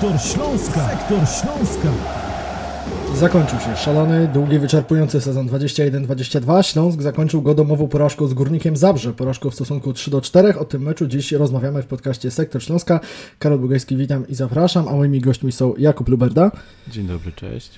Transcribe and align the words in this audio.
Sektor 0.00 0.20
Śląska. 0.20 0.88
Sektor 0.88 1.18
Śląska. 1.18 1.88
Zakończył 3.14 3.60
się 3.60 3.76
szalony, 3.76 4.28
długi, 4.28 4.58
wyczerpujący 4.58 5.20
sezon 5.20 5.48
21-22. 5.48 6.62
Śląsk 6.62 7.02
zakończył 7.02 7.42
go 7.42 7.54
domową 7.54 7.88
porażką 7.88 8.26
z 8.26 8.34
Górnikiem 8.34 8.76
Zabrze, 8.76 9.12
porażką 9.12 9.50
w 9.50 9.54
stosunku 9.54 9.92
3 9.92 10.10
do 10.10 10.20
4. 10.20 10.58
O 10.58 10.64
tym 10.64 10.82
meczu 10.82 11.06
dziś 11.06 11.32
rozmawiamy 11.32 11.82
w 11.82 11.86
podcaście 11.86 12.30
Sektor 12.30 12.62
Śląska. 12.62 13.00
Karol 13.38 13.58
Bugajski, 13.58 13.96
witam 13.96 14.28
i 14.28 14.34
zapraszam, 14.34 14.88
a 14.88 14.92
moimi 14.92 15.20
gośćmi 15.20 15.52
są 15.52 15.74
Jakub 15.78 16.08
Luberda. 16.08 16.50
Dzień 16.88 17.06
dobry, 17.06 17.32
cześć. 17.32 17.70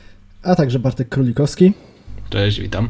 A 0.43 0.55
także 0.55 0.79
Bartek 0.79 1.09
Królikowski. 1.09 1.73
Cześć, 2.31 2.61
witam 2.61 2.89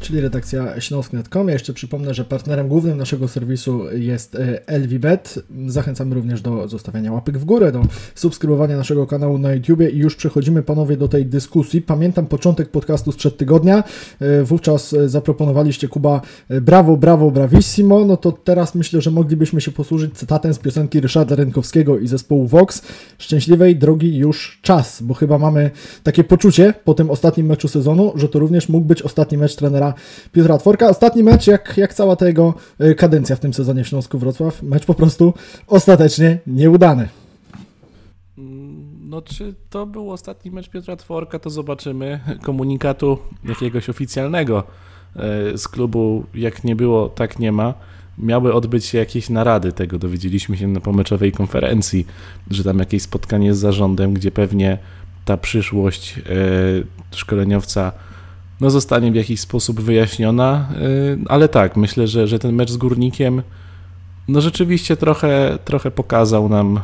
czyli 0.00 0.20
redakcja 0.20 0.80
śląsk.com. 0.80 1.48
Ja 1.48 1.52
jeszcze 1.52 1.72
przypomnę, 1.72 2.14
że 2.14 2.24
partnerem 2.24 2.68
głównym 2.68 2.98
naszego 2.98 3.28
serwisu 3.28 3.92
jest 3.92 4.34
e, 4.34 4.60
LVBet. 4.78 5.38
Zachęcamy 5.66 6.14
również 6.14 6.42
do 6.42 6.68
zostawiania 6.68 7.12
łapek 7.12 7.38
w 7.38 7.44
górę, 7.44 7.72
do 7.72 7.82
subskrybowania 8.14 8.76
naszego 8.76 9.06
kanału 9.06 9.38
na 9.38 9.54
YouTube 9.54 9.80
i 9.92 9.96
już 9.96 10.16
przechodzimy 10.16 10.62
panowie 10.62 10.96
do 10.96 11.08
tej 11.08 11.26
dyskusji. 11.26 11.82
Pamiętam 11.82 12.26
początek 12.26 12.70
podcastu 12.70 13.12
sprzed 13.12 13.36
tygodnia. 13.36 13.84
E, 14.20 14.44
wówczas 14.44 14.92
e, 14.92 15.08
zaproponowaliście 15.08 15.88
Kuba 15.88 16.20
brawo, 16.60 16.96
brawo, 16.96 17.30
bravissimo. 17.30 18.04
No 18.04 18.16
to 18.16 18.32
teraz 18.32 18.74
myślę, 18.74 19.00
że 19.00 19.10
moglibyśmy 19.10 19.60
się 19.60 19.70
posłużyć 19.70 20.14
cytatem 20.14 20.54
z 20.54 20.58
piosenki 20.58 21.00
Ryszarda 21.00 21.34
Rynkowskiego 21.36 21.98
i 21.98 22.08
zespołu 22.08 22.46
Vox. 22.46 22.82
Szczęśliwej 23.18 23.76
drogi 23.76 24.16
już 24.16 24.58
czas, 24.62 25.02
bo 25.02 25.14
chyba 25.14 25.38
mamy 25.38 25.70
takie 26.02 26.24
poczucie 26.24 26.74
po 26.84 26.94
tym 26.94 27.10
ostatnim 27.10 27.46
meczu 27.46 27.68
sezonu, 27.68 28.12
że 28.14 28.28
to 28.28 28.38
również 28.38 28.68
mógł 28.68 28.86
być 28.86 29.02
ostatni 29.02 29.38
mecz 29.38 29.56
trenera 29.56 29.87
Piotra 30.32 30.58
Tworka. 30.58 30.88
Ostatni 30.88 31.22
mecz, 31.22 31.46
jak, 31.46 31.76
jak 31.76 31.94
cała 31.94 32.16
ta 32.16 32.26
jego 32.26 32.54
e, 32.78 32.94
kadencja 32.94 33.36
w 33.36 33.40
tym 33.40 33.54
sezonie 33.54 33.84
w 33.84 33.88
Śląsku 33.88 34.18
Wrocław, 34.18 34.62
mecz 34.62 34.86
po 34.86 34.94
prostu 34.94 35.34
ostatecznie 35.66 36.38
nieudany. 36.46 37.08
No, 39.08 39.22
czy 39.22 39.54
to 39.70 39.86
był 39.86 40.10
ostatni 40.10 40.50
mecz 40.50 40.68
Piotra 40.68 40.96
Tworka, 40.96 41.38
to 41.38 41.50
zobaczymy. 41.50 42.20
Komunikatu 42.42 43.18
jakiegoś 43.44 43.88
oficjalnego 43.88 44.64
e, 45.16 45.58
z 45.58 45.68
klubu, 45.68 46.24
jak 46.34 46.64
nie 46.64 46.76
było, 46.76 47.08
tak 47.08 47.38
nie 47.38 47.52
ma. 47.52 47.74
Miały 48.18 48.54
odbyć 48.54 48.84
się 48.84 48.98
jakieś 48.98 49.30
narady, 49.30 49.72
tego 49.72 49.98
dowiedzieliśmy 49.98 50.56
się 50.56 50.68
na 50.68 50.80
pomeczowej 50.80 51.32
konferencji, 51.32 52.06
że 52.50 52.64
tam 52.64 52.78
jakieś 52.78 53.02
spotkanie 53.02 53.54
z 53.54 53.58
zarządem, 53.58 54.14
gdzie 54.14 54.30
pewnie 54.30 54.78
ta 55.24 55.36
przyszłość 55.36 56.18
e, 56.18 56.22
szkoleniowca 57.16 57.92
no, 58.60 58.70
zostanie 58.70 59.12
w 59.12 59.14
jakiś 59.14 59.40
sposób 59.40 59.80
wyjaśniona, 59.80 60.68
y, 60.82 61.18
ale 61.28 61.48
tak, 61.48 61.76
myślę, 61.76 62.06
że, 62.06 62.28
że 62.28 62.38
ten 62.38 62.54
mecz 62.54 62.70
z 62.70 62.76
Górnikiem 62.76 63.42
no 64.28 64.40
rzeczywiście 64.40 64.96
trochę, 64.96 65.58
trochę 65.64 65.90
pokazał 65.90 66.48
nam, 66.48 66.76
y, 66.76 66.80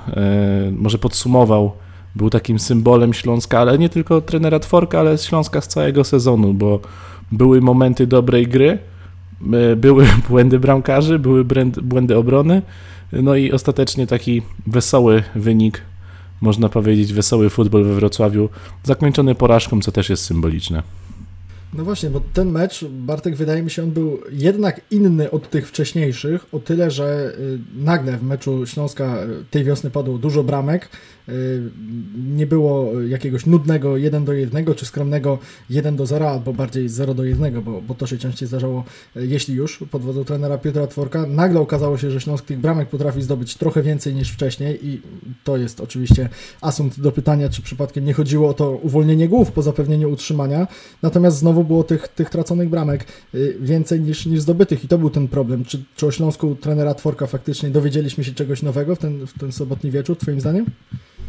może 0.72 0.98
podsumował, 0.98 1.72
był 2.17 2.30
takim 2.30 2.58
symbolem 2.58 3.14
Śląska, 3.14 3.61
ale 3.61 3.78
nie 3.78 3.89
tylko 3.89 4.20
trenera 4.20 4.58
Tworka, 4.58 5.00
ale 5.00 5.19
Śląska 5.19 5.61
z 5.61 5.69
całego 5.69 6.05
sezonu, 6.05 6.55
bo 6.55 6.80
były 7.33 7.61
momenty 7.61 8.06
dobrej 8.06 8.47
gry, 8.47 8.78
y, 9.72 9.77
były 9.77 10.06
błędy 10.28 10.58
bramkarzy, 10.58 11.19
były 11.19 11.45
błędy 11.83 12.17
obrony, 12.17 12.62
no 13.12 13.36
i 13.36 13.52
ostatecznie 13.52 14.06
taki 14.06 14.42
wesoły 14.67 15.22
wynik, 15.34 15.83
można 16.41 16.69
powiedzieć 16.69 17.12
wesoły 17.12 17.50
futbol 17.50 17.84
we 17.84 17.95
Wrocławiu, 17.95 18.48
zakończony 18.83 19.34
porażką, 19.34 19.80
co 19.80 19.92
też 19.92 20.11
jest 20.11 20.25
symboliczne. 20.25 20.83
No 21.75 21.84
właśnie, 21.84 22.11
bo 22.11 22.20
ten 22.33 22.50
mecz, 22.50 22.84
Bartek, 22.84 23.36
wydaje 23.36 23.62
mi 23.62 23.70
się, 23.70 23.83
on 23.83 23.91
był 23.91 24.20
jednak 24.30 24.80
inny 24.91 25.30
od 25.30 25.50
tych 25.50 25.69
wcześniejszych, 25.69 26.47
o 26.55 26.58
tyle, 26.58 26.90
że 26.90 27.33
y, 27.39 27.58
nagle 27.77 28.17
w 28.17 28.23
meczu 28.23 28.67
Śląska 28.67 29.24
y, 29.24 29.45
tej 29.51 29.64
wiosny 29.64 29.90
padło 29.90 30.18
dużo 30.18 30.45
bramek, 30.45 30.89
Y, 31.29 31.62
nie 32.35 32.46
było 32.46 33.01
jakiegoś 33.01 33.46
nudnego 33.46 33.96
1 33.96 34.24
do 34.24 34.33
1 34.33 34.74
czy 34.74 34.86
skromnego 34.86 35.39
1 35.70 35.96
do 35.96 36.07
0 36.07 36.30
albo 36.30 36.52
bardziej 36.52 36.89
0 36.89 37.14
do 37.14 37.24
1, 37.24 37.62
bo, 37.62 37.83
bo 37.83 37.95
to 37.95 38.06
się 38.06 38.18
częściej 38.18 38.48
zdarzało, 38.48 38.85
jeśli 39.17 39.55
już, 39.55 39.85
pod 39.91 40.02
wodzą 40.02 40.24
trenera 40.24 40.58
Piotra 40.58 40.86
Tworka. 40.86 41.27
Nagle 41.27 41.61
okazało 41.61 41.98
się, 41.98 42.11
że 42.11 42.20
Śląsk 42.20 42.45
tych 42.45 42.58
bramek 42.58 42.89
potrafi 42.89 43.23
zdobyć 43.23 43.56
trochę 43.56 43.83
więcej 43.83 44.14
niż 44.14 44.30
wcześniej 44.30 44.86
i 44.86 45.01
to 45.45 45.56
jest 45.56 45.80
oczywiście 45.80 46.29
asumpt 46.61 47.01
do 47.01 47.12
pytania, 47.12 47.48
czy 47.48 47.62
przypadkiem 47.62 48.05
nie 48.05 48.12
chodziło 48.12 48.48
o 48.48 48.55
to 48.55 48.70
uwolnienie 48.70 49.29
głów 49.29 49.52
po 49.52 49.62
zapewnieniu 49.62 50.11
utrzymania, 50.11 50.68
natomiast 51.02 51.39
znowu 51.39 51.64
było 51.64 51.85
tych, 51.85 52.08
tych 52.08 52.30
traconych 52.30 52.69
bramek 52.69 53.07
y, 53.35 53.57
więcej 53.61 54.01
niż, 54.01 54.27
niż 54.27 54.41
zdobytych 54.41 54.85
i 54.85 54.89
to 54.89 54.98
był 54.98 55.11
ten 55.11 55.29
problem. 55.29 55.64
Czy, 55.64 55.85
czy 55.97 56.07
o 56.07 56.11
Śląsku 56.11 56.55
trenera 56.55 56.95
Tworka 56.95 57.27
faktycznie 57.27 57.70
dowiedzieliśmy 57.70 58.25
się 58.25 58.33
czegoś 58.33 58.63
nowego 58.63 58.97
w 58.97 58.98
ten, 58.98 59.27
w 59.27 59.39
ten 59.39 59.52
sobotni 59.52 59.91
wieczór, 59.91 60.17
twoim 60.17 60.41
zdaniem? 60.41 60.67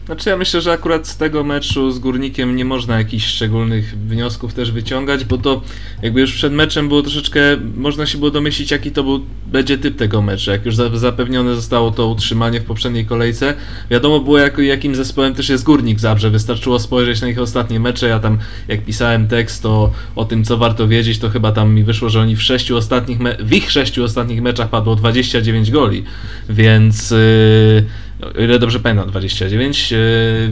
Znaczy 0.05 0.29
ja 0.29 0.37
myślę, 0.37 0.61
że 0.61 0.71
akurat 0.71 1.07
z 1.07 1.17
tego 1.17 1.43
meczu 1.43 1.91
z 1.91 1.99
Górnikiem 1.99 2.55
nie 2.55 2.65
można 2.65 2.97
jakichś 2.97 3.25
szczególnych 3.25 3.97
wniosków 3.97 4.53
też 4.53 4.71
wyciągać, 4.71 5.25
bo 5.25 5.37
to 5.37 5.61
jakby 6.01 6.21
już 6.21 6.33
przed 6.33 6.53
meczem 6.53 6.87
było 6.87 7.01
troszeczkę, 7.01 7.39
można 7.75 8.05
się 8.05 8.17
było 8.17 8.31
domyślić 8.31 8.71
jaki 8.71 8.91
to 8.91 9.03
był, 9.03 9.25
będzie 9.47 9.77
typ 9.77 9.97
tego 9.97 10.21
meczu, 10.21 10.51
jak 10.51 10.65
już 10.65 10.75
zapewnione 10.93 11.55
zostało 11.55 11.91
to 11.91 12.07
utrzymanie 12.07 12.59
w 12.61 12.63
poprzedniej 12.65 13.05
kolejce. 13.05 13.53
Wiadomo 13.89 14.19
było 14.19 14.37
jak, 14.37 14.57
jakim 14.57 14.95
zespołem 14.95 15.33
też 15.35 15.49
jest 15.49 15.63
Górnik 15.63 15.99
Zabrze, 15.99 16.29
wystarczyło 16.29 16.79
spojrzeć 16.79 17.21
na 17.21 17.27
ich 17.27 17.39
ostatnie 17.39 17.79
mecze, 17.79 18.07
ja 18.07 18.19
tam 18.19 18.37
jak 18.67 18.85
pisałem 18.85 19.27
tekst 19.27 19.63
to 19.63 19.91
o 20.15 20.25
tym 20.25 20.43
co 20.43 20.57
warto 20.57 20.87
wiedzieć, 20.87 21.19
to 21.19 21.29
chyba 21.29 21.51
tam 21.51 21.73
mi 21.73 21.83
wyszło, 21.83 22.09
że 22.09 22.21
oni 22.21 22.35
w 22.35 22.41
sześciu 22.41 22.77
ostatnich, 22.77 23.17
w 23.39 23.53
ich 23.53 23.71
sześciu 23.71 24.03
ostatnich 24.03 24.41
meczach 24.41 24.69
padło 24.69 24.95
29 24.95 25.71
goli, 25.71 26.03
więc... 26.49 27.11
Yy, 27.11 28.04
o 28.37 28.41
ile 28.41 28.59
dobrze 28.59 28.79
pamiętam, 28.79 29.09
29, 29.09 29.93
e, 29.93 29.97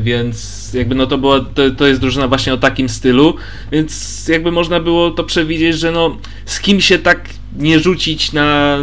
więc 0.02 0.70
jakby 0.74 0.96
no 0.96 1.08
to 1.08 1.18
było, 1.18 1.40
to, 1.40 1.72
to 1.72 1.88
jest 1.88 2.02
drużyna 2.02 2.28
właśnie 2.28 2.54
o 2.54 2.58
takim 2.58 2.90
stylu, 2.90 3.36
więc 3.72 4.24
jakby 4.28 4.52
można 4.52 4.80
było 4.80 5.12
to 5.12 5.24
przewidzieć, 5.24 5.80
że 5.80 5.92
no 5.92 6.18
z 6.46 6.60
kim 6.60 6.82
się 6.82 7.00
tak 7.00 7.30
nie 7.58 7.80
rzucić 7.80 8.34
na 8.34 8.78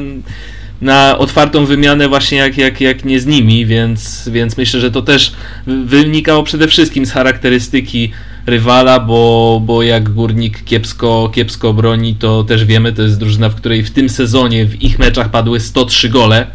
na 0.81 1.19
otwartą 1.19 1.67
wymianę 1.67 2.09
właśnie 2.09 2.39
jak, 2.39 2.59
jak, 2.59 2.81
jak 2.81 3.05
nie 3.05 3.21
z 3.21 3.27
nimi, 3.27 3.67
więc, 3.67 4.29
więc 4.33 4.57
myślę, 4.57 4.81
że 4.81 4.91
to 4.91 5.03
też 5.03 5.33
wynikało 5.67 6.43
przede 6.43 6.69
wszystkim 6.69 7.07
z 7.07 7.13
charakterystyki 7.13 8.13
rywala, 8.47 9.01
bo, 9.01 9.63
bo 9.65 9.83
jak 9.83 10.09
Górnik 10.09 10.65
kiepsko, 10.65 11.31
kiepsko 11.35 11.73
broni, 11.73 12.15
to 12.15 12.45
też 12.45 12.65
wiemy, 12.65 12.93
to 12.93 13.03
jest 13.03 13.19
drużyna, 13.19 13.49
w 13.49 13.55
której 13.55 13.83
w 13.83 13.91
tym 13.91 14.09
sezonie 14.09 14.67
w 14.67 14.83
ich 14.83 14.99
meczach 14.99 15.31
padły 15.31 15.61
103 15.61 16.09
gole, 16.09 16.47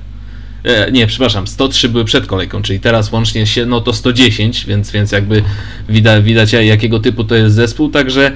nie, 0.91 1.07
przepraszam, 1.07 1.47
103 1.47 1.89
były 1.89 2.05
przed 2.05 2.27
kolejką, 2.27 2.61
czyli 2.61 2.79
teraz 2.79 3.11
łącznie 3.11 3.47
się, 3.47 3.65
no 3.65 3.81
to 3.81 3.93
110, 3.93 4.65
więc, 4.65 4.91
więc 4.91 5.11
jakby 5.11 5.43
widać, 5.89 6.23
widać 6.23 6.53
jakiego 6.53 6.99
typu 6.99 7.23
to 7.23 7.35
jest 7.35 7.55
zespół, 7.55 7.89
także 7.89 8.31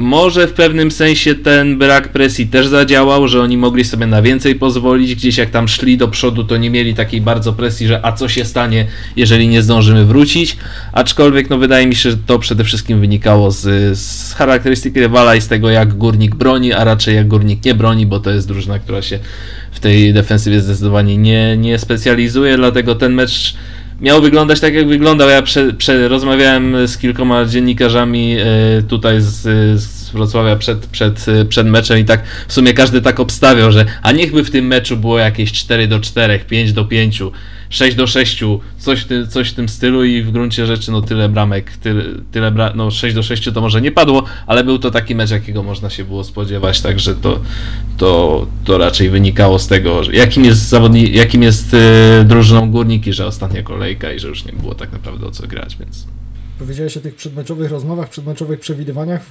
może 0.00 0.46
w 0.46 0.52
pewnym 0.52 0.90
sensie 0.90 1.34
ten 1.34 1.78
brak 1.78 2.08
presji 2.08 2.46
też 2.46 2.66
zadziałał, 2.66 3.28
że 3.28 3.42
oni 3.42 3.56
mogli 3.56 3.84
sobie 3.84 4.06
na 4.06 4.22
więcej 4.22 4.54
pozwolić. 4.54 5.14
Gdzieś 5.14 5.38
jak 5.38 5.50
tam 5.50 5.68
szli 5.68 5.96
do 5.96 6.08
przodu, 6.08 6.44
to 6.44 6.56
nie 6.56 6.70
mieli 6.70 6.94
takiej 6.94 7.20
bardzo 7.20 7.52
presji, 7.52 7.86
że 7.86 8.06
a 8.06 8.12
co 8.12 8.28
się 8.28 8.44
stanie, 8.44 8.86
jeżeli 9.16 9.48
nie 9.48 9.62
zdążymy 9.62 10.04
wrócić. 10.04 10.56
Aczkolwiek, 10.92 11.50
no 11.50 11.58
wydaje 11.58 11.86
mi 11.86 11.94
się, 11.94 12.10
że 12.10 12.16
to 12.16 12.38
przede 12.38 12.64
wszystkim 12.64 13.00
wynikało 13.00 13.50
z, 13.50 13.98
z 13.98 14.34
charakterystyki 14.34 15.00
rywala 15.00 15.34
i 15.34 15.40
z 15.40 15.48
tego, 15.48 15.70
jak 15.70 15.94
górnik 15.94 16.34
broni, 16.34 16.72
a 16.72 16.84
raczej 16.84 17.16
jak 17.16 17.28
górnik 17.28 17.64
nie 17.64 17.74
broni, 17.74 18.06
bo 18.06 18.20
to 18.20 18.30
jest 18.30 18.48
drużyna, 18.48 18.78
która 18.78 19.02
się 19.02 19.18
w 19.72 19.80
tej 19.80 20.12
defensywie 20.12 20.60
zdecydowanie 20.60 21.16
nie, 21.16 21.56
nie 21.56 21.78
specjalizuje, 21.78 22.56
dlatego 22.56 22.94
ten 22.94 23.12
mecz 23.12 23.54
miał 24.00 24.22
wyglądać 24.22 24.60
tak, 24.60 24.74
jak 24.74 24.88
wyglądał. 24.88 25.28
Ja 25.28 25.42
prze, 25.42 25.72
prze, 25.72 26.08
rozmawiałem 26.08 26.88
z 26.88 26.98
kilkoma 26.98 27.44
dziennikarzami 27.44 28.36
e, 28.38 28.82
tutaj 28.82 29.20
z, 29.20 29.42
z 29.80 30.10
Wrocławia 30.10 30.56
przed, 30.56 30.86
przed, 30.86 31.26
przed 31.48 31.66
meczem 31.66 31.98
i 31.98 32.04
tak 32.04 32.22
w 32.48 32.52
sumie 32.52 32.74
każdy 32.74 33.02
tak 33.02 33.20
obstawiał, 33.20 33.72
że 33.72 33.84
a 34.02 34.12
niechby 34.12 34.44
w 34.44 34.50
tym 34.50 34.66
meczu 34.66 34.96
było 34.96 35.18
jakieś 35.18 35.52
4 35.52 35.88
do 35.88 36.00
4, 36.00 36.38
5 36.38 36.72
do 36.72 36.84
5. 36.84 37.22
6 37.70 37.96
do 37.96 38.06
6, 38.06 38.44
coś, 38.78 39.04
ty, 39.04 39.26
coś 39.26 39.50
w 39.50 39.54
tym 39.54 39.68
stylu 39.68 40.04
i 40.04 40.22
w 40.22 40.30
gruncie 40.30 40.66
rzeczy 40.66 40.92
no 40.92 41.02
tyle 41.02 41.28
bramek, 41.28 41.76
tyle, 41.76 42.04
tyle 42.32 42.50
bra 42.50 42.72
no 42.74 42.90
6 42.90 43.14
do 43.14 43.22
6 43.22 43.50
to 43.54 43.60
może 43.60 43.80
nie 43.80 43.92
padło, 43.92 44.24
ale 44.46 44.64
był 44.64 44.78
to 44.78 44.90
taki 44.90 45.14
mecz, 45.14 45.30
jakiego 45.30 45.62
można 45.62 45.90
się 45.90 46.04
było 46.04 46.24
spodziewać, 46.24 46.80
także 46.80 47.14
to, 47.14 47.40
to, 47.96 48.46
to 48.64 48.78
raczej 48.78 49.10
wynikało 49.10 49.58
z 49.58 49.66
tego, 49.66 50.00
jakim 50.12 50.44
jest 50.44 50.68
zawodnik, 50.68 51.14
jakim 51.14 51.42
jest 51.42 51.72
yy, 51.72 52.24
drużyną 52.24 52.70
Górniki, 52.70 53.12
że 53.12 53.26
ostatnia 53.26 53.62
kolejka 53.62 54.12
i 54.12 54.18
że 54.18 54.28
już 54.28 54.44
nie 54.44 54.52
było 54.52 54.74
tak 54.74 54.92
naprawdę 54.92 55.26
o 55.26 55.30
co 55.30 55.46
grać, 55.46 55.76
więc... 55.76 56.06
Powiedziałeś 56.58 56.96
o 56.96 57.00
tych 57.00 57.14
przedmeczowych 57.14 57.70
rozmowach, 57.70 58.08
przedmeczowych 58.08 58.60
przewidywaniach. 58.60 59.26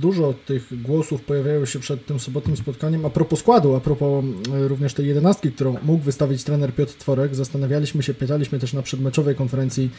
Dużo 0.00 0.34
tych 0.46 0.82
głosów 0.82 1.22
pojawiało 1.22 1.66
się 1.66 1.78
przed 1.78 2.06
tym 2.06 2.20
sobotnim 2.20 2.56
spotkaniem. 2.56 3.06
A 3.06 3.10
propos 3.10 3.38
składu, 3.38 3.74
a 3.74 3.80
propos 3.80 4.24
e, 4.54 4.68
również 4.68 4.94
tej 4.94 5.06
jedenastki, 5.06 5.52
którą 5.52 5.76
mógł 5.82 6.04
wystawić 6.04 6.44
trener 6.44 6.74
Piotr 6.74 6.94
Tworek, 6.94 7.34
zastanawialiśmy 7.34 8.02
się, 8.02 8.14
pytaliśmy 8.14 8.58
też 8.58 8.72
na 8.72 8.82
przedmeczowej 8.82 9.34
konferencji 9.34 9.90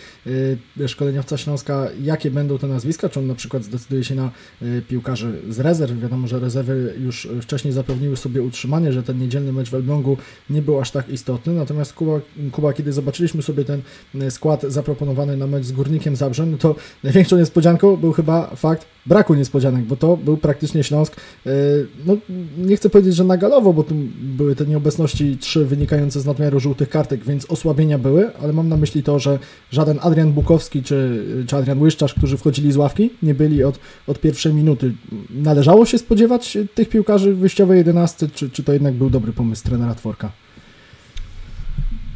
e, 0.79 0.87
szkoleniowca 0.87 1.37
Śląska, 1.37 1.87
jakie 2.01 2.31
będą 2.31 2.57
te 2.57 2.67
nazwiska, 2.67 3.09
czy 3.09 3.19
on 3.19 3.27
na 3.27 3.35
przykład 3.35 3.63
zdecyduje 3.63 4.03
się 4.03 4.15
na 4.15 4.31
e, 4.61 4.81
piłkarzy 4.81 5.41
z 5.49 5.59
rezerw. 5.59 5.99
Wiadomo, 5.99 6.27
że 6.27 6.39
rezerwy 6.39 6.95
już 6.99 7.27
wcześniej 7.41 7.73
zapewniły 7.73 8.17
sobie 8.17 8.41
utrzymanie, 8.41 8.93
że 8.93 9.03
ten 9.03 9.19
niedzielny 9.19 9.53
mecz 9.53 9.69
w 9.69 9.75
Elblągu 9.75 10.17
nie 10.49 10.61
był 10.61 10.79
aż 10.79 10.91
tak 10.91 11.09
istotny. 11.09 11.53
Natomiast 11.53 11.93
Kuba, 11.93 12.19
Kuba 12.51 12.73
kiedy 12.73 12.93
zobaczyliśmy 12.93 13.41
sobie 13.41 13.65
ten 13.65 13.81
skład 14.29 14.61
zaproponowany 14.67 15.37
na 15.37 15.47
mecz 15.47 15.65
z 15.65 15.71
Górnikiem 15.71 16.15
Zabrze, 16.15 16.45
no 16.45 16.57
to 16.57 16.68
to 16.73 16.81
największą 17.03 17.37
niespodzianką 17.37 17.97
był 17.97 18.11
chyba 18.11 18.47
fakt 18.55 18.85
braku 19.05 19.33
niespodzianek, 19.33 19.85
bo 19.85 19.95
to 19.95 20.17
był 20.17 20.37
praktycznie 20.37 20.83
Śląsk, 20.83 21.15
e, 21.45 21.51
no 22.05 22.17
nie 22.57 22.75
chcę 22.75 22.89
powiedzieć, 22.89 23.15
że 23.15 23.23
nagalowo, 23.23 23.73
bo 23.73 23.83
tu 23.83 23.95
były 24.21 24.55
te 24.55 24.65
nieobecności 24.65 25.37
trzy 25.37 25.65
wynikające 25.65 26.19
z 26.19 26.25
nadmiaru 26.25 26.59
żółtych 26.59 26.89
kartek, 26.89 27.23
więc 27.23 27.51
osłabienia 27.51 27.97
były, 27.97 28.35
ale 28.37 28.53
mam 28.53 28.69
na 28.69 28.77
myśli 28.77 29.03
to, 29.03 29.19
że 29.19 29.39
żaden 29.71 29.99
Adrian 30.01 30.31
Bukowski 30.31 30.83
czy, 30.83 31.25
czy 31.47 31.55
Adrian 31.55 31.81
Łyszczarz, 31.81 32.13
którzy 32.13 32.37
wchodzili 32.37 32.71
z 32.71 32.77
ławki, 32.77 33.09
nie 33.23 33.33
byli 33.33 33.63
od, 33.63 33.79
od 34.07 34.19
pierwszej 34.19 34.53
minuty. 34.53 34.93
Należało 35.29 35.85
się 35.85 35.97
spodziewać 35.97 36.57
tych 36.75 36.89
piłkarzy 36.89 37.33
wyjściowej 37.33 37.77
11, 37.77 38.29
czy, 38.33 38.49
czy 38.49 38.63
to 38.63 38.73
jednak 38.73 38.93
był 38.93 39.09
dobry 39.09 39.33
pomysł 39.33 39.63
trenera 39.63 39.95
Tworka? 39.95 40.31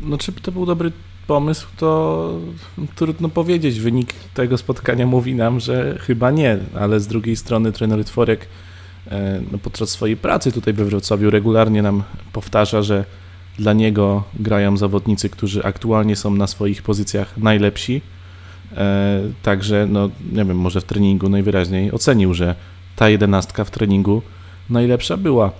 No 0.01 0.17
czy 0.17 0.31
to 0.31 0.51
był 0.51 0.65
dobry 0.65 0.91
pomysł, 1.27 1.67
to 1.77 2.31
trudno 2.95 3.29
powiedzieć. 3.29 3.79
Wynik 3.79 4.13
tego 4.33 4.57
spotkania 4.57 5.07
mówi 5.07 5.35
nam, 5.35 5.59
że 5.59 5.97
chyba 5.99 6.31
nie, 6.31 6.57
ale 6.79 6.99
z 6.99 7.07
drugiej 7.07 7.35
strony 7.35 7.71
trener 7.71 8.05
Tworek 8.05 8.47
e, 9.11 9.41
no, 9.51 9.57
podczas 9.57 9.89
swojej 9.89 10.17
pracy 10.17 10.51
tutaj 10.51 10.73
we 10.73 10.85
Wrocławiu 10.85 11.29
regularnie 11.29 11.81
nam 11.81 12.03
powtarza, 12.33 12.81
że 12.81 13.05
dla 13.59 13.73
niego 13.73 14.23
grają 14.39 14.77
zawodnicy, 14.77 15.29
którzy 15.29 15.63
aktualnie 15.63 16.15
są 16.15 16.35
na 16.35 16.47
swoich 16.47 16.81
pozycjach 16.81 17.37
najlepsi. 17.37 18.01
E, 18.77 19.21
także, 19.43 19.87
no 19.89 20.09
nie 20.31 20.45
wiem, 20.45 20.57
może 20.57 20.81
w 20.81 20.83
treningu 20.83 21.29
najwyraźniej 21.29 21.91
ocenił, 21.91 22.33
że 22.33 22.55
ta 22.95 23.09
jedenastka 23.09 23.63
w 23.63 23.71
treningu 23.71 24.21
najlepsza 24.69 25.17
była. 25.17 25.51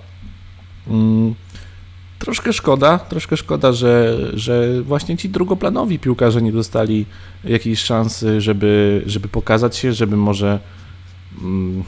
Troszkę 2.19 2.54
szkoda, 2.54 3.00
troszkę 3.00 3.38
szkoda, 3.38 3.71
że, 3.71 4.18
że 4.33 4.81
właśnie 4.81 5.18
ci 5.18 5.30
drugoplanowi 5.30 6.00
piłkarze 6.00 6.42
nie 6.42 6.51
dostali 6.51 7.06
jakiejś 7.44 7.80
szansy, 7.80 8.42
żeby, 8.42 9.04
żeby 9.06 9.27
pokazać 9.27 9.77
się, 9.77 9.94
żeby 9.94 10.18
może 10.18 10.60
mm, 11.42 11.83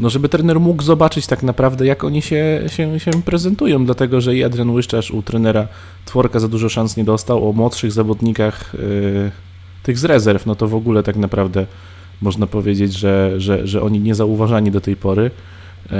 no 0.00 0.10
żeby 0.10 0.28
trener 0.28 0.60
mógł 0.60 0.82
zobaczyć 0.82 1.26
tak 1.26 1.42
naprawdę, 1.42 1.86
jak 1.86 2.04
oni 2.04 2.22
się, 2.22 2.62
się, 2.66 3.00
się 3.00 3.10
prezentują, 3.24 3.84
dlatego 3.84 4.20
że 4.20 4.36
i 4.36 4.44
Adrian 4.44 4.70
Łyszczarz 4.70 5.10
u 5.10 5.22
trenera 5.22 5.68
Tworka 6.04 6.40
za 6.40 6.48
dużo 6.48 6.68
szans 6.68 6.96
nie 6.96 7.04
dostał, 7.04 7.48
o 7.48 7.52
młodszych 7.52 7.92
zawodnikach 7.92 8.74
yy, 8.74 9.30
tych 9.82 9.98
z 9.98 10.04
rezerw, 10.04 10.46
no 10.46 10.54
to 10.54 10.68
w 10.68 10.74
ogóle 10.74 11.02
tak 11.02 11.16
naprawdę 11.16 11.66
można 12.22 12.46
powiedzieć, 12.46 12.92
że, 12.92 13.40
że, 13.40 13.66
że 13.66 13.82
oni 13.82 14.00
nie 14.00 14.14
zauważani 14.14 14.70
do 14.70 14.80
tej 14.80 14.96
pory. 14.96 15.30
Yy, 15.90 15.96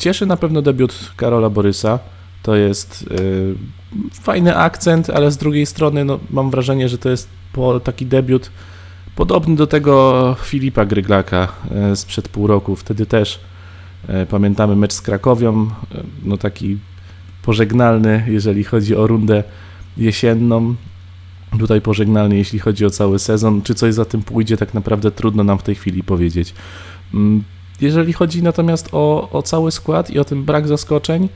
Cieszy 0.00 0.26
na 0.26 0.36
pewno 0.36 0.62
debiut 0.62 1.12
Karola 1.16 1.50
Borysa. 1.50 1.98
To 2.42 2.56
jest 2.56 3.10
yy, 3.10 3.54
fajny 4.12 4.56
akcent, 4.56 5.10
ale 5.10 5.30
z 5.30 5.36
drugiej 5.36 5.66
strony 5.66 6.04
no, 6.04 6.18
mam 6.30 6.50
wrażenie, 6.50 6.88
że 6.88 6.98
to 6.98 7.10
jest 7.10 7.28
po, 7.52 7.80
taki 7.80 8.06
debiut 8.06 8.50
podobny 9.16 9.56
do 9.56 9.66
tego 9.66 10.36
Filipa 10.42 10.84
Gryglaka 10.84 11.48
yy, 11.88 11.96
sprzed 11.96 12.28
pół 12.28 12.46
roku. 12.46 12.76
Wtedy 12.76 13.06
też 13.06 13.40
yy, 14.08 14.26
pamiętamy 14.26 14.76
mecz 14.76 14.92
z 14.92 15.00
Krakowią, 15.00 15.62
yy, 15.62 15.70
no 16.24 16.36
taki 16.36 16.78
pożegnalny, 17.42 18.24
jeżeli 18.28 18.64
chodzi 18.64 18.96
o 18.96 19.06
rundę 19.06 19.44
jesienną. 19.96 20.74
Tutaj 21.58 21.80
pożegnalny, 21.80 22.36
jeśli 22.36 22.58
chodzi 22.58 22.86
o 22.86 22.90
cały 22.90 23.18
sezon. 23.18 23.62
Czy 23.62 23.74
coś 23.74 23.94
za 23.94 24.04
tym 24.04 24.22
pójdzie, 24.22 24.56
tak 24.56 24.74
naprawdę 24.74 25.10
trudno 25.10 25.44
nam 25.44 25.58
w 25.58 25.62
tej 25.62 25.74
chwili 25.74 26.02
powiedzieć. 26.02 26.54
Jeżeli 27.80 28.12
chodzi 28.12 28.42
natomiast 28.42 28.88
o, 28.92 29.28
o 29.32 29.42
cały 29.42 29.70
skład 29.70 30.10
i 30.10 30.18
o 30.18 30.24
ten 30.24 30.44
brak 30.44 30.68
zaskoczeń, 30.68 31.28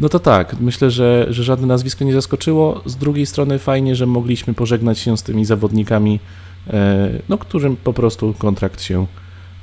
no 0.00 0.08
to 0.08 0.18
tak, 0.18 0.60
myślę, 0.60 0.90
że, 0.90 1.26
że 1.30 1.44
żadne 1.44 1.66
nazwisko 1.66 2.04
nie 2.04 2.12
zaskoczyło. 2.12 2.82
Z 2.86 2.96
drugiej 2.96 3.26
strony 3.26 3.58
fajnie, 3.58 3.96
że 3.96 4.06
mogliśmy 4.06 4.54
pożegnać 4.54 4.98
się 4.98 5.16
z 5.16 5.22
tymi 5.22 5.44
zawodnikami, 5.44 6.20
e, 6.70 7.08
no, 7.28 7.38
którym 7.38 7.76
po 7.76 7.92
prostu 7.92 8.34
kontrakt 8.38 8.82
się 8.82 9.06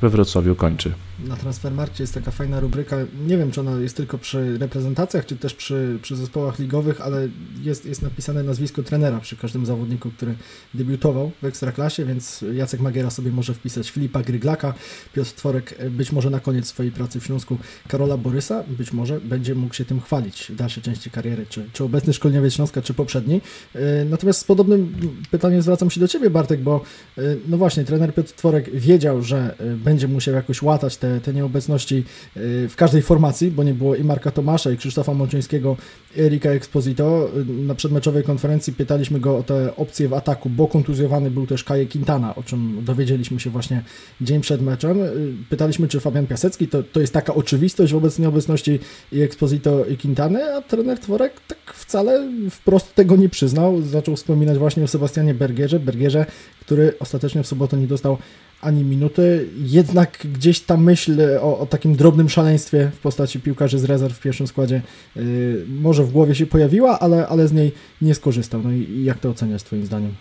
we 0.01 0.09
Wrocławiu 0.09 0.55
kończy 0.55 0.93
na 1.23 1.35
Transfermarkcie 1.35 2.03
jest 2.03 2.13
taka 2.13 2.31
fajna 2.31 2.59
rubryka, 2.59 2.97
nie 3.27 3.37
wiem 3.37 3.51
czy 3.51 3.59
ona 3.59 3.79
jest 3.79 3.97
tylko 3.97 4.17
przy 4.17 4.57
reprezentacjach, 4.57 5.25
czy 5.25 5.35
też 5.35 5.53
przy, 5.53 5.99
przy 6.01 6.15
zespołach 6.15 6.59
ligowych, 6.59 7.01
ale 7.01 7.29
jest, 7.61 7.85
jest 7.85 8.01
napisane 8.01 8.43
nazwisko 8.43 8.83
trenera 8.83 9.19
przy 9.19 9.37
każdym 9.37 9.65
zawodniku, 9.65 10.11
który 10.11 10.35
debiutował 10.73 11.31
w 11.41 11.45
Ekstraklasie, 11.45 12.05
więc 12.05 12.45
Jacek 12.53 12.79
Magiera 12.81 13.09
sobie 13.09 13.31
może 13.31 13.53
wpisać 13.53 13.89
Filipa 13.89 14.21
Gryglaka, 14.21 14.73
Piotr 15.13 15.31
Tworek 15.31 15.75
e, 15.77 15.89
być 15.89 16.11
może 16.11 16.29
na 16.29 16.39
koniec 16.39 16.67
swojej 16.67 16.91
pracy 16.91 17.19
w 17.19 17.25
Śląsku 17.25 17.57
Karola 17.87 18.17
Borysa, 18.17 18.63
być 18.67 18.93
może 18.93 19.21
będzie 19.21 19.55
mógł 19.55 19.73
się 19.73 19.85
tym 19.85 20.01
chwalić 20.01 20.47
w 20.49 20.55
dalszej 20.55 20.83
części 20.83 21.11
kariery, 21.11 21.45
czy, 21.49 21.69
czy 21.73 21.83
obecny 21.83 22.13
szkolniowiec 22.13 22.53
Śląska, 22.53 22.81
czy 22.81 22.93
poprzedni. 22.93 23.41
E, 23.75 24.05
natomiast 24.05 24.39
z 24.39 24.43
podobnym 24.43 24.95
pytaniem 25.31 25.61
zwracam 25.61 25.89
się 25.89 25.99
do 25.99 26.07
Ciebie 26.07 26.29
Bartek, 26.29 26.61
bo 26.61 26.83
e, 27.17 27.21
no 27.47 27.57
właśnie, 27.57 27.83
trener 27.83 28.13
Piotr 28.13 28.31
Tworek 28.31 28.75
wiedział, 28.75 29.21
że 29.21 29.55
będzie 29.77 30.07
musiał 30.07 30.33
jakoś 30.33 30.61
łatać 30.61 30.97
te, 30.97 31.12
te 31.21 31.33
nieobecności 31.33 32.03
y, 32.37 32.69
w 32.69 32.75
każdej 32.75 33.01
formacji, 33.01 33.51
bo 33.51 33.63
nie 33.63 33.73
było 33.73 33.95
i 33.95 34.03
Marka 34.03 34.31
Tomasza, 34.31 34.71
i 34.71 34.77
Krzysztofa 34.77 35.13
Mączyńskiego, 35.13 35.77
i 36.15 36.21
Erika 36.21 36.49
Exposito. 36.49 37.29
Y, 37.37 37.45
na 37.45 37.75
przedmeczowej 37.75 38.23
konferencji 38.23 38.73
pytaliśmy 38.73 39.19
go 39.19 39.37
o 39.37 39.43
te 39.43 39.75
opcje 39.75 40.07
w 40.07 40.13
ataku, 40.13 40.49
bo 40.49 40.67
kontuzjowany 40.67 41.31
był 41.31 41.47
też 41.47 41.63
Kaje 41.63 41.85
Quintana, 41.85 42.35
o 42.35 42.43
czym 42.43 42.85
dowiedzieliśmy 42.85 43.39
się 43.39 43.49
właśnie 43.49 43.83
dzień 44.21 44.41
przed 44.41 44.61
meczem. 44.61 45.01
Y, 45.01 45.33
pytaliśmy, 45.49 45.87
czy 45.87 45.99
Fabian 45.99 46.27
Piasecki 46.27 46.67
to, 46.67 46.83
to 46.83 46.99
jest 46.99 47.13
taka 47.13 47.33
oczywistość 47.33 47.93
wobec 47.93 48.19
nieobecności 48.19 48.79
i 49.11 49.21
Exposito 49.21 49.85
i 49.85 49.97
Quintany, 49.97 50.55
a 50.55 50.61
trener 50.61 50.99
Tworek 50.99 51.33
tak 51.47 51.73
wcale 51.73 52.29
wprost 52.49 52.95
tego 52.95 53.15
nie 53.15 53.29
przyznał. 53.29 53.81
Zaczął 53.81 54.15
wspominać 54.15 54.57
właśnie 54.57 54.83
o 54.83 54.87
Sebastianie 54.87 55.33
Bergierze, 55.33 55.79
Bergierze, 55.79 56.25
który 56.59 56.93
ostatecznie 56.99 57.43
w 57.43 57.47
sobotę 57.47 57.77
nie 57.77 57.87
dostał 57.87 58.17
ani 58.63 58.83
minuty. 58.83 59.47
Jednak 59.57 60.27
gdzieś 60.33 60.59
ta 60.59 60.77
myśl 60.77 61.21
o, 61.41 61.59
o, 61.59 61.65
takim 61.65 61.95
drobnym 61.95 62.29
szaleństwie 62.29 62.91
w 62.95 62.99
postaci 62.99 63.39
piłkarzy 63.39 63.79
z 63.79 63.83
rezerw 63.83 64.17
w 64.17 64.21
pierwszym 64.21 64.47
składzie 64.47 64.81
yy, 65.15 65.65
może 65.81 66.03
w 66.03 66.11
głowie 66.11 66.35
się 66.35 66.45
pojawiła, 66.45 66.99
ale, 66.99 67.27
ale 67.27 67.47
z 67.47 67.53
niej 67.53 67.71
nie 68.01 68.15
skorzystał. 68.15 68.61
No 68.63 68.71
i, 68.71 69.03
jak 69.03 69.19
to 69.19 69.29
oceniasz 69.29 69.63
Twoim 69.63 69.85
zdaniem? 69.85 70.11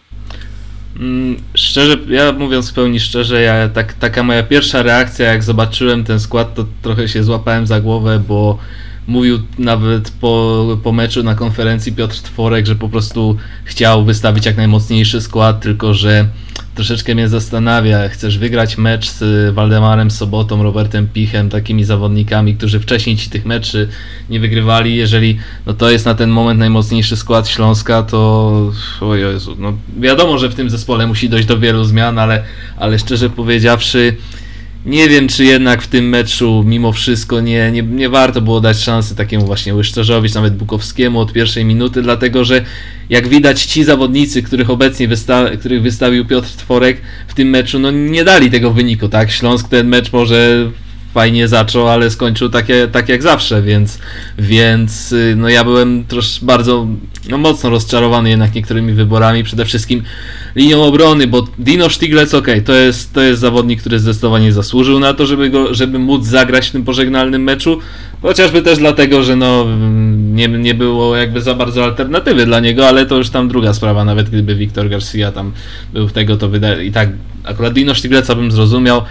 Mm, 1.01 1.37
szczerze, 1.55 1.97
ja 2.09 2.33
mówiąc 2.33 2.71
w 2.71 2.75
pełni 2.75 3.01
szczerze, 3.01 3.43
ja, 3.43 3.69
tak, 3.69 3.93
taka 3.93 4.23
moja 4.23 4.43
pierwsza 4.43 4.83
reakcja, 4.83 5.33
jak 5.33 5.43
zobaczyłem 5.43 6.05
ten 6.05 6.21
skład, 6.21 6.55
to 6.55 6.67
trochę 6.83 7.09
się 7.09 7.25
złapałem 7.25 7.67
za 7.67 7.81
głowę, 7.81 8.23
bo 8.29 8.59
mówił 9.07 9.39
nawet 9.59 10.11
po, 10.11 10.67
po 10.83 10.93
meczu 10.93 11.23
na 11.23 11.35
konferencji 11.35 11.93
Piotr 11.93 12.17
Tworek, 12.17 12.67
że 12.67 12.75
po 12.75 12.89
prostu 12.89 13.37
chciał 13.65 14.05
wystawić 14.05 14.47
jak 14.47 14.57
najmocniejszy 14.57 15.21
skład, 15.21 15.61
tylko 15.61 15.95
że 15.95 16.29
troszeczkę 16.75 17.15
mnie 17.15 17.29
zastanawia. 17.29 18.09
Chcesz 18.09 18.39
wygrać 18.39 18.79
mecz 18.79 19.11
z 19.11 19.55
Waldemarem 19.55 20.11
Sobotą, 20.11 20.63
Robertem 20.63 21.09
Pichem, 21.09 21.49
takimi 21.49 21.85
zawodnikami, 21.85 22.55
którzy 22.55 22.81
wcześniej 22.81 23.17
ci 23.17 23.31
tych 23.31 23.47
meczy 23.47 23.89
nie 24.31 24.41
wygrywali. 24.41 24.97
Jeżeli 24.97 25.39
no 25.67 25.75
to 25.75 25.91
jest 25.91 26.07
na 26.07 26.15
ten 26.15 26.31
moment 26.31 26.61
najmocniejszy 26.61 27.17
skład 27.17 27.49
Śląska, 27.49 28.03
to 28.03 28.73
o 29.01 29.15
Jezu, 29.15 29.57
no 29.59 29.73
wiadomo, 30.01 30.39
że 30.39 30.49
w 30.49 30.55
tym 30.55 30.71
zespole 30.71 31.07
musi 31.07 31.29
dojść 31.29 31.49
do 31.49 31.59
wielu 31.59 31.85
zmian, 31.85 32.19
ale, 32.19 32.45
ale 32.77 32.99
szczerze 32.99 33.31
powiedziawszy, 33.31 34.17
nie 34.87 35.09
wiem, 35.09 35.29
czy 35.29 35.45
jednak 35.45 35.83
w 35.83 35.87
tym 35.87 36.09
meczu 36.09 36.65
mimo 36.67 36.93
wszystko 36.93 37.41
nie, 37.41 37.71
nie, 37.73 37.83
nie 37.83 38.09
warto 38.09 38.41
było 38.41 38.61
dać 38.61 38.79
szansy 38.79 39.17
takiemu 39.17 39.47
właśnie 39.47 39.75
Łyszczarzowi, 39.75 40.31
nawet 40.35 40.57
Bukowskiemu 40.57 41.21
od 41.21 41.33
pierwszej 41.33 41.65
minuty, 41.65 42.03
dlatego 42.03 42.45
że 42.45 42.65
jak 43.11 43.29
widać 43.29 43.63
ci 43.63 43.85
zawodnicy, 43.85 44.43
których 44.43 44.71
obecnie 44.71 45.09
wysta 45.09 45.51
których 45.61 45.83
wystawił 45.83 46.25
Piotr 46.27 46.49
Tworek 46.49 47.01
w 47.29 47.35
tym 47.35 47.49
meczu, 47.49 47.79
no 47.79 47.91
nie 47.91 48.25
dali 48.25 48.51
tego 48.51 48.71
wyniku, 48.71 49.09
tak? 49.09 49.31
Śląsk 49.31 49.69
ten 49.69 49.89
mecz 49.89 50.13
może 50.13 50.71
fajnie 51.15 51.49
zaczął, 51.49 51.89
ale 51.89 52.11
skończył 52.11 52.49
tak, 52.49 52.67
tak 52.93 53.09
jak 53.09 53.23
zawsze, 53.23 53.63
więc, 53.63 53.99
więc 54.39 55.13
y, 55.13 55.35
no 55.37 55.49
ja 55.49 55.65
byłem 55.65 56.05
trosz 56.05 56.39
bardzo 56.43 56.87
no 57.29 57.39
mocno 57.39 57.71
rozczarowany 57.71 58.31
jednak 58.31 58.55
niektórymi 58.55 58.93
wyborami, 58.93 59.45
przede 59.45 59.65
wszystkim 59.65 60.03
linią 60.57 60.85
obrony, 60.85 61.27
bo 61.27 61.47
Dino 61.59 61.91
Stiglec, 61.91 62.35
ok, 62.35 62.47
to 62.65 62.73
jest, 62.73 63.13
to 63.13 63.21
jest 63.21 63.41
zawodnik, 63.41 63.81
który 63.81 63.99
zdecydowanie 63.99 64.53
zasłużył 64.53 65.01
na 65.01 65.15
to, 65.15 65.27
żeby, 65.27 65.51
go, 65.51 65.75
żeby 65.75 65.99
móc 65.99 66.25
zagrać 66.25 66.69
w 66.69 66.71
tym 66.71 66.85
pożegnalnym 66.85 67.43
meczu, 67.43 67.79
chociażby 68.23 68.63
też 68.63 68.79
dlatego, 68.79 69.23
że 69.23 69.37
no 69.37 69.67
nie, 70.33 70.49
nie 70.49 70.75
było 70.75 71.17
jakby 71.17 71.41
za 71.41 71.55
bardzo 71.55 71.85
alternatywy 71.85 72.47
dla 72.47 72.61
niego, 72.61 72.89
ale 72.89 73.07
to 73.07 73.17
już 73.17 73.31
tam 73.31 73.49
druga 73.49 73.75
sprawa, 73.75 74.05
nawet 74.05 74.29
gdyby 74.29 74.55
Wiktor 74.55 74.89
Garcia 74.89 75.33
tam 75.33 75.53
był 75.93 76.09
w 76.09 76.13
tego, 76.13 76.37
to 76.37 76.49
wydaje 76.49 76.85
i 76.85 76.93
tak 76.93 77.09
akurat 77.45 77.73
Dino 77.73 77.95
Stigleca 77.95 78.35
bym 78.35 78.53
zrozumiał, 78.53 79.03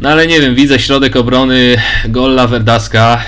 no 0.00 0.08
ale 0.08 0.26
nie 0.26 0.40
wiem, 0.40 0.54
widzę 0.54 0.78
środek 0.78 1.16
obrony, 1.16 1.76
Golla 2.08 2.46
Verdaska, 2.46 3.22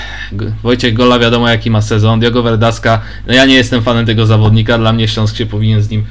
Wojciech 0.63 0.95
Gola 0.95 1.19
wiadomo 1.19 1.49
jaki 1.49 1.71
ma 1.71 1.83
sezon, 1.83 2.21
Diogo 2.21 2.43
Verdaska, 2.43 3.01
no 3.27 3.35
ja 3.35 3.45
nie 3.47 3.55
jestem 3.55 3.83
fanem 3.83 4.07
tego 4.07 4.27
zawodnika, 4.27 4.79
dla 4.79 4.93
mnie 4.93 5.09
Śląsk 5.09 5.37
się 5.37 5.47
powinien 5.47 5.83
z 5.83 5.91
nim 5.91 6.05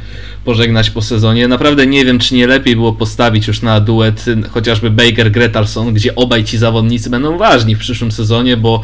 pożegnać 0.45 0.89
po 0.89 1.01
sezonie. 1.01 1.47
Naprawdę 1.47 1.87
nie 1.87 2.05
wiem, 2.05 2.19
czy 2.19 2.35
nie 2.35 2.47
lepiej 2.47 2.75
było 2.75 2.93
postawić 2.93 3.47
już 3.47 3.61
na 3.61 3.79
duet 3.79 4.25
chociażby 4.51 4.89
Baker 4.89 5.31
Gretarson, 5.31 5.93
gdzie 5.93 6.15
obaj 6.15 6.43
ci 6.43 6.57
zawodnicy 6.57 7.09
będą 7.09 7.37
ważni 7.37 7.75
w 7.75 7.79
przyszłym 7.79 8.11
sezonie, 8.11 8.57
bo 8.57 8.81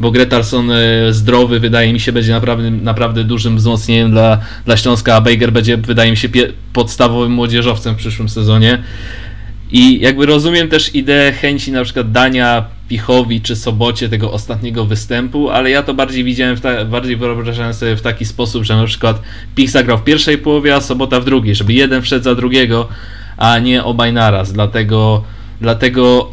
bo 0.00 0.10
Gretarson 0.10 0.70
e, 0.70 1.12
zdrowy 1.12 1.60
wydaje 1.60 1.92
mi 1.92 2.00
się 2.00 2.12
będzie 2.12 2.32
naprawdę, 2.32 2.70
naprawdę 2.70 3.24
dużym 3.24 3.56
wzmocnieniem 3.56 4.10
dla, 4.10 4.38
dla 4.64 4.76
Śląska, 4.76 5.14
a 5.14 5.20
Baker 5.20 5.52
będzie 5.52 5.76
wydaje 5.76 6.10
mi 6.10 6.16
się 6.16 6.28
podstawowym 6.72 7.32
młodzieżowcem 7.32 7.94
w 7.94 7.98
przyszłym 7.98 8.28
sezonie. 8.28 8.82
I 9.72 10.00
jakby 10.00 10.26
rozumiem 10.26 10.68
też 10.68 10.94
ideę 10.94 11.32
chęci 11.32 11.72
na 11.72 11.84
przykład 11.84 12.12
dania 12.12 12.64
Pichowi 12.88 13.40
czy 13.40 13.56
Sobocie 13.56 14.08
tego 14.08 14.32
ostatniego 14.32 14.84
występu, 14.84 15.50
ale 15.50 15.70
ja 15.70 15.82
to 15.82 15.94
bardziej 15.94 16.24
widziałem, 16.24 16.60
ta, 16.60 16.84
bardziej 16.84 17.16
wyobrażałem 17.16 17.74
sobie 17.74 17.96
w 17.96 18.02
taki 18.02 18.24
sposób, 18.24 18.64
że 18.64 18.76
na 18.76 18.84
przykład 18.84 19.22
Pich 19.54 19.70
zagrał 19.70 19.98
w 19.98 20.04
pierwszej 20.04 20.38
połowie, 20.38 20.74
a 20.74 20.80
Sobota 20.80 21.20
w 21.20 21.24
drugiej, 21.24 21.54
żeby 21.54 21.72
jeden 21.72 22.02
wszedł 22.02 22.24
za 22.24 22.34
drugiego, 22.34 22.88
a 23.36 23.58
nie 23.58 23.84
obaj 23.84 24.12
naraz. 24.12 24.52
Dlatego, 24.52 25.24
dlatego 25.60 26.32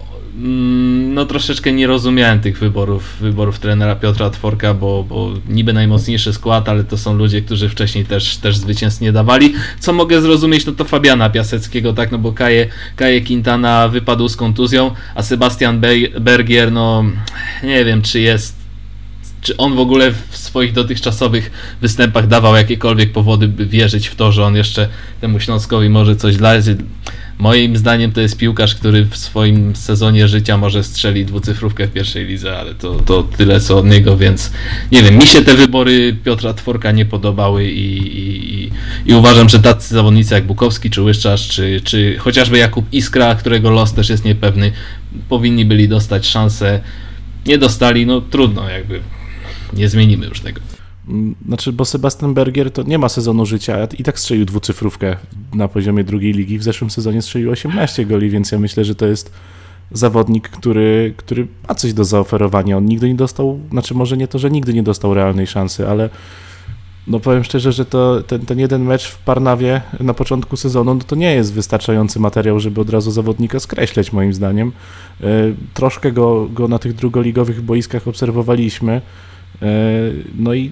no 1.14 1.26
troszeczkę 1.26 1.72
nie 1.72 1.88
rozumiałem 1.88 2.40
tych 2.40 2.60
wyborów, 2.60 3.18
wyborów 3.20 3.60
trenera 3.60 3.96
Piotra 3.96 4.30
Tworka, 4.30 4.74
bo, 4.74 5.04
bo 5.04 5.34
niby 5.50 5.74
najmocniejszy 5.74 6.34
skład, 6.34 6.70
ale 6.70 6.84
to 6.84 6.98
są 6.98 7.14
ludzie, 7.14 7.42
którzy 7.42 7.70
wcześniej 7.70 8.06
też, 8.06 8.38
też 8.38 8.58
zwycięstw 8.58 9.02
nie 9.02 9.12
dawali. 9.12 9.54
Co 9.80 9.94
mogę 9.94 10.22
zrozumieć, 10.22 10.66
no 10.66 10.74
to 10.74 10.86
Fabiana 10.86 11.30
Piaseckiego, 11.30 11.94
tak, 11.94 12.12
no 12.12 12.18
bo 12.18 12.34
Kaje, 12.34 12.68
Kaje 12.96 13.22
Quintana 13.22 13.88
wypadł 13.88 14.30
z 14.30 14.36
kontuzją, 14.36 14.92
a 15.16 15.24
Sebastian 15.24 15.82
Bergier, 16.20 16.72
no 16.72 17.04
nie 17.64 17.86
wiem, 17.86 18.02
czy 18.02 18.20
jest 18.20 18.66
czy 19.42 19.58
on 19.58 19.76
w 19.76 19.80
ogóle 19.80 20.12
w 20.30 20.38
swoich 20.38 20.74
dotychczasowych 20.74 21.52
występach 21.82 22.28
dawał 22.28 22.56
jakiekolwiek 22.56 23.12
powody, 23.12 23.48
by 23.48 23.66
wierzyć 23.66 24.08
w 24.08 24.16
to, 24.16 24.32
że 24.32 24.46
on 24.46 24.56
jeszcze 24.56 24.88
temu 25.22 25.40
Śląskowi 25.40 25.90
może 25.90 26.16
coś 26.16 26.38
dać. 26.38 26.66
Moim 27.40 27.78
zdaniem 27.78 28.12
to 28.12 28.22
jest 28.22 28.38
piłkarz, 28.38 28.76
który 28.76 29.06
w 29.06 29.18
swoim 29.18 29.76
sezonie 29.76 30.28
życia 30.28 30.58
może 30.58 30.84
strzeli 30.84 31.26
dwucyfrówkę 31.26 31.88
w 31.88 31.92
pierwszej 31.92 32.26
lidze, 32.26 32.58
ale 32.58 32.76
to, 32.76 32.96
to 32.96 33.24
tyle 33.24 33.60
co 33.60 33.78
od 33.78 33.86
niego, 33.86 34.18
więc 34.18 34.52
nie 34.92 35.04
wiem, 35.04 35.18
mi 35.18 35.28
się 35.28 35.42
te 35.42 35.56
wybory 35.56 36.16
Piotra 36.24 36.54
Tworka 36.54 36.92
nie 36.92 37.06
podobały 37.06 37.72
i, 37.72 37.98
i, 38.20 38.72
i 39.06 39.14
uważam, 39.14 39.50
że 39.50 39.60
tacy 39.60 39.94
zawodnicy 39.94 40.34
jak 40.34 40.46
Bukowski 40.46 40.90
czy 40.90 41.02
Łyszczarz, 41.02 41.48
czy, 41.48 41.82
czy 41.84 42.18
chociażby 42.18 42.58
Jakub 42.58 42.94
Iskra, 42.94 43.36
którego 43.36 43.70
los 43.70 43.94
też 43.94 44.10
jest 44.10 44.26
niepewny, 44.26 44.72
powinni 45.30 45.66
byli 45.66 45.88
dostać 45.88 46.28
szansę. 46.28 46.82
Nie 47.46 47.58
dostali, 47.58 48.06
no 48.06 48.22
trudno, 48.22 48.70
jakby 48.70 49.00
nie 49.74 49.90
zmienimy 49.90 50.26
już 50.26 50.40
tego. 50.40 50.62
Znaczy, 51.48 51.74
bo 51.74 51.86
Sebastian 51.86 52.34
Bergier 52.34 52.72
to 52.72 52.84
nie 52.84 52.98
ma 52.98 53.10
sezonu 53.10 53.46
życia 53.46 53.88
i 54.00 54.04
tak 54.04 54.20
strzelił 54.20 54.46
dwucyfrówkę 54.46 55.18
na 55.54 55.68
poziomie 55.68 56.04
drugiej 56.04 56.34
ligi. 56.34 56.60
W 56.60 56.64
zeszłym 56.64 56.90
sezonie 56.90 57.22
strzelił 57.22 57.52
18 57.52 58.06
goli, 58.06 58.30
więc 58.30 58.52
ja 58.52 58.60
myślę, 58.60 58.86
że 58.86 58.96
to 58.96 59.06
jest 59.06 59.32
zawodnik, 59.92 60.50
który, 60.50 61.14
który 61.18 61.48
ma 61.70 61.76
coś 61.76 61.94
do 61.94 62.06
zaoferowania. 62.06 62.78
On 62.78 62.86
nigdy 62.86 63.08
nie 63.08 63.16
dostał, 63.16 63.60
znaczy 63.72 63.94
może 63.94 64.18
nie 64.18 64.28
to, 64.28 64.40
że 64.40 64.52
nigdy 64.52 64.74
nie 64.74 64.84
dostał 64.84 65.14
realnej 65.14 65.48
szansy, 65.48 65.88
ale 65.88 66.10
no 67.08 67.20
powiem 67.20 67.44
szczerze, 67.44 67.72
że 67.72 67.86
to, 67.86 68.22
ten, 68.24 68.46
ten 68.46 68.60
jeden 68.60 68.84
mecz 68.84 69.08
w 69.08 69.18
Parnawie 69.18 69.82
na 70.00 70.14
początku 70.14 70.58
sezonu 70.58 70.94
no 70.94 71.02
to 71.08 71.16
nie 71.16 71.36
jest 71.36 71.54
wystarczający 71.54 72.20
materiał, 72.20 72.60
żeby 72.60 72.82
od 72.82 72.90
razu 72.90 73.12
zawodnika 73.12 73.60
skreślać 73.60 74.14
moim 74.14 74.34
zdaniem. 74.34 74.72
E, 75.22 75.26
troszkę 75.74 76.12
go, 76.12 76.48
go 76.54 76.68
na 76.68 76.80
tych 76.80 76.94
drugoligowych 76.94 77.62
boiskach 77.62 78.08
obserwowaliśmy. 78.08 79.02
E, 79.62 79.68
no 80.36 80.54
i 80.54 80.72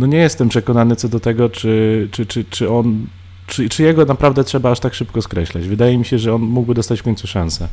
no 0.00 0.06
nie 0.06 0.18
jestem 0.18 0.48
przekonany 0.48 0.96
co 0.96 1.08
do 1.08 1.20
tego, 1.20 1.48
czy, 1.48 2.08
czy, 2.12 2.26
czy, 2.26 2.44
czy 2.50 2.70
on, 2.70 3.06
czy, 3.46 3.68
czy 3.68 3.82
jego 3.82 4.04
naprawdę 4.04 4.44
trzeba 4.44 4.70
aż 4.70 4.80
tak 4.80 4.94
szybko 4.94 5.22
skreślać. 5.22 5.68
Wydaje 5.68 5.98
mi 5.98 6.04
się, 6.04 6.18
że 6.18 6.34
on 6.34 6.42
mógłby 6.42 6.74
dostać 6.74 7.00
w 7.00 7.02
końcu 7.02 7.26
szansę. 7.26 7.68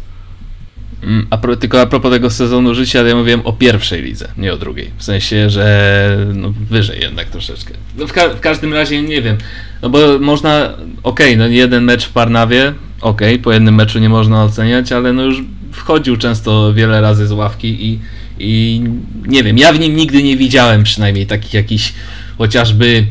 Mm, 1.04 1.28
a 1.30 1.38
pro, 1.38 1.56
tylko 1.56 1.82
a 1.82 1.86
propos 1.86 2.12
tego 2.12 2.30
sezonu 2.30 2.76
życia, 2.76 3.04
ja 3.04 3.16
mówiłem 3.16 3.42
o 3.42 3.54
pierwszej 3.54 4.02
lidze, 4.02 4.28
nie 4.38 4.54
o 4.54 4.58
drugiej. 4.58 4.92
W 4.98 5.04
sensie, 5.04 5.50
że 5.50 6.28
no, 6.34 6.54
wyżej 6.70 7.00
jednak 7.02 7.30
troszeczkę. 7.30 7.74
No 7.98 8.08
w, 8.08 8.14
ka 8.14 8.30
w, 8.30 8.40
każdym 8.40 8.74
razie 8.74 9.02
nie 9.02 9.22
wiem. 9.22 9.38
No 9.82 9.90
bo 9.90 10.20
można, 10.20 10.74
okej, 11.04 11.34
okay, 11.34 11.38
no 11.38 11.48
jeden 11.48 11.84
mecz 11.84 12.06
w 12.06 12.12
Parnawie, 12.12 12.74
okej, 13.02 13.34
okay, 13.34 13.44
po 13.44 13.52
jednym 13.52 13.76
meczu 13.76 14.00
nie 14.00 14.10
można 14.10 14.44
oceniać, 14.44 14.92
ale 14.92 15.14
no 15.14 15.24
już 15.24 15.44
wchodził 15.72 16.18
często 16.18 16.74
wiele 16.74 17.02
razy 17.02 17.28
z 17.28 17.32
ławki 17.32 17.86
i 17.86 18.00
i 18.40 18.82
nie 19.28 19.44
wiem, 19.44 19.58
ja 19.58 19.74
w 19.74 19.80
nim 19.80 19.96
nigdy 19.96 20.24
nie 20.24 20.38
widziałem 20.38 20.84
przynajmniej 20.84 21.26
takich 21.26 21.54
jakichś 21.54 21.94
chociażby 22.38 23.08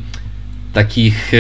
takich 0.77 1.35
e, 1.35 1.39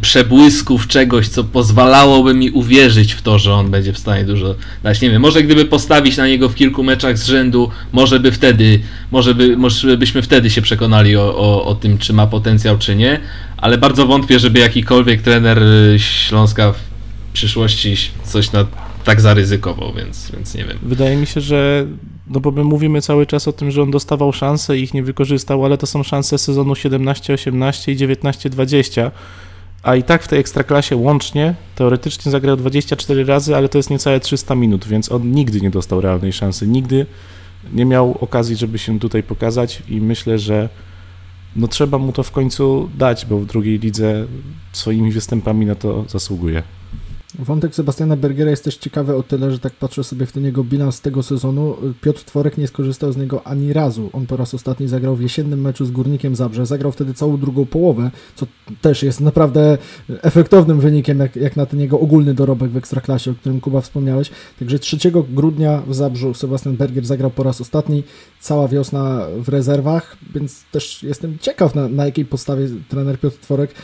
przebłysków 0.00 0.86
czegoś, 0.86 1.28
co 1.28 1.44
pozwalałoby 1.44 2.34
mi 2.34 2.50
uwierzyć 2.50 3.12
w 3.12 3.22
to, 3.22 3.38
że 3.38 3.54
on 3.54 3.70
będzie 3.70 3.92
w 3.92 3.98
stanie 3.98 4.24
dużo 4.24 4.54
dać. 4.82 5.00
Nie 5.00 5.10
wiem, 5.10 5.22
może 5.22 5.42
gdyby 5.42 5.64
postawić 5.64 6.16
na 6.16 6.26
niego 6.26 6.48
w 6.48 6.54
kilku 6.54 6.82
meczach 6.82 7.18
z 7.18 7.26
rzędu, 7.26 7.70
może 7.92 8.20
by 8.20 8.32
wtedy, 8.32 8.80
może, 9.10 9.34
by, 9.34 9.56
może 9.56 9.96
byśmy 9.96 10.22
wtedy 10.22 10.50
się 10.50 10.62
przekonali 10.62 11.16
o, 11.16 11.36
o, 11.36 11.64
o 11.64 11.74
tym, 11.74 11.98
czy 11.98 12.12
ma 12.12 12.26
potencjał, 12.26 12.78
czy 12.78 12.96
nie, 12.96 13.20
ale 13.56 13.78
bardzo 13.78 14.06
wątpię, 14.06 14.38
żeby 14.38 14.58
jakikolwiek 14.58 15.22
trener 15.22 15.62
e, 15.62 15.98
Śląska 15.98 16.72
w 16.72 16.78
przyszłości 17.32 17.96
coś 18.24 18.52
na, 18.52 18.66
tak 19.04 19.20
zaryzykował, 19.20 19.92
więc, 19.92 20.30
więc 20.30 20.54
nie 20.54 20.64
wiem. 20.64 20.78
Wydaje 20.82 21.16
mi 21.16 21.26
się, 21.26 21.40
że 21.40 21.86
no 22.30 22.40
bo 22.40 22.50
my 22.50 22.64
mówimy 22.64 23.02
cały 23.02 23.26
czas 23.26 23.48
o 23.48 23.52
tym, 23.52 23.70
że 23.70 23.82
on 23.82 23.90
dostawał 23.90 24.32
szanse 24.32 24.78
i 24.78 24.82
ich 24.82 24.94
nie 24.94 25.02
wykorzystał, 25.02 25.64
ale 25.64 25.78
to 25.78 25.86
są 25.86 26.02
szanse 26.02 26.38
sezonu 26.38 26.72
17-18 26.72 27.92
i 27.92 27.96
19-20, 27.96 29.10
a 29.82 29.96
i 29.96 30.02
tak 30.02 30.22
w 30.22 30.28
tej 30.28 30.40
ekstraklasie 30.40 30.96
łącznie 30.96 31.54
teoretycznie 31.74 32.32
zagrał 32.32 32.56
24 32.56 33.24
razy, 33.24 33.56
ale 33.56 33.68
to 33.68 33.78
jest 33.78 33.90
niecałe 33.90 34.20
300 34.20 34.54
minut, 34.54 34.86
więc 34.86 35.12
on 35.12 35.30
nigdy 35.30 35.60
nie 35.60 35.70
dostał 35.70 36.00
realnej 36.00 36.32
szansy, 36.32 36.66
nigdy 36.66 37.06
nie 37.72 37.84
miał 37.84 38.18
okazji, 38.20 38.56
żeby 38.56 38.78
się 38.78 38.98
tutaj 38.98 39.22
pokazać 39.22 39.82
i 39.88 40.00
myślę, 40.00 40.38
że 40.38 40.68
no 41.56 41.68
trzeba 41.68 41.98
mu 41.98 42.12
to 42.12 42.22
w 42.22 42.30
końcu 42.30 42.90
dać, 42.98 43.26
bo 43.26 43.38
w 43.38 43.46
drugiej 43.46 43.78
lidze 43.78 44.26
swoimi 44.72 45.12
występami 45.12 45.66
na 45.66 45.74
to 45.74 46.04
zasługuje. 46.08 46.62
Wątek 47.34 47.74
Sebastiana 47.74 48.16
Bergera 48.16 48.50
jest 48.50 48.64
też 48.64 48.76
ciekawy 48.76 49.16
o 49.16 49.22
tyle, 49.22 49.50
że 49.50 49.58
tak 49.58 49.72
patrzę 49.72 50.04
sobie 50.04 50.26
w 50.26 50.32
ten 50.32 50.44
jego 50.44 50.64
bilans 50.64 51.00
tego 51.00 51.22
sezonu. 51.22 51.76
Piotr 52.00 52.24
Tworek 52.24 52.58
nie 52.58 52.68
skorzystał 52.68 53.12
z 53.12 53.16
niego 53.16 53.46
ani 53.46 53.72
razu. 53.72 54.10
On 54.12 54.26
po 54.26 54.36
raz 54.36 54.54
ostatni 54.54 54.88
zagrał 54.88 55.16
w 55.16 55.20
jesiennym 55.20 55.60
meczu 55.60 55.86
z 55.86 55.90
Górnikiem 55.90 56.36
Zabrze. 56.36 56.66
Zagrał 56.66 56.92
wtedy 56.92 57.14
całą 57.14 57.36
drugą 57.36 57.66
połowę, 57.66 58.10
co 58.36 58.46
też 58.80 59.02
jest 59.02 59.20
naprawdę 59.20 59.78
efektownym 60.08 60.80
wynikiem, 60.80 61.18
jak, 61.18 61.36
jak 61.36 61.56
na 61.56 61.66
ten 61.66 61.80
jego 61.80 62.00
ogólny 62.00 62.34
dorobek 62.34 62.70
w 62.70 62.76
Ekstraklasie, 62.76 63.30
o 63.30 63.34
którym 63.34 63.60
Kuba 63.60 63.80
wspomniałeś. 63.80 64.30
Także 64.58 64.78
3 64.78 64.98
grudnia 65.30 65.82
w 65.86 65.94
Zabrzu 65.94 66.34
Sebastian 66.34 66.76
Berger 66.76 67.06
zagrał 67.06 67.30
po 67.30 67.42
raz 67.42 67.60
ostatni. 67.60 68.02
Cała 68.40 68.68
wiosna 68.68 69.26
w 69.36 69.48
rezerwach, 69.48 70.16
więc 70.34 70.64
też 70.72 71.02
jestem 71.02 71.38
ciekaw, 71.38 71.74
na, 71.74 71.88
na 71.88 72.06
jakiej 72.06 72.24
podstawie 72.24 72.68
trener 72.88 73.20
Piotr 73.20 73.38
Tworek 73.38 73.74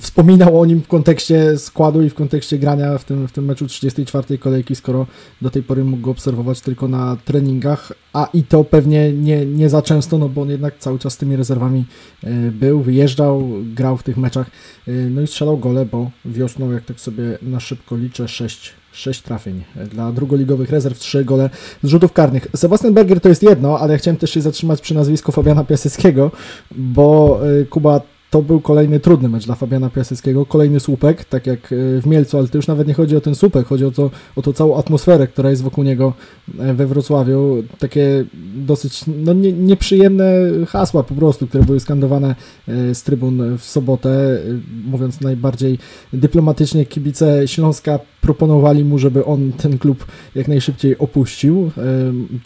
wspominał 0.00 0.60
o 0.60 0.66
nim 0.66 0.82
w 0.82 0.88
kontekście 0.88 1.58
składu 1.58 2.02
i 2.02 2.10
w 2.10 2.14
kontekście 2.14 2.58
grania 2.58 2.98
w 2.98 3.04
tym, 3.04 3.28
w 3.28 3.32
tym 3.32 3.44
meczu 3.44 3.66
34 3.66 4.38
kolejki, 4.38 4.74
skoro 4.74 5.06
do 5.42 5.50
tej 5.50 5.62
pory 5.62 5.84
mógł 5.84 6.02
go 6.02 6.10
obserwować 6.10 6.60
tylko 6.60 6.88
na 6.88 7.16
treningach, 7.24 7.92
a 8.12 8.28
i 8.34 8.42
to 8.42 8.64
pewnie 8.64 9.12
nie, 9.12 9.46
nie 9.46 9.68
za 9.68 9.82
często, 9.82 10.18
no 10.18 10.28
bo 10.28 10.42
on 10.42 10.50
jednak 10.50 10.78
cały 10.78 10.98
czas 10.98 11.12
z 11.12 11.16
tymi 11.16 11.36
rezerwami 11.36 11.84
e, 12.24 12.50
był, 12.50 12.80
wyjeżdżał, 12.80 13.48
grał 13.74 13.96
w 13.96 14.02
tych 14.02 14.16
meczach, 14.16 14.46
e, 14.88 14.92
no 14.92 15.22
i 15.22 15.26
strzelał 15.26 15.58
gole, 15.58 15.86
bo 15.86 16.10
wiosną, 16.24 16.72
jak 16.72 16.84
tak 16.84 17.00
sobie 17.00 17.38
na 17.42 17.60
szybko 17.60 17.96
liczę, 17.96 18.28
6 18.28 18.72
6 18.92 19.22
trafień 19.22 19.64
dla 19.90 20.12
drugoligowych 20.12 20.70
rezerw, 20.70 20.98
3 20.98 21.24
gole 21.24 21.50
z 21.82 21.88
rzutów 21.88 22.12
karnych. 22.12 22.48
Sebastian 22.56 22.94
Berger 22.94 23.20
to 23.20 23.28
jest 23.28 23.42
jedno, 23.42 23.78
ale 23.78 23.98
chciałem 23.98 24.16
też 24.16 24.30
się 24.30 24.40
zatrzymać 24.40 24.80
przy 24.80 24.94
nazwisku 24.94 25.32
Fabiana 25.32 25.64
Piaseckiego, 25.64 26.30
bo 26.70 27.40
Kuba 27.70 28.00
to 28.30 28.42
był 28.42 28.60
kolejny 28.60 29.00
trudny 29.00 29.28
mecz 29.28 29.46
dla 29.46 29.54
Fabiana 29.54 29.90
Piaseckiego, 29.90 30.46
kolejny 30.46 30.80
słupek, 30.80 31.24
tak 31.24 31.46
jak 31.46 31.72
e, 31.72 32.00
w 32.00 32.06
Mielcu, 32.06 32.38
ale 32.38 32.48
to 32.48 32.58
już 32.58 32.66
nawet 32.66 32.88
nie 32.88 32.94
chodzi 32.94 33.16
o 33.16 33.20
ten 33.20 33.34
słupek, 33.34 33.66
chodzi 33.66 33.84
o, 33.84 33.90
to, 33.90 34.10
o 34.36 34.42
tą 34.42 34.52
całą 34.52 34.78
atmosferę, 34.78 35.26
która 35.26 35.50
jest 35.50 35.62
wokół 35.62 35.84
niego 35.84 36.12
e, 36.58 36.74
we 36.74 36.86
Wrocławiu. 36.86 37.62
Takie 37.78 38.24
dosyć 38.56 39.04
no, 39.24 39.32
nie, 39.32 39.52
nieprzyjemne 39.52 40.24
hasła 40.68 41.02
po 41.02 41.14
prostu, 41.14 41.46
które 41.46 41.64
były 41.64 41.80
skandowane 41.80 42.34
e, 42.68 42.94
z 42.94 43.02
trybun 43.02 43.58
w 43.58 43.64
sobotę, 43.64 44.40
mówiąc 44.84 45.20
najbardziej 45.20 45.78
dyplomatycznie, 46.12 46.86
kibice 46.86 47.48
Śląska 47.48 47.98
proponowali 48.20 48.84
mu, 48.84 48.98
żeby 48.98 49.24
on 49.24 49.52
ten 49.52 49.78
klub 49.78 50.06
jak 50.34 50.48
najszybciej 50.48 50.98
opuścił. 50.98 51.70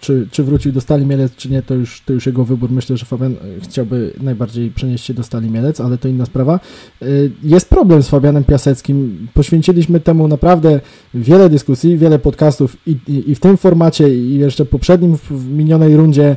Czy, 0.00 0.28
czy 0.30 0.44
wrócił 0.44 0.72
do 0.72 0.80
Stali 0.80 1.06
Mielec, 1.06 1.36
czy 1.36 1.50
nie, 1.50 1.62
to 1.62 1.74
już, 1.74 2.02
to 2.06 2.12
już 2.12 2.26
jego 2.26 2.44
wybór. 2.44 2.70
Myślę, 2.70 2.96
że 2.96 3.06
Fabian 3.06 3.34
chciałby 3.62 4.12
najbardziej 4.22 4.70
przenieść 4.70 5.04
się 5.04 5.14
do 5.14 5.22
Stali 5.22 5.50
Mielec, 5.50 5.69
ale 5.80 5.98
to 5.98 6.08
inna 6.08 6.26
sprawa. 6.26 6.60
Jest 7.42 7.68
problem 7.68 8.02
z 8.02 8.08
Fabianem 8.08 8.44
Piaseckim. 8.44 9.28
Poświęciliśmy 9.34 10.00
temu 10.00 10.28
naprawdę 10.28 10.80
wiele 11.14 11.48
dyskusji, 11.48 11.98
wiele 11.98 12.18
podcastów 12.18 12.76
i, 12.86 12.96
i, 13.08 13.30
i 13.30 13.34
w 13.34 13.40
tym 13.40 13.56
formacie, 13.56 14.14
i 14.14 14.34
jeszcze 14.34 14.64
poprzednim, 14.64 15.16
w 15.30 15.48
minionej 15.50 15.96
rundzie 15.96 16.36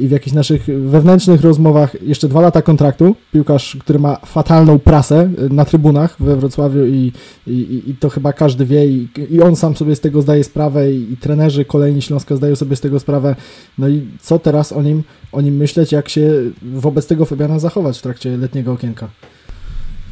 i 0.00 0.08
w 0.08 0.10
jakichś 0.10 0.34
naszych 0.34 0.64
wewnętrznych 0.66 1.40
rozmowach 1.40 2.02
jeszcze 2.02 2.28
dwa 2.28 2.40
lata 2.40 2.62
kontraktu. 2.62 3.16
Piłkarz, 3.32 3.76
który 3.80 3.98
ma 3.98 4.16
fatalną 4.16 4.78
prasę 4.78 5.30
na 5.50 5.64
trybunach 5.64 6.16
we 6.20 6.36
Wrocławiu 6.36 6.86
i, 6.86 7.12
i, 7.46 7.82
i 7.86 7.94
to 8.00 8.10
chyba 8.10 8.32
każdy 8.32 8.66
wie 8.66 8.86
i, 8.86 9.08
i 9.30 9.40
on 9.40 9.56
sam 9.56 9.76
sobie 9.76 9.96
z 9.96 10.00
tego 10.00 10.22
zdaje 10.22 10.44
sprawę 10.44 10.92
i, 10.92 11.12
i 11.12 11.16
trenerzy 11.16 11.64
kolejni 11.64 12.02
Śląska 12.02 12.36
zdają 12.36 12.56
sobie 12.56 12.76
z 12.76 12.80
tego 12.80 13.00
sprawę. 13.00 13.36
No 13.78 13.88
i 13.88 14.06
co 14.20 14.38
teraz 14.38 14.72
o 14.72 14.82
nim, 14.82 15.02
o 15.32 15.40
nim 15.40 15.56
myśleć, 15.56 15.92
jak 15.92 16.08
się 16.08 16.32
wobec 16.62 17.06
tego 17.06 17.24
Fabiana 17.24 17.58
zachować 17.58 17.98
w 17.98 18.02
trakcie 18.02 18.36
letniego 18.36 18.59
okienka? 18.68 19.08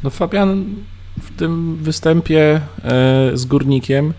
No 0.03 0.09
Fabian 0.09 0.65
w 1.21 1.35
tym 1.35 1.75
występie 1.75 2.61
e, 2.83 3.31
z 3.33 3.45
Górnikiem 3.45 4.13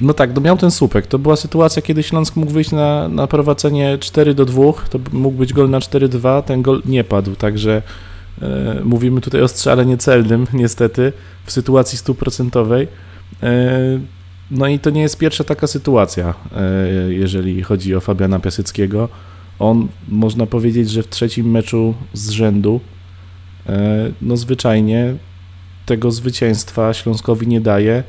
no 0.00 0.14
tak, 0.14 0.34
no 0.34 0.40
miał 0.40 0.56
ten 0.56 0.70
słupek. 0.70 1.06
To 1.06 1.18
była 1.18 1.36
sytuacja, 1.36 1.82
kiedy 1.82 2.02
Śląsk 2.02 2.36
mógł 2.36 2.52
wyjść 2.52 2.72
na, 2.72 3.08
na 3.08 3.26
prowadzenie 3.26 3.98
4 3.98 4.34
do 4.34 4.44
2, 4.44 4.62
to 4.90 4.98
mógł 5.12 5.38
być 5.38 5.52
gol 5.52 5.70
na 5.70 5.78
4-2, 5.78 6.42
ten 6.42 6.62
gol 6.62 6.82
nie 6.84 7.04
padł, 7.04 7.36
także 7.36 7.82
e, 8.42 8.80
mówimy 8.84 9.20
tutaj 9.20 9.42
o 9.42 9.48
strzale 9.48 9.86
niecelnym, 9.86 10.46
niestety, 10.52 11.12
w 11.44 11.52
sytuacji 11.52 11.98
stuprocentowej. 11.98 12.88
E, 13.42 13.70
no 14.50 14.66
i 14.66 14.78
to 14.78 14.90
nie 14.90 15.02
jest 15.02 15.18
pierwsza 15.18 15.44
taka 15.44 15.66
sytuacja, 15.66 16.34
e, 16.56 17.12
jeżeli 17.12 17.62
chodzi 17.62 17.94
o 17.94 18.00
Fabiana 18.00 18.38
Piaseckiego. 18.38 19.08
On, 19.58 19.88
można 20.08 20.46
powiedzieć, 20.46 20.90
że 20.90 21.02
w 21.02 21.08
trzecim 21.08 21.50
meczu 21.50 21.94
z 22.12 22.30
rzędu, 22.30 22.80
no 24.22 24.36
zwyczajnie 24.36 25.14
tego 25.86 26.10
zwycięstwa 26.10 26.94
Śląskowi 26.94 27.46
nie 27.46 27.60
daje, 27.60 28.02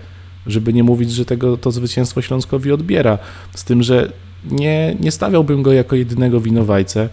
żeby 0.48 0.74
nie 0.74 0.84
mówić, 0.84 1.12
że 1.12 1.26
tego 1.26 1.58
to 1.58 1.72
zwycięstwo 1.72 2.22
Śląskowi 2.22 2.72
odbiera. 2.72 3.18
Z 3.56 3.64
tym, 3.64 3.84
że 3.84 4.12
nie, 4.52 4.96
nie 5.00 5.12
stawiałbym 5.12 5.64
go 5.64 5.74
jako 5.74 5.96
jedynego 5.96 6.42
winowajcę. 6.42 7.10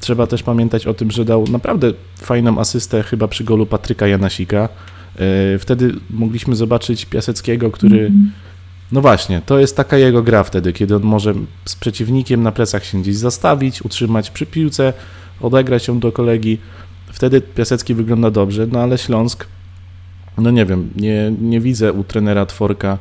Trzeba 0.00 0.26
też 0.26 0.42
pamiętać 0.42 0.86
o 0.86 0.94
tym, 0.94 1.10
że 1.10 1.24
dał 1.24 1.44
naprawdę 1.46 1.92
fajną 2.16 2.58
asystę 2.58 3.02
chyba 3.02 3.28
przy 3.28 3.44
golu 3.44 3.66
Patryka 3.66 4.06
Janasika. 4.06 4.68
E, 5.18 5.58
wtedy 5.58 5.94
mogliśmy 6.10 6.56
zobaczyć 6.56 7.06
Piaseckiego, 7.06 7.70
który. 7.70 8.00
Mhm. 8.00 8.32
No 8.92 9.00
właśnie, 9.00 9.42
to 9.46 9.58
jest 9.58 9.76
taka 9.76 9.96
jego 9.96 10.22
gra 10.22 10.44
wtedy, 10.44 10.72
kiedy 10.72 10.96
on 10.96 11.02
może 11.02 11.34
z 11.64 11.76
przeciwnikiem 11.76 12.42
na 12.42 12.52
plecach 12.52 12.84
się 12.84 13.02
gdzieś 13.02 13.16
zastawić, 13.16 13.82
utrzymać 13.82 14.30
przy 14.30 14.46
piłce, 14.46 14.92
odegrać 15.40 15.88
ją 15.88 15.98
do 15.98 16.12
kolegi. 16.12 16.58
Wtedy 17.16 17.40
Piasecki 17.40 17.94
wygląda 17.94 18.30
dobrze, 18.30 18.66
no 18.72 18.80
ale 18.80 18.98
Śląsk, 18.98 19.46
no 20.38 20.50
nie 20.50 20.66
wiem, 20.66 20.90
nie, 20.96 21.32
nie 21.40 21.60
widzę 21.60 21.92
u 21.92 22.04
trenera 22.04 22.46
Tworka 22.46 22.98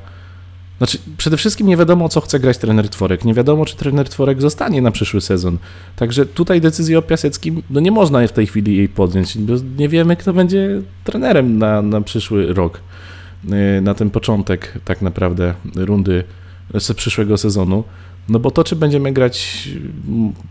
znaczy, 0.78 0.98
przede 1.18 1.38
wszystkim 1.38 1.68
nie 1.68 1.78
wiadomo, 1.78 2.10
co 2.10 2.22
chce 2.22 2.40
grać 2.40 2.58
trener 2.58 2.90
Tworek. 2.90 3.26
Nie 3.26 3.34
wiadomo, 3.34 3.66
czy 3.66 3.76
trener 3.76 4.10
Tworek 4.10 4.42
zostanie 4.42 4.82
na 4.82 4.92
przyszły 4.92 5.22
sezon. 5.22 5.58
Także 5.96 6.26
tutaj 6.26 6.62
decyzję 6.62 7.00
o 7.00 7.02
Piaseckim, 7.02 7.64
no 7.70 7.80
nie 7.80 7.92
można 7.92 8.28
w 8.28 8.32
tej 8.32 8.48
chwili 8.48 8.78
jej 8.78 8.90
podjąć, 8.90 9.38
bo 9.38 9.54
nie 9.78 9.90
wiemy, 9.90 10.16
kto 10.16 10.34
będzie 10.34 10.82
trenerem 11.04 11.58
na, 11.58 11.82
na 11.82 12.02
przyszły 12.02 12.54
rok, 12.54 12.80
y, 13.78 13.82
na 13.82 13.94
ten 13.94 14.10
początek 14.10 14.74
tak 14.86 15.02
naprawdę 15.02 15.54
rundy 15.76 16.24
z 16.80 16.94
przyszłego 16.94 17.38
sezonu. 17.38 17.84
No 18.30 18.40
bo 18.40 18.52
to, 18.52 18.64
czy 18.64 18.76
będziemy 18.76 19.14
grać 19.14 19.68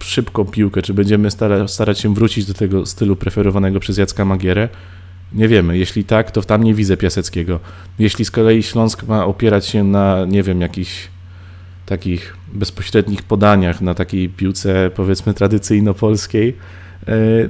szybką 0.00 0.45
piłkę, 0.45 0.83
czy 0.83 0.95
będziemy 0.95 1.28
starać 1.66 2.00
się 2.00 2.14
wrócić 2.14 2.45
do 2.47 2.54
tego 2.54 2.87
stylu 2.87 3.16
preferowanego 3.16 3.81
przez 3.81 3.99
Jacka 3.99 4.25
Magierę, 4.25 4.69
nie 5.33 5.49
wiemy. 5.49 5.78
Jeśli 5.78 6.04
tak, 6.04 6.31
to 6.31 6.43
tam 6.43 6.64
nie 6.64 6.75
widzę 6.75 6.97
Piaseckiego. 6.97 7.61
Jeśli 7.99 8.25
z 8.25 8.31
kolei 8.31 8.62
Śląsk 8.62 9.02
ma 9.02 9.26
opierać 9.26 9.66
się 9.66 9.85
na, 9.85 10.25
nie 10.25 10.43
wiem, 10.43 10.61
jakichś 10.61 11.09
takich 11.87 12.37
bezpośrednich 12.52 13.23
podaniach, 13.23 13.81
na 13.81 13.95
takiej 13.95 14.28
piłce 14.28 14.90
powiedzmy 14.95 15.35
tradycyjno-polskiej, 15.35 16.52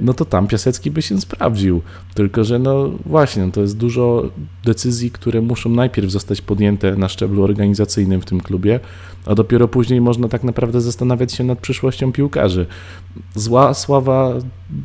no 0.01 0.13
to 0.13 0.25
tam 0.25 0.47
Piasecki 0.47 0.91
by 0.91 1.01
się 1.01 1.21
sprawdził. 1.21 1.81
Tylko, 2.13 2.43
że 2.43 2.59
no 2.59 2.91
właśnie, 3.05 3.45
no 3.45 3.51
to 3.51 3.61
jest 3.61 3.77
dużo 3.77 4.29
decyzji, 4.63 5.11
które 5.11 5.41
muszą 5.41 5.69
najpierw 5.69 6.11
zostać 6.11 6.41
podjęte 6.41 6.95
na 6.95 7.09
szczeblu 7.09 7.43
organizacyjnym 7.43 8.21
w 8.21 8.25
tym 8.25 8.41
klubie, 8.41 8.79
a 9.25 9.35
dopiero 9.35 9.67
później 9.67 10.01
można 10.01 10.27
tak 10.27 10.43
naprawdę 10.43 10.81
zastanawiać 10.81 11.33
się 11.33 11.43
nad 11.43 11.59
przyszłością 11.59 12.11
piłkarzy. 12.11 12.65
Zła 13.35 13.73
sława 13.73 14.33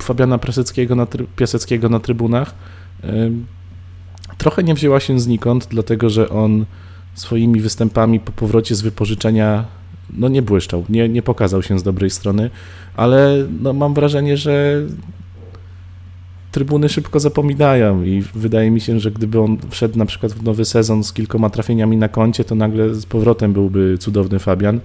Fabiana 0.03 0.39
Piaseckiego 0.39 0.95
na, 0.95 1.07
Piaseckiego 1.37 1.89
na 1.89 2.01
trybunach 2.01 2.55
trochę 4.39 4.63
nie 4.63 4.75
wzięła 4.75 5.01
się 5.01 5.21
znikąd, 5.21 5.67
dlatego 5.71 6.11
że 6.11 6.29
on 6.29 6.67
swoimi 7.15 7.61
występami 7.61 8.21
po 8.21 8.33
powrocie 8.33 8.75
z 8.75 8.81
wypożyczenia 8.81 9.65
no 10.13 10.29
nie 10.29 10.43
błyszczał, 10.43 10.85
nie, 10.89 11.09
nie 11.09 11.23
pokazał 11.23 11.63
się 11.63 11.79
z 11.79 11.83
dobrej 11.83 12.11
strony, 12.11 12.51
ale 13.01 13.47
no 13.63 13.73
mam 13.73 13.95
wrażenie, 13.95 14.37
że 14.37 14.83
trybuny 16.53 16.89
szybko 16.89 17.21
zapominają 17.21 18.03
i 18.03 18.23
wydaje 18.35 18.71
mi 18.71 18.81
się, 18.81 19.01
że 19.01 19.11
gdyby 19.11 19.41
on 19.41 19.59
wszedł 19.71 19.99
na 19.99 20.07
przykład 20.07 20.33
w 20.33 20.43
nowy 20.43 20.65
sezon 20.65 21.05
z 21.05 21.13
kilkoma 21.13 21.51
trafieniami 21.51 21.97
na 21.97 22.09
koncie, 22.09 22.45
to 22.45 22.55
nagle 22.55 22.95
z 22.95 23.07
powrotem 23.07 23.53
byłby 23.53 23.99
cudowny 23.99 24.39
Fabian. 24.39 24.81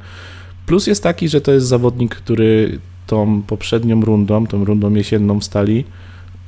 Plus 0.66 0.88
jest 0.88 1.04
taki, 1.04 1.30
że 1.30 1.42
to 1.42 1.52
jest 1.52 1.68
zawodnik, 1.68 2.16
który 2.16 2.80
tą 3.08 3.42
poprzednią 3.42 4.02
rundą, 4.02 4.48
tą 4.48 4.66
rundą 4.66 4.94
jesienną 4.94 5.40
w 5.40 5.44
stali, 5.44 5.86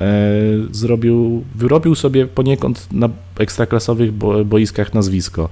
E, 0.01 0.32
zrobił, 0.71 1.43
wyrobił 1.56 1.95
sobie 1.95 2.27
poniekąd 2.27 2.88
na 2.91 3.10
ekstraklasowych 3.39 4.13
boiskach 4.45 4.93
nazwisko. 4.93 5.49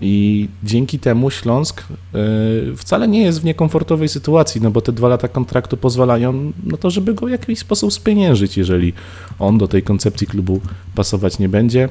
I 0.00 0.48
dzięki 0.62 0.98
temu 0.98 1.30
Śląsk 1.30 1.80
e, 1.80 1.86
wcale 2.76 3.08
nie 3.08 3.22
jest 3.22 3.40
w 3.40 3.44
niekomfortowej 3.44 4.08
sytuacji, 4.08 4.60
no 4.60 4.70
bo 4.70 4.80
te 4.80 4.92
dwa 4.92 5.08
lata 5.08 5.28
kontraktu 5.28 5.76
pozwalają 5.76 6.52
na 6.64 6.76
to, 6.76 6.90
żeby 6.90 7.14
go 7.14 7.26
w 7.26 7.30
jakiś 7.30 7.58
sposób 7.58 7.92
spieniężyć, 7.92 8.56
jeżeli 8.56 8.92
on 9.38 9.58
do 9.58 9.68
tej 9.68 9.82
koncepcji 9.82 10.26
klubu 10.26 10.60
pasować 10.94 11.38
nie 11.38 11.48
będzie. 11.48 11.88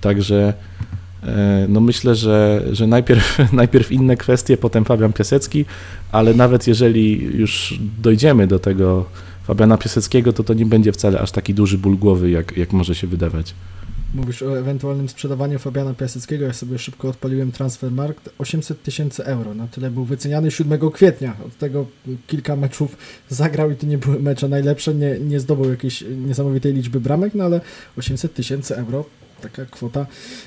Także 0.00 0.54
e, 1.22 1.66
no 1.68 1.80
myślę, 1.80 2.14
że, 2.14 2.62
że 2.72 2.86
najpierw, 2.86 3.38
najpierw 3.52 3.92
inne 3.92 4.16
kwestie, 4.16 4.56
potem 4.56 4.84
Fabian 4.84 5.12
Piasecki, 5.12 5.64
ale 6.12 6.34
nawet 6.34 6.66
jeżeli 6.66 7.22
już 7.38 7.78
dojdziemy 8.02 8.46
do 8.46 8.58
tego 8.58 9.04
Fabiana 9.46 9.78
Piaseckiego, 9.78 10.32
to 10.32 10.44
to 10.44 10.54
nie 10.54 10.66
będzie 10.66 10.92
wcale 10.92 11.20
aż 11.20 11.30
taki 11.30 11.54
duży 11.54 11.78
ból 11.78 11.98
głowy, 11.98 12.30
jak, 12.30 12.56
jak 12.56 12.72
może 12.72 12.94
się 12.94 13.06
wydawać. 13.06 13.54
Mówisz 14.16 14.42
o 14.42 14.58
ewentualnym 14.58 15.08
sprzedawaniu 15.08 15.58
Fabiana 15.58 15.94
Piaseckiego. 15.94 16.44
Ja 16.44 16.52
sobie 16.52 16.78
szybko 16.78 17.08
odpaliłem 17.08 17.52
Transfermarkt. 17.52 18.30
800 18.38 18.82
tysięcy 18.82 19.24
euro. 19.24 19.54
Na 19.54 19.66
tyle 19.66 19.90
był 19.90 20.04
wyceniany 20.04 20.50
7 20.50 20.90
kwietnia. 20.90 21.36
Od 21.46 21.58
tego 21.58 21.86
kilka 22.26 22.56
meczów 22.56 22.96
zagrał 23.28 23.70
i 23.70 23.76
to 23.76 23.86
nie 23.86 23.98
były 23.98 24.20
mecze 24.20 24.48
najlepsze. 24.48 24.94
Nie, 24.94 25.18
nie 25.18 25.40
zdobył 25.40 25.70
jakiejś 25.70 26.04
niesamowitej 26.26 26.72
liczby 26.72 27.00
bramek, 27.00 27.34
no 27.34 27.44
ale 27.44 27.60
800 27.96 28.34
tysięcy 28.34 28.76
euro 28.76 29.04
taka 29.40 29.64
kwota, 29.64 30.06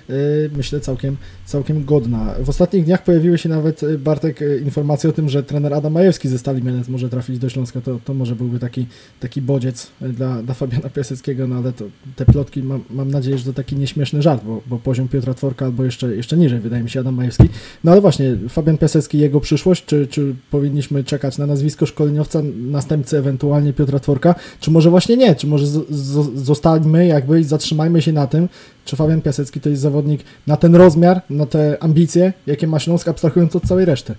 y, 0.10 0.50
myślę, 0.58 0.80
całkiem, 0.80 1.18
całkiem 1.46 1.86
godna. 1.86 2.36
W 2.40 2.50
ostatnich 2.50 2.86
dniach 2.86 3.04
pojawiły 3.04 3.38
się 3.38 3.50
nawet, 3.50 3.84
y, 3.84 3.98
Bartek, 3.98 4.42
y, 4.42 4.62
informacje 4.66 5.10
o 5.10 5.14
tym, 5.14 5.30
że 5.30 5.44
trener 5.44 5.74
Adam 5.74 5.94
Majewski 5.94 6.30
ze 6.30 6.40
Stali 6.40 6.64
Mielec 6.64 6.88
może 6.88 7.10
trafić 7.10 7.40
do 7.40 7.50
Śląska. 7.50 7.82
To, 7.82 8.00
to 8.06 8.14
może 8.14 8.36
byłby 8.36 8.60
taki, 8.60 8.88
taki 9.20 9.42
bodziec 9.42 9.88
dla, 10.02 10.44
dla 10.44 10.54
Fabiana 10.54 10.90
Piaseckiego, 10.90 11.48
no 11.48 11.56
ale 11.56 11.74
to, 11.74 11.86
te 12.16 12.26
plotki, 12.26 12.64
mam, 12.64 12.84
mam 12.90 13.12
nadzieję, 13.12 13.38
że 13.38 13.46
to 13.46 13.54
taki 13.54 13.76
nieśmieszny 13.76 14.22
żart, 14.22 14.44
bo, 14.44 14.62
bo 14.68 14.78
poziom 14.78 15.08
Piotra 15.08 15.34
Tworka 15.34 15.66
albo 15.66 15.84
jeszcze, 15.84 16.16
jeszcze 16.16 16.38
niżej, 16.38 16.60
wydaje 16.60 16.84
mi 16.84 16.90
się, 16.90 17.00
Adam 17.00 17.16
Majewski. 17.16 17.50
No 17.84 17.92
ale 17.92 18.02
właśnie, 18.02 18.38
Fabian 18.50 18.78
Piasecki, 18.78 19.18
jego 19.18 19.40
przyszłość, 19.40 19.86
czy, 19.86 20.08
czy 20.08 20.36
powinniśmy 20.52 21.04
czekać 21.04 21.38
na 21.38 21.46
nazwisko 21.46 21.86
szkoleniowca, 21.86 22.42
następcy 22.56 23.18
ewentualnie 23.18 23.74
Piotra 23.74 24.00
Tworka, 24.00 24.36
czy 24.60 24.72
może 24.72 24.90
właśnie 24.90 25.18
nie, 25.18 25.36
czy 25.36 25.48
może 25.48 25.68
z, 25.68 25.90
z, 25.90 26.40
zostańmy 26.46 27.08
jakby 27.08 27.40
i 27.40 27.44
zatrzymajmy 27.44 28.02
się 28.02 28.14
na 28.14 28.28
tym, 28.28 28.50
czy 28.86 28.96
Fabian 28.96 29.22
Piasecki 29.22 29.62
to 29.62 29.70
jest 29.70 29.82
zawodnik 29.82 30.24
na 30.48 30.58
ten 30.58 30.76
rozmiar, 30.76 31.22
na 31.30 31.46
te 31.46 31.84
ambicje, 31.84 32.34
jakie 32.48 32.68
ma 32.68 32.80
Śląsk, 32.80 33.08
abstrahując 33.08 33.56
od 33.56 33.64
całej 33.64 33.86
reszty? 33.86 34.16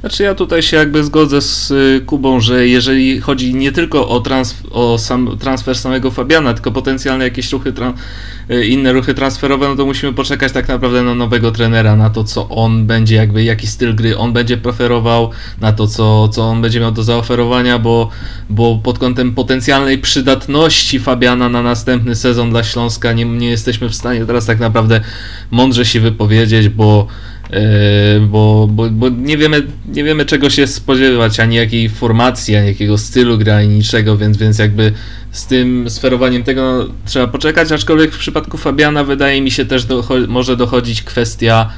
Znaczy 0.00 0.22
ja 0.22 0.34
tutaj 0.34 0.62
się 0.62 0.76
jakby 0.76 1.04
zgodzę 1.04 1.42
z 1.42 1.70
y, 1.70 2.00
Kubą, 2.06 2.40
że 2.40 2.68
jeżeli 2.68 3.20
chodzi 3.20 3.54
nie 3.54 3.72
tylko 3.72 4.08
o, 4.08 4.20
trans, 4.20 4.54
o 4.70 4.98
sam 4.98 5.38
transfer 5.38 5.76
samego 5.76 6.10
Fabiana, 6.10 6.54
tylko 6.54 6.72
potencjalne 6.72 7.24
jakieś 7.24 7.52
ruchy, 7.52 7.72
y, 8.50 8.66
inne 8.66 8.92
ruchy 8.92 9.14
transferowe, 9.14 9.68
no 9.68 9.76
to 9.76 9.86
musimy 9.86 10.12
poczekać 10.12 10.52
tak 10.52 10.68
naprawdę 10.68 11.02
na 11.02 11.14
nowego 11.14 11.50
trenera, 11.50 11.96
na 11.96 12.10
to 12.10 12.24
co 12.24 12.48
on 12.48 12.86
będzie 12.86 13.16
jakby, 13.16 13.44
jaki 13.44 13.66
styl 13.66 13.94
gry 13.94 14.18
on 14.18 14.32
będzie 14.32 14.56
preferował, 14.56 15.30
na 15.60 15.72
to 15.72 15.86
co, 15.86 16.28
co 16.28 16.42
on 16.42 16.62
będzie 16.62 16.80
miał 16.80 16.92
do 16.92 17.02
zaoferowania, 17.02 17.78
bo, 17.78 18.10
bo 18.50 18.80
pod 18.82 18.98
kątem 18.98 19.34
potencjalnej 19.34 19.98
przydatności 19.98 20.98
Fabiana 20.98 21.48
na 21.48 21.62
następny 21.62 22.14
sezon 22.14 22.50
dla 22.50 22.64
Śląska 22.64 23.12
nie, 23.12 23.24
nie 23.24 23.48
jesteśmy 23.48 23.88
w 23.88 23.94
stanie 23.94 24.26
teraz 24.26 24.46
tak 24.46 24.60
naprawdę 24.60 25.00
mądrze 25.50 25.84
się 25.84 26.00
wypowiedzieć, 26.00 26.68
bo 26.68 27.06
bo, 28.20 28.68
bo, 28.70 28.90
bo 28.90 29.08
nie, 29.08 29.36
wiemy, 29.36 29.62
nie 29.88 30.04
wiemy 30.04 30.24
czego 30.24 30.50
się 30.50 30.66
spodziewać, 30.66 31.40
ani 31.40 31.56
jakiej 31.56 31.88
formacji, 31.88 32.56
ani 32.56 32.66
jakiego 32.66 32.98
stylu 32.98 33.38
gra, 33.38 33.56
ani 33.56 33.68
niczego, 33.68 34.16
więc, 34.16 34.36
więc 34.36 34.58
jakby 34.58 34.92
z 35.30 35.46
tym 35.46 35.90
sferowaniem 35.90 36.42
tego 36.42 36.86
trzeba 37.06 37.26
poczekać, 37.26 37.72
aczkolwiek 37.72 38.12
w 38.14 38.18
przypadku 38.18 38.56
Fabiana 38.56 39.04
wydaje 39.04 39.42
mi 39.42 39.50
się 39.50 39.64
też 39.64 39.84
docho- 39.84 40.28
może 40.28 40.56
dochodzić 40.56 41.02
kwestia 41.02 41.70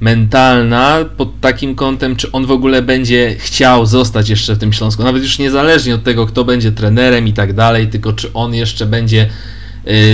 mentalna 0.00 1.04
pod 1.16 1.40
takim 1.40 1.74
kątem, 1.74 2.16
czy 2.16 2.32
on 2.32 2.46
w 2.46 2.50
ogóle 2.50 2.82
będzie 2.82 3.34
chciał 3.38 3.86
zostać 3.86 4.28
jeszcze 4.28 4.54
w 4.54 4.58
tym 4.58 4.72
Śląsku, 4.72 5.02
nawet 5.02 5.22
już 5.22 5.38
niezależnie 5.38 5.94
od 5.94 6.04
tego, 6.04 6.26
kto 6.26 6.44
będzie 6.44 6.72
trenerem 6.72 7.28
i 7.28 7.32
tak 7.32 7.52
dalej, 7.52 7.88
tylko 7.88 8.12
czy 8.12 8.32
on 8.32 8.54
jeszcze 8.54 8.86
będzie 8.86 9.28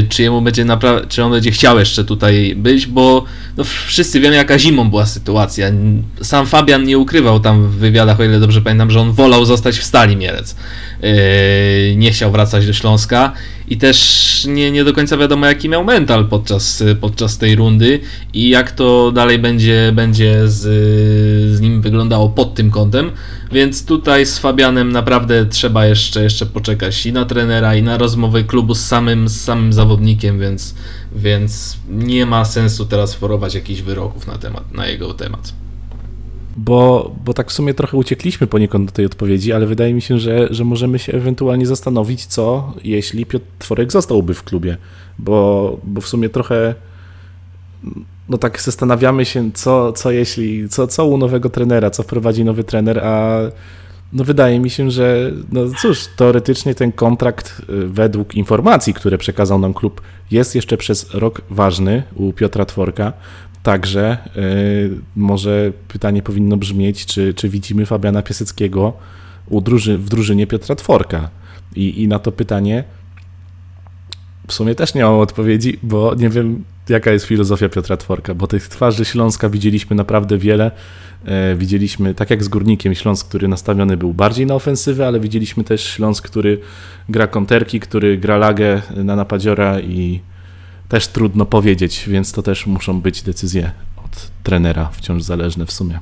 czy 0.09 0.22
jemu 0.22 0.42
będzie 0.42 0.64
naprawdę, 0.64 1.09
czy 1.09 1.24
on 1.24 1.30
będzie 1.30 1.50
chciał 1.50 1.78
jeszcze 1.78 2.04
tutaj 2.04 2.54
być, 2.56 2.87
bo 2.87 3.24
no, 3.56 3.64
wszyscy 3.64 4.20
wiemy 4.20 4.37
jaka 4.37 4.59
zimą 4.59 4.90
była 4.90 5.06
sytuacja. 5.06 5.66
Sam 6.22 6.46
Fabian 6.46 6.85
nie 6.85 6.98
ukrywał 6.98 7.40
tam 7.40 7.66
w 7.66 7.70
wywiadach, 7.70 8.20
o 8.20 8.24
ile 8.24 8.40
dobrze 8.40 8.62
pamiętam, 8.62 8.90
że 8.90 9.00
on 9.00 9.12
wolał 9.12 9.44
zostać 9.44 9.78
w 9.78 9.85
Stali 9.85 10.16
Mielec. 10.16 10.56
Yy, 11.02 11.96
nie 11.96 12.10
chciał 12.10 12.32
wracać 12.32 12.66
do 12.66 12.72
Śląska 12.72 13.32
i 13.68 13.76
też 13.76 14.46
nie, 14.48 14.70
nie 14.72 14.84
do 14.84 14.92
końca 14.92 15.16
wiadomo 15.16 15.46
jaki 15.46 15.68
miał 15.68 15.84
mental 15.84 16.28
podczas, 16.28 16.84
podczas 17.00 17.38
tej 17.38 17.56
rundy 17.56 18.00
i 18.34 18.48
jak 18.48 18.72
to 18.72 19.12
dalej 19.12 19.38
będzie, 19.38 19.92
będzie 19.94 20.48
z, 20.48 20.60
z 21.56 21.60
nim 21.60 21.82
wyglądało 21.82 22.28
pod 22.28 22.54
tym 22.54 22.70
kątem, 22.70 23.10
więc 23.52 23.84
tutaj 23.84 24.26
z 24.26 24.38
Fabianem 24.38 24.92
naprawdę 24.92 25.46
trzeba 25.46 25.86
jeszcze, 25.86 26.22
jeszcze 26.22 26.46
poczekać 26.46 27.06
i 27.06 27.12
na 27.12 27.24
trenera 27.24 27.76
i 27.76 27.82
na 27.82 27.98
rozmowę 27.98 28.44
klubu 28.44 28.74
z 28.74 28.80
samym, 28.80 29.28
z 29.28 29.40
samym 29.40 29.72
zawodnikiem, 29.72 30.40
więc, 30.40 30.74
więc 31.16 31.76
nie 31.88 32.26
ma 32.26 32.44
sensu 32.44 32.86
teraz 32.86 33.14
forować 33.14 33.54
jakichś 33.54 33.80
wyroków 33.80 34.26
na, 34.26 34.38
temat, 34.38 34.72
na 34.72 34.86
jego 34.86 35.14
temat 35.14 35.52
bo, 36.56 37.10
bo 37.24 37.34
tak 37.34 37.50
w 37.50 37.52
sumie 37.52 37.74
trochę 37.74 37.96
uciekliśmy 37.96 38.46
poniekąd 38.46 38.86
do 38.86 38.92
tej 38.92 39.06
odpowiedzi, 39.06 39.52
ale 39.52 39.66
wydaje 39.66 39.94
mi 39.94 40.02
się, 40.02 40.18
że, 40.18 40.48
że 40.50 40.64
możemy 40.64 40.98
się 40.98 41.12
ewentualnie 41.12 41.66
zastanowić, 41.66 42.26
co 42.26 42.72
jeśli 42.84 43.26
Piotr 43.26 43.46
Tworek 43.58 43.92
zostałby 43.92 44.34
w 44.34 44.42
klubie, 44.42 44.76
bo, 45.18 45.78
bo 45.84 46.00
w 46.00 46.08
sumie 46.08 46.28
trochę 46.28 46.74
no 48.28 48.38
tak 48.38 48.62
zastanawiamy 48.62 49.24
się, 49.24 49.50
co, 49.54 49.92
co 49.92 50.10
jeśli, 50.10 50.68
co, 50.68 50.86
co 50.86 51.06
u 51.06 51.18
nowego 51.18 51.50
trenera, 51.50 51.90
co 51.90 52.02
wprowadzi 52.02 52.44
nowy 52.44 52.64
trener, 52.64 52.98
a 52.98 53.38
no 54.12 54.24
wydaje 54.24 54.60
mi 54.60 54.70
się, 54.70 54.90
że 54.90 55.32
no 55.52 55.60
cóż, 55.78 56.06
teoretycznie 56.16 56.74
ten 56.74 56.92
kontrakt 56.92 57.62
y, 57.70 57.88
według 57.88 58.34
informacji, 58.34 58.94
które 58.94 59.18
przekazał 59.18 59.58
nam 59.58 59.74
klub, 59.74 60.00
jest 60.30 60.54
jeszcze 60.54 60.76
przez 60.76 61.14
rok 61.14 61.42
ważny 61.50 62.02
u 62.14 62.32
Piotra 62.32 62.64
Tworka. 62.64 63.12
Także 63.62 64.18
yy, 64.36 64.98
może 65.16 65.72
pytanie 65.88 66.22
powinno 66.22 66.56
brzmieć, 66.56 67.06
czy, 67.06 67.34
czy 67.34 67.48
widzimy 67.48 67.86
Fabiana 67.86 68.22
Piaseckiego 68.22 68.92
u 69.46 69.60
druży, 69.60 69.98
w 69.98 70.08
drużynie 70.08 70.46
Piotra 70.46 70.74
Tworka. 70.74 71.30
I, 71.76 72.02
I 72.02 72.08
na 72.08 72.18
to 72.18 72.32
pytanie 72.32 72.84
w 74.50 74.52
sumie 74.52 74.74
też 74.74 74.94
nie 74.94 75.04
mam 75.04 75.14
odpowiedzi, 75.14 75.78
bo 75.82 76.14
nie 76.14 76.28
wiem, 76.28 76.64
jaka 76.88 77.10
jest 77.10 77.26
filozofia 77.26 77.68
Piotra 77.68 77.96
Tworka, 77.96 78.34
bo 78.34 78.46
tych 78.46 78.68
twarzy 78.68 79.04
Śląska 79.04 79.48
widzieliśmy 79.48 79.96
naprawdę 79.96 80.38
wiele. 80.38 80.70
E, 81.24 81.56
widzieliśmy, 81.56 82.14
tak 82.14 82.30
jak 82.30 82.44
z 82.44 82.48
Górnikiem, 82.48 82.94
Śląsk, 82.94 83.28
który 83.28 83.48
nastawiony 83.48 83.96
był 83.96 84.14
bardziej 84.14 84.46
na 84.46 84.54
ofensywę, 84.54 85.06
ale 85.06 85.20
widzieliśmy 85.20 85.64
też 85.64 85.84
Śląsk, 85.84 86.24
który 86.24 86.60
gra 87.08 87.26
konterki, 87.26 87.80
który 87.80 88.18
gra 88.18 88.36
lagę 88.36 88.82
na 88.96 89.16
napadziora 89.16 89.80
i 89.80 90.20
też 90.90 91.09
trudno 91.09 91.46
powiedzieć, 91.46 92.05
więc 92.09 92.33
to 92.33 92.42
też 92.42 92.66
muszą 92.66 93.00
być 93.00 93.22
decyzje 93.22 93.72
od 94.05 94.31
trenera, 94.42 94.90
wciąż 94.90 95.22
zależne 95.22 95.66
w 95.66 95.72
sumie. 95.72 96.00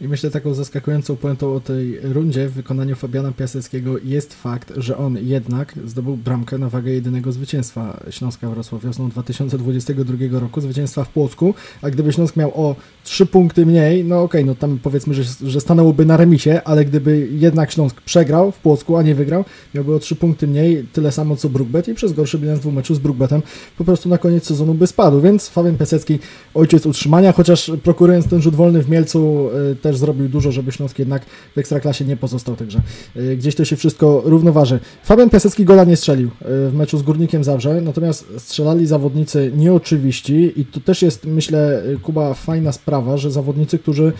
I 0.00 0.08
myślę 0.08 0.30
taką 0.30 0.54
zaskakującą 0.54 1.16
puentą 1.16 1.54
o 1.54 1.60
tej 1.60 2.00
rundzie 2.00 2.48
w 2.48 2.52
wykonaniu 2.52 2.96
Fabiana 2.96 3.32
Piaseckiego 3.32 3.98
jest 4.04 4.34
fakt, 4.34 4.72
że 4.76 4.96
on 4.96 5.18
jednak 5.22 5.74
zdobył 5.84 6.16
bramkę 6.16 6.58
na 6.58 6.68
wagę 6.68 6.92
jedynego 6.92 7.32
zwycięstwa 7.32 8.00
Śląska 8.10 8.50
Wrocław 8.50 8.84
wiosną 8.84 9.08
2022 9.08 10.40
roku, 10.40 10.60
zwycięstwa 10.60 11.04
w 11.04 11.08
Płocku, 11.08 11.54
a 11.82 11.90
gdyby 11.90 12.12
Śląsk 12.12 12.36
miał 12.36 12.50
o 12.54 12.76
3 13.04 13.26
punkty 13.26 13.66
mniej, 13.66 14.04
no 14.04 14.22
okej, 14.22 14.40
okay, 14.40 14.44
no 14.44 14.54
tam 14.54 14.78
powiedzmy, 14.82 15.14
że, 15.14 15.22
że 15.42 15.60
stanęłoby 15.60 16.04
na 16.04 16.16
remisie, 16.16 16.60
ale 16.64 16.84
gdyby 16.84 17.28
jednak 17.30 17.72
Śląsk 17.72 18.00
przegrał 18.00 18.52
w 18.52 18.58
Płocku, 18.58 18.96
a 18.96 19.02
nie 19.02 19.14
wygrał, 19.14 19.44
miałby 19.74 19.94
o 19.94 19.98
3 19.98 20.16
punkty 20.16 20.46
mniej, 20.46 20.86
tyle 20.92 21.12
samo 21.12 21.36
co 21.36 21.48
Brookbet 21.48 21.88
i 21.88 21.94
przez 21.94 22.12
gorszy 22.12 22.38
bilans 22.38 22.60
dwóch 22.60 22.74
meczu 22.74 22.94
z 22.94 22.98
Brookbetem 22.98 23.42
po 23.78 23.84
prostu 23.84 24.08
na 24.08 24.18
koniec 24.18 24.46
sezonu 24.46 24.74
by 24.74 24.86
spadł, 24.86 25.20
więc 25.20 25.48
Fabian 25.48 25.76
Piasecki 25.78 26.18
ojciec 26.54 26.86
utrzymania, 26.86 27.32
chociaż 27.32 27.70
prokurując 27.82 28.26
ten 28.26 28.42
rzut 28.42 28.54
wolny 28.54 28.82
w 28.82 28.90
Mielcu 28.90 29.48
y, 29.72 29.85
też 29.86 29.96
zrobił 29.96 30.28
dużo, 30.28 30.52
żeby 30.52 30.72
Śląsk 30.72 30.98
jednak 30.98 31.22
w 31.54 31.58
Ekstraklasie 31.58 32.04
nie 32.04 32.16
pozostał, 32.16 32.56
także 32.56 32.80
y, 33.16 33.36
gdzieś 33.36 33.54
to 33.54 33.64
się 33.64 33.76
wszystko 33.76 34.22
równoważy. 34.24 34.80
Fabian 35.04 35.30
Piasecki 35.30 35.64
gola 35.64 35.84
nie 35.84 35.96
strzelił 35.96 36.28
y, 36.28 36.70
w 36.70 36.74
meczu 36.74 36.98
z 36.98 37.02
Górnikiem 37.02 37.44
Zabrze, 37.44 37.80
natomiast 37.80 38.26
strzelali 38.38 38.86
zawodnicy 38.86 39.52
nieoczywiści 39.56 40.60
i 40.60 40.64
to 40.64 40.80
też 40.80 41.02
jest, 41.02 41.26
myślę, 41.26 41.82
Kuba, 42.02 42.34
fajna 42.34 42.72
sprawa, 42.72 43.16
że 43.16 43.30
zawodnicy, 43.30 43.78
którzy 43.78 44.12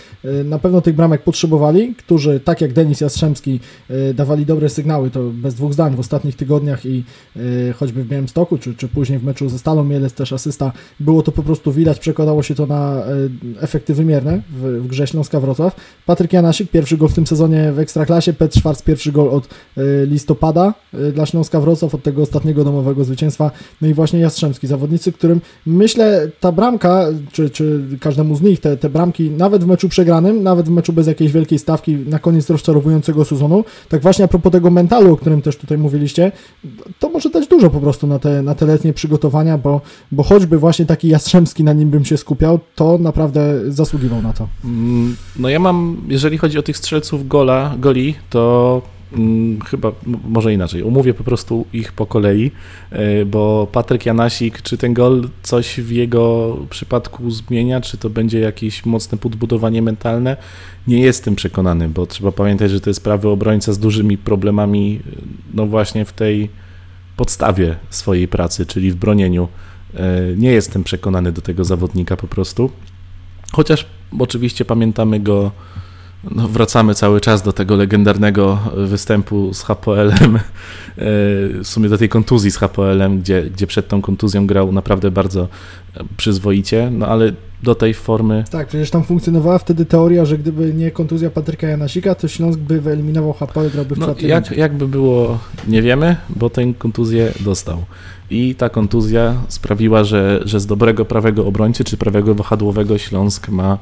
na 0.44 0.58
pewno 0.58 0.80
tych 0.80 0.94
bramek 0.94 1.22
potrzebowali, 1.22 1.94
którzy 1.94 2.40
tak 2.40 2.60
jak 2.60 2.72
Denis 2.72 3.00
Jastrzębski 3.00 3.60
dawali 4.14 4.46
dobre 4.46 4.68
sygnały, 4.68 5.10
to 5.10 5.30
bez 5.30 5.54
dwóch 5.54 5.72
zdań 5.72 5.96
w 5.96 6.00
ostatnich 6.00 6.36
tygodniach 6.36 6.86
i 6.86 7.04
choćby 7.76 8.04
w 8.04 8.08
Białymstoku, 8.08 8.58
czy, 8.58 8.74
czy 8.74 8.88
później 8.88 9.18
w 9.18 9.24
meczu 9.24 9.48
ze 9.48 9.58
Stalą 9.58 9.84
Mielec 9.84 10.12
też 10.12 10.32
asysta, 10.32 10.72
było 11.00 11.22
to 11.22 11.32
po 11.32 11.42
prostu 11.42 11.72
widać, 11.72 11.98
przekładało 11.98 12.42
się 12.42 12.54
to 12.54 12.66
na 12.66 13.02
efekty 13.60 13.94
wymierne 13.94 14.42
w, 14.50 14.82
w 14.82 14.86
grze 14.86 15.06
Śląska 15.06 15.40
Wrocław. 15.40 15.55
Patryk 16.06 16.32
Janasik, 16.32 16.70
pierwszy 16.70 16.96
gol 16.96 17.08
w 17.08 17.14
tym 17.14 17.26
sezonie 17.26 17.72
w 17.72 17.78
Ekstraklasie, 17.78 18.32
Petr 18.32 18.58
Schwarz, 18.58 18.82
pierwszy 18.82 19.12
gol 19.12 19.28
od 19.28 19.44
y, 19.46 20.06
listopada 20.06 20.74
y, 20.94 21.12
dla 21.12 21.26
Śląska 21.26 21.60
Wrocław, 21.60 21.94
od 21.94 22.02
tego 22.02 22.22
ostatniego 22.22 22.64
domowego 22.64 23.04
zwycięstwa, 23.04 23.50
no 23.82 23.88
i 23.88 23.94
właśnie 23.94 24.20
Jastrzębski, 24.20 24.66
zawodnicy, 24.66 25.12
którym 25.12 25.40
myślę 25.66 26.30
ta 26.40 26.52
bramka, 26.52 27.06
czy, 27.32 27.50
czy 27.50 27.82
każdemu 28.00 28.36
z 28.36 28.42
nich 28.42 28.60
te, 28.60 28.76
te 28.76 28.90
bramki, 28.90 29.30
nawet 29.30 29.64
w 29.64 29.66
meczu 29.66 29.88
przegranym, 29.88 30.42
nawet 30.42 30.66
w 30.66 30.70
meczu 30.70 30.92
bez 30.92 31.06
jakiejś 31.06 31.32
wielkiej 31.32 31.58
stawki 31.58 31.96
na 31.96 32.18
koniec 32.18 32.50
rozczarowującego 32.50 33.24
sezonu, 33.24 33.64
tak 33.88 34.02
właśnie 34.02 34.24
a 34.24 34.28
propos 34.28 34.52
tego 34.52 34.70
mentalu, 34.70 35.12
o 35.12 35.16
którym 35.16 35.42
też 35.42 35.56
tutaj 35.56 35.78
mówiliście, 35.78 36.32
to 36.98 37.08
może 37.08 37.30
dać 37.30 37.48
dużo 37.48 37.70
po 37.70 37.80
prostu 37.80 38.06
na 38.06 38.18
te, 38.18 38.42
na 38.42 38.54
te 38.54 38.66
letnie 38.66 38.92
przygotowania, 38.92 39.58
bo, 39.58 39.80
bo 40.12 40.22
choćby 40.22 40.58
właśnie 40.58 40.86
taki 40.86 41.08
Jastrzębski 41.08 41.64
na 41.64 41.72
nim 41.72 41.90
bym 41.90 42.04
się 42.04 42.16
skupiał, 42.16 42.58
to 42.74 42.98
naprawdę 42.98 43.72
zasługiwał 43.72 44.22
na 44.22 44.32
to. 44.32 44.48
Mm, 44.64 45.16
no 45.46 45.50
ja 45.50 45.58
mam, 45.58 45.96
jeżeli 46.08 46.38
chodzi 46.38 46.58
o 46.58 46.62
tych 46.62 46.76
strzelców 46.76 47.28
gola, 47.28 47.74
goli, 47.78 48.14
to 48.30 48.82
hmm, 49.10 49.60
chyba, 49.60 49.92
może 50.28 50.52
inaczej, 50.52 50.82
umówię 50.82 51.14
po 51.14 51.24
prostu 51.24 51.66
ich 51.72 51.92
po 51.92 52.06
kolei, 52.06 52.50
e, 52.90 53.24
bo 53.24 53.68
Patryk 53.72 54.06
Janasik, 54.06 54.62
czy 54.62 54.78
ten 54.78 54.94
gol 54.94 55.28
coś 55.42 55.80
w 55.80 55.90
jego 55.90 56.56
przypadku 56.70 57.30
zmienia, 57.30 57.80
czy 57.80 57.98
to 57.98 58.10
będzie 58.10 58.40
jakieś 58.40 58.86
mocne 58.86 59.18
podbudowanie 59.18 59.82
mentalne, 59.82 60.36
nie 60.86 61.00
jestem 61.00 61.36
przekonany, 61.36 61.88
bo 61.88 62.06
trzeba 62.06 62.32
pamiętać, 62.32 62.70
że 62.70 62.80
to 62.80 62.90
jest 62.90 63.04
prawy 63.04 63.28
obrońca 63.28 63.72
z 63.72 63.78
dużymi 63.78 64.18
problemami, 64.18 65.00
no 65.54 65.66
właśnie 65.66 66.04
w 66.04 66.12
tej 66.12 66.50
podstawie 67.16 67.76
swojej 67.90 68.28
pracy, 68.28 68.66
czyli 68.66 68.90
w 68.90 68.96
bronieniu. 68.96 69.48
E, 69.94 70.20
nie 70.36 70.50
jestem 70.50 70.84
przekonany 70.84 71.32
do 71.32 71.42
tego 71.42 71.64
zawodnika 71.64 72.16
po 72.16 72.26
prostu. 72.26 72.70
Chociaż 73.52 73.86
oczywiście 74.18 74.64
pamiętamy 74.64 75.20
go, 75.20 75.50
no 76.30 76.48
wracamy 76.48 76.94
cały 76.94 77.20
czas 77.20 77.42
do 77.42 77.52
tego 77.52 77.76
legendarnego 77.76 78.58
występu 78.76 79.54
z 79.54 79.62
HPL-em, 79.62 80.36
e, 80.36 80.40
w 80.98 81.64
sumie 81.64 81.88
do 81.88 81.98
tej 81.98 82.08
kontuzji 82.08 82.50
z 82.50 82.56
HPL-em, 82.56 83.20
gdzie, 83.20 83.42
gdzie 83.42 83.66
przed 83.66 83.88
tą 83.88 84.02
kontuzją 84.02 84.46
grał 84.46 84.72
naprawdę 84.72 85.10
bardzo 85.10 85.48
przyzwoicie, 86.16 86.90
no 86.92 87.06
ale 87.06 87.32
do 87.62 87.74
tej 87.74 87.94
formy. 87.94 88.44
Tak, 88.50 88.68
przecież 88.68 88.90
tam 88.90 89.04
funkcjonowała 89.04 89.58
wtedy 89.58 89.86
teoria, 89.86 90.24
że 90.24 90.38
gdyby 90.38 90.74
nie 90.74 90.90
kontuzja 90.90 91.30
Patryka 91.30 91.66
Janasika, 91.66 92.14
to 92.14 92.28
Śląsk 92.28 92.58
by 92.58 92.80
wyeliminował 92.80 93.32
HPL, 93.32 93.70
grałby 93.72 93.94
w 93.94 93.98
no, 93.98 94.14
jak, 94.20 94.50
Jakby 94.50 94.88
było, 94.88 95.38
nie 95.68 95.82
wiemy, 95.82 96.16
bo 96.28 96.50
tę 96.50 96.74
kontuzję 96.78 97.32
dostał. 97.40 97.84
I 98.30 98.54
ta 98.54 98.68
kontuzja 98.68 99.34
sprawiła, 99.48 100.04
że, 100.04 100.40
że 100.44 100.60
z 100.60 100.66
dobrego 100.66 101.04
prawego 101.04 101.46
obrońcy 101.46 101.84
czy 101.84 101.96
prawego 101.96 102.34
wahadłowego 102.34 102.98
Śląsk 102.98 103.48
ma 103.48 103.78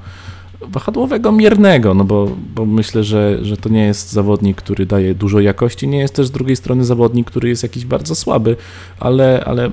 wahadłowego 0.69 1.33
miernego, 1.33 1.95
no 1.95 2.05
bo, 2.05 2.29
bo 2.55 2.67
myślę, 2.67 3.05
że, 3.05 3.45
że 3.45 3.57
to 3.57 3.69
nie 3.69 3.85
jest 3.85 4.13
zawodnik, 4.13 4.57
który 4.57 4.87
daje 4.87 5.15
dużo 5.15 5.41
jakości, 5.41 5.89
nie 5.89 5.99
jest 5.99 6.15
też 6.15 6.27
z 6.27 6.31
drugiej 6.31 6.57
strony 6.57 6.85
zawodnik, 6.85 7.27
który 7.31 7.49
jest 7.49 7.63
jakiś 7.63 7.85
bardzo 7.85 8.15
słaby, 8.15 8.57
ale, 9.01 9.45
ale 9.45 9.71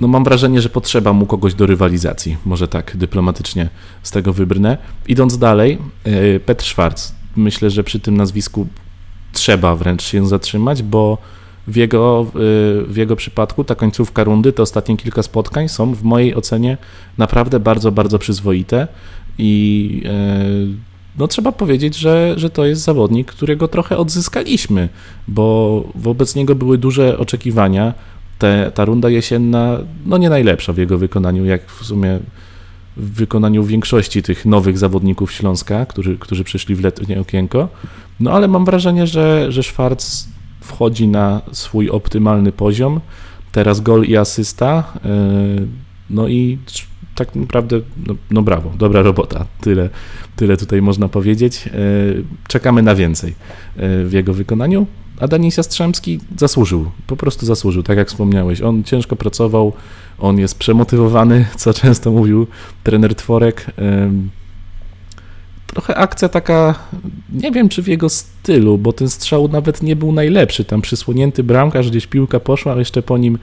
no 0.00 0.08
mam 0.08 0.24
wrażenie, 0.24 0.60
że 0.60 0.68
potrzeba 0.68 1.12
mu 1.12 1.26
kogoś 1.26 1.54
do 1.54 1.66
rywalizacji. 1.66 2.36
Może 2.44 2.68
tak 2.68 2.96
dyplomatycznie 2.96 3.68
z 4.02 4.10
tego 4.10 4.32
wybrnę. 4.32 4.78
Idąc 5.08 5.38
dalej, 5.38 5.78
e, 6.04 6.40
Petr 6.40 6.64
Schwarz. 6.64 7.12
Myślę, 7.36 7.70
że 7.70 7.84
przy 7.84 8.00
tym 8.00 8.16
nazwisku 8.16 8.66
trzeba 9.32 9.74
wręcz 9.76 10.02
się 10.02 10.26
zatrzymać, 10.28 10.82
bo 10.82 11.18
w 11.66 11.76
jego, 11.76 12.26
e, 12.28 12.32
w 12.84 12.96
jego 12.96 13.16
przypadku 13.16 13.64
ta 13.64 13.74
końcówka 13.74 14.24
rundy, 14.24 14.52
te 14.52 14.62
ostatnie 14.62 14.96
kilka 14.96 15.22
spotkań 15.22 15.68
są 15.68 15.94
w 15.94 16.02
mojej 16.02 16.34
ocenie 16.34 16.78
naprawdę 17.18 17.60
bardzo, 17.60 17.92
bardzo 17.92 18.18
przyzwoite 18.18 18.88
i 19.38 20.02
e, 20.06 20.44
no 21.18 21.28
trzeba 21.28 21.52
powiedzieć, 21.52 21.96
że, 21.96 22.34
że 22.36 22.50
to 22.50 22.66
jest 22.66 22.82
zawodnik, 22.82 23.32
którego 23.32 23.68
trochę 23.68 23.96
odzyskaliśmy, 23.96 24.88
bo 25.28 25.84
wobec 25.94 26.34
niego 26.34 26.54
były 26.54 26.78
duże 26.78 27.18
oczekiwania 27.18 27.94
te, 28.38 28.72
ta 28.74 28.84
runda 28.84 29.10
jesienna, 29.10 29.78
no 30.06 30.18
nie 30.18 30.28
najlepsza 30.28 30.72
w 30.72 30.78
jego 30.78 30.98
wykonaniu, 30.98 31.44
jak 31.44 31.70
w 31.70 31.84
sumie 31.84 32.18
w 32.96 33.12
wykonaniu 33.14 33.64
większości 33.64 34.22
tych 34.22 34.46
nowych 34.46 34.78
zawodników 34.78 35.32
Śląska, 35.32 35.86
którzy, 35.86 36.18
którzy 36.18 36.44
przyszli 36.44 36.74
w 36.74 36.80
letnie 36.80 37.20
okienko. 37.20 37.68
No 38.20 38.30
ale 38.30 38.48
mam 38.48 38.64
wrażenie, 38.64 39.06
że, 39.06 39.52
że 39.52 39.62
Schwarz 39.62 40.24
wchodzi 40.64 41.08
na 41.08 41.40
swój 41.52 41.90
optymalny 41.90 42.52
poziom. 42.52 43.00
Teraz 43.52 43.80
gol 43.80 44.04
i 44.04 44.16
asysta. 44.16 44.92
E, 45.04 45.08
no 46.10 46.28
i 46.28 46.58
tak 47.14 47.34
naprawdę, 47.34 47.80
no, 48.06 48.14
no 48.30 48.42
brawo, 48.42 48.72
dobra 48.78 49.02
robota. 49.02 49.46
Tyle, 49.60 49.88
tyle 50.36 50.56
tutaj 50.56 50.82
można 50.82 51.08
powiedzieć. 51.08 51.66
E, 51.66 51.70
czekamy 52.48 52.82
na 52.82 52.94
więcej 52.94 53.30
e, 53.30 53.34
w 54.04 54.12
jego 54.12 54.34
wykonaniu. 54.34 54.86
A 55.20 55.28
Denis 55.28 55.56
Jastrzębski 55.56 56.20
zasłużył, 56.36 56.90
po 57.06 57.16
prostu 57.16 57.46
zasłużył, 57.46 57.82
tak 57.82 57.96
jak 57.98 58.08
wspomniałeś. 58.08 58.60
On 58.62 58.84
ciężko 58.84 59.16
pracował, 59.16 59.72
on 60.18 60.38
jest 60.38 60.58
przemotywowany, 60.58 61.46
co 61.56 61.74
często 61.74 62.10
mówił 62.10 62.46
trener 62.82 63.14
Tworek. 63.14 63.66
Trochę 65.66 65.96
akcja 65.96 66.28
taka, 66.28 66.74
nie 67.32 67.50
wiem 67.50 67.68
czy 67.68 67.82
w 67.82 67.88
jego 67.88 68.08
stylu, 68.08 68.78
bo 68.78 68.92
ten 68.92 69.08
strzał 69.08 69.48
nawet 69.48 69.82
nie 69.82 69.96
był 69.96 70.12
najlepszy. 70.12 70.64
Tam 70.64 70.80
przysłonięty 70.80 71.44
bramkarz, 71.44 71.90
gdzieś 71.90 72.06
piłka 72.06 72.40
poszła, 72.40 72.74
a 72.74 72.78
jeszcze 72.78 73.02
po 73.02 73.18
nim 73.18 73.38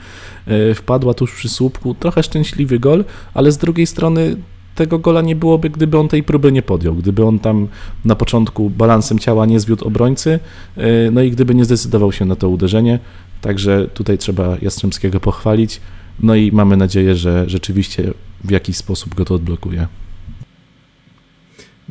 e, 0.47 0.75
wpadła 0.75 1.13
tuż 1.13 1.33
przy 1.33 1.49
słupku. 1.49 1.95
Trochę 1.99 2.23
szczęśliwy 2.23 2.79
gol, 2.79 3.05
ale 3.33 3.51
z 3.51 3.57
drugiej 3.57 3.87
strony 3.87 4.35
tego 4.75 4.99
gola 4.99 5.21
nie 5.21 5.35
byłoby, 5.35 5.69
gdyby 5.69 5.97
on 5.97 6.07
tej 6.07 6.23
próby 6.23 6.51
nie 6.51 6.61
podjął, 6.61 6.95
gdyby 6.95 7.25
on 7.25 7.39
tam 7.39 7.67
na 8.05 8.15
początku 8.15 8.69
balansem 8.69 9.19
ciała 9.19 9.45
nie 9.45 9.59
zwiódł 9.59 9.85
obrońcy, 9.85 10.39
y, 10.77 11.09
no 11.11 11.21
i 11.21 11.31
gdyby 11.31 11.55
nie 11.55 11.65
zdecydował 11.65 12.11
się 12.11 12.25
na 12.25 12.35
to 12.35 12.49
uderzenie. 12.49 12.99
Także 13.41 13.87
tutaj 13.93 14.17
trzeba 14.17 14.57
Jastrzębskiego 14.61 15.19
pochwalić. 15.19 15.81
No 16.19 16.35
i 16.35 16.51
mamy 16.51 16.77
nadzieję, 16.77 17.15
że 17.15 17.49
rzeczywiście 17.49 18.13
w 18.43 18.51
jakiś 18.51 18.77
sposób 18.77 19.15
go 19.15 19.25
to 19.25 19.35
odblokuje. 19.35 19.87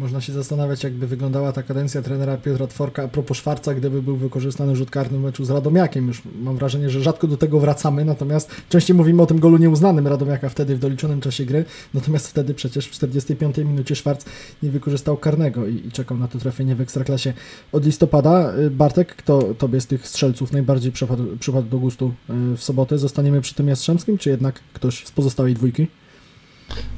Można 0.01 0.21
się 0.21 0.33
zastanawiać, 0.33 0.85
jakby 0.85 1.07
wyglądała 1.07 1.53
ta 1.53 1.63
kadencja 1.63 2.03
trenera 2.03 2.37
Piotra 2.37 2.67
Tworka 2.67 3.03
a 3.03 3.09
propos 3.09 3.37
Szwarca, 3.37 3.75
gdyby 3.75 4.03
był 4.03 4.17
wykorzystany 4.17 4.77
rzut 4.77 4.91
karny 4.91 5.19
w 5.19 5.23
meczu 5.23 5.45
z 5.45 5.51
Radomiakiem. 5.51 6.07
Już 6.07 6.23
mam 6.43 6.57
wrażenie, 6.57 6.91
że 6.91 7.03
rzadko 7.03 7.27
do 7.27 7.37
tego 7.37 7.61
wracamy, 7.61 8.05
natomiast 8.05 8.51
częściej 8.69 8.97
mówimy 8.97 9.23
o 9.23 9.27
tym 9.27 9.41
golu 9.41 9.57
nieuznanym 9.57 10.07
Radomiaka 10.07 10.49
wtedy 10.49 10.77
w 10.77 10.79
doliczonym 10.79 11.21
czasie 11.21 11.45
gry, 11.45 11.65
natomiast 11.95 12.29
wtedy 12.29 12.55
przecież 12.55 12.87
w 12.87 12.91
45 12.91 13.59
minucie 13.59 13.97
Szwarc 13.97 14.25
nie 14.63 14.71
wykorzystał 14.71 15.17
karnego 15.17 15.67
i, 15.67 15.87
i 15.87 15.93
czekał 15.93 16.19
na 16.19 16.29
to 16.29 16.39
trafienie 16.39 16.75
w 16.75 16.81
Ekstraklasie 16.81 17.33
od 17.73 17.85
listopada. 17.85 18.53
Y, 18.59 18.71
Bartek, 18.71 19.17
kto 19.17 19.55
tobie 19.59 19.81
z 19.81 19.87
tych 19.87 20.09
strzelców 20.09 20.53
najbardziej 20.53 20.93
przypadł, 20.93 21.37
przypadł 21.37 21.69
do 21.69 21.79
gustu 21.79 22.13
y, 22.53 22.57
w 22.57 22.63
sobotę? 22.63 22.99
Zostaniemy 22.99 23.41
przy 23.41 23.55
tym 23.55 23.69
Jastrzębskim, 23.69 24.19
czy 24.19 24.31
jednak 24.31 24.61
ktoś 24.73 25.07
z 25.07 25.11
pozostałej 25.11 25.55
dwójki? 25.55 25.87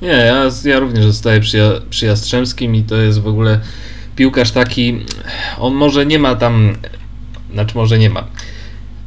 Nie, 0.03 0.09
ja, 0.09 0.51
ja 0.65 0.79
również 0.79 1.05
zostaję 1.05 1.41
przy, 1.41 1.83
przy 1.91 2.07
Jastrzębskim 2.07 2.75
i 2.75 2.83
to 2.83 2.97
jest 2.97 3.21
w 3.21 3.27
ogóle 3.27 3.61
piłkarz 4.17 4.51
taki, 4.51 5.01
on 5.59 5.75
może 5.75 6.07
nie 6.07 6.19
ma 6.19 6.35
tam, 6.35 6.77
znaczy 7.53 7.75
może 7.75 7.99
nie 7.99 8.11
ma, 8.11 8.25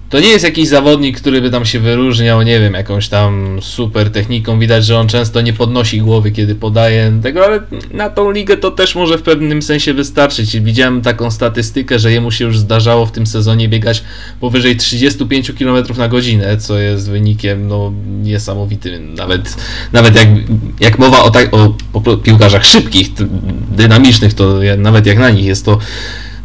to 0.09 0.19
nie 0.19 0.27
jest 0.27 0.43
jakiś 0.43 0.67
zawodnik, 0.67 1.21
który 1.21 1.41
by 1.41 1.49
tam 1.49 1.65
się 1.65 1.79
wyróżniał, 1.79 2.41
nie 2.41 2.59
wiem, 2.59 2.73
jakąś 2.73 3.09
tam 3.09 3.59
super 3.61 4.11
techniką. 4.11 4.59
Widać, 4.59 4.85
że 4.85 4.99
on 4.99 5.07
często 5.07 5.41
nie 5.41 5.53
podnosi 5.53 6.01
głowy, 6.01 6.31
kiedy 6.31 6.55
podaje 6.55 7.19
tego, 7.23 7.45
ale 7.45 7.59
na 7.91 8.09
tą 8.09 8.31
ligę 8.31 8.57
to 8.57 8.71
też 8.71 8.95
może 8.95 9.17
w 9.17 9.21
pewnym 9.21 9.61
sensie 9.61 9.93
wystarczyć. 9.93 10.59
Widziałem 10.59 11.01
taką 11.01 11.31
statystykę, 11.31 11.99
że 11.99 12.11
jemu 12.11 12.31
się 12.31 12.45
już 12.45 12.59
zdarzało 12.59 13.05
w 13.05 13.11
tym 13.11 13.27
sezonie 13.27 13.69
biegać 13.69 14.03
powyżej 14.39 14.75
35 14.75 15.51
km 15.59 15.85
na 15.97 16.07
godzinę, 16.07 16.57
co 16.57 16.79
jest 16.79 17.09
wynikiem 17.09 17.67
no, 17.67 17.93
niesamowitym. 18.21 19.13
Nawet, 19.13 19.55
nawet 19.93 20.15
jak, 20.15 20.27
jak 20.79 20.99
mowa 20.99 21.23
o, 21.23 21.31
tak, 21.31 21.53
o, 21.53 21.75
o 21.93 22.17
piłkarzach 22.17 22.65
szybkich, 22.65 23.07
dynamicznych, 23.71 24.33
to 24.33 24.59
nawet 24.77 25.05
jak 25.05 25.17
na 25.17 25.29
nich 25.29 25.45
jest 25.45 25.65
to 25.65 25.79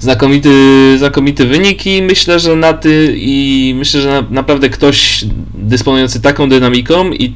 znakomity, 0.00 0.98
znakomity 0.98 1.46
wynik 1.46 1.86
i 1.86 2.02
myślę, 2.02 2.40
że 2.40 2.56
na 2.56 2.72
ty 2.72 3.14
i 3.16 3.74
myślę, 3.76 4.00
że 4.00 4.08
na, 4.08 4.22
naprawdę 4.30 4.70
ktoś 4.70 5.24
dysponujący 5.54 6.20
taką 6.20 6.48
dynamiką 6.48 7.12
i 7.12 7.34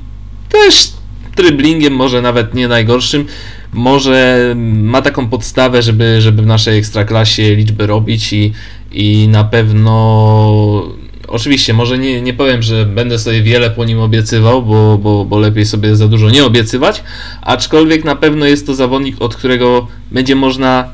też 0.48 0.92
tryblingiem 1.34 1.92
może 1.92 2.22
nawet 2.22 2.54
nie 2.54 2.68
najgorszym, 2.68 3.26
może 3.72 4.54
ma 4.56 5.02
taką 5.02 5.28
podstawę, 5.28 5.82
żeby, 5.82 6.20
żeby 6.20 6.42
w 6.42 6.46
naszej 6.46 6.78
ekstraklasie 6.78 7.54
liczby 7.54 7.86
robić 7.86 8.32
i, 8.32 8.52
i 8.92 9.28
na 9.28 9.44
pewno 9.44 10.94
oczywiście 11.28 11.74
może 11.74 11.98
nie, 11.98 12.22
nie 12.22 12.34
powiem, 12.34 12.62
że 12.62 12.86
będę 12.86 13.18
sobie 13.18 13.42
wiele 13.42 13.70
po 13.70 13.84
nim 13.84 14.00
obiecywał, 14.00 14.62
bo, 14.62 14.98
bo, 14.98 15.24
bo 15.24 15.38
lepiej 15.38 15.66
sobie 15.66 15.96
za 15.96 16.08
dużo 16.08 16.30
nie 16.30 16.44
obiecywać, 16.44 17.02
aczkolwiek 17.42 18.04
na 18.04 18.16
pewno 18.16 18.46
jest 18.46 18.66
to 18.66 18.74
zawodnik, 18.74 19.16
od 19.22 19.36
którego 19.36 19.86
będzie 20.10 20.34
można 20.34 20.90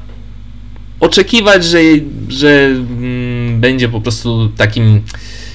oczekiwać, 1.00 1.64
że, 1.64 1.78
że 2.28 2.66
mm, 2.66 3.60
będzie 3.60 3.88
po 3.88 4.00
prostu 4.00 4.48
takim 4.56 5.02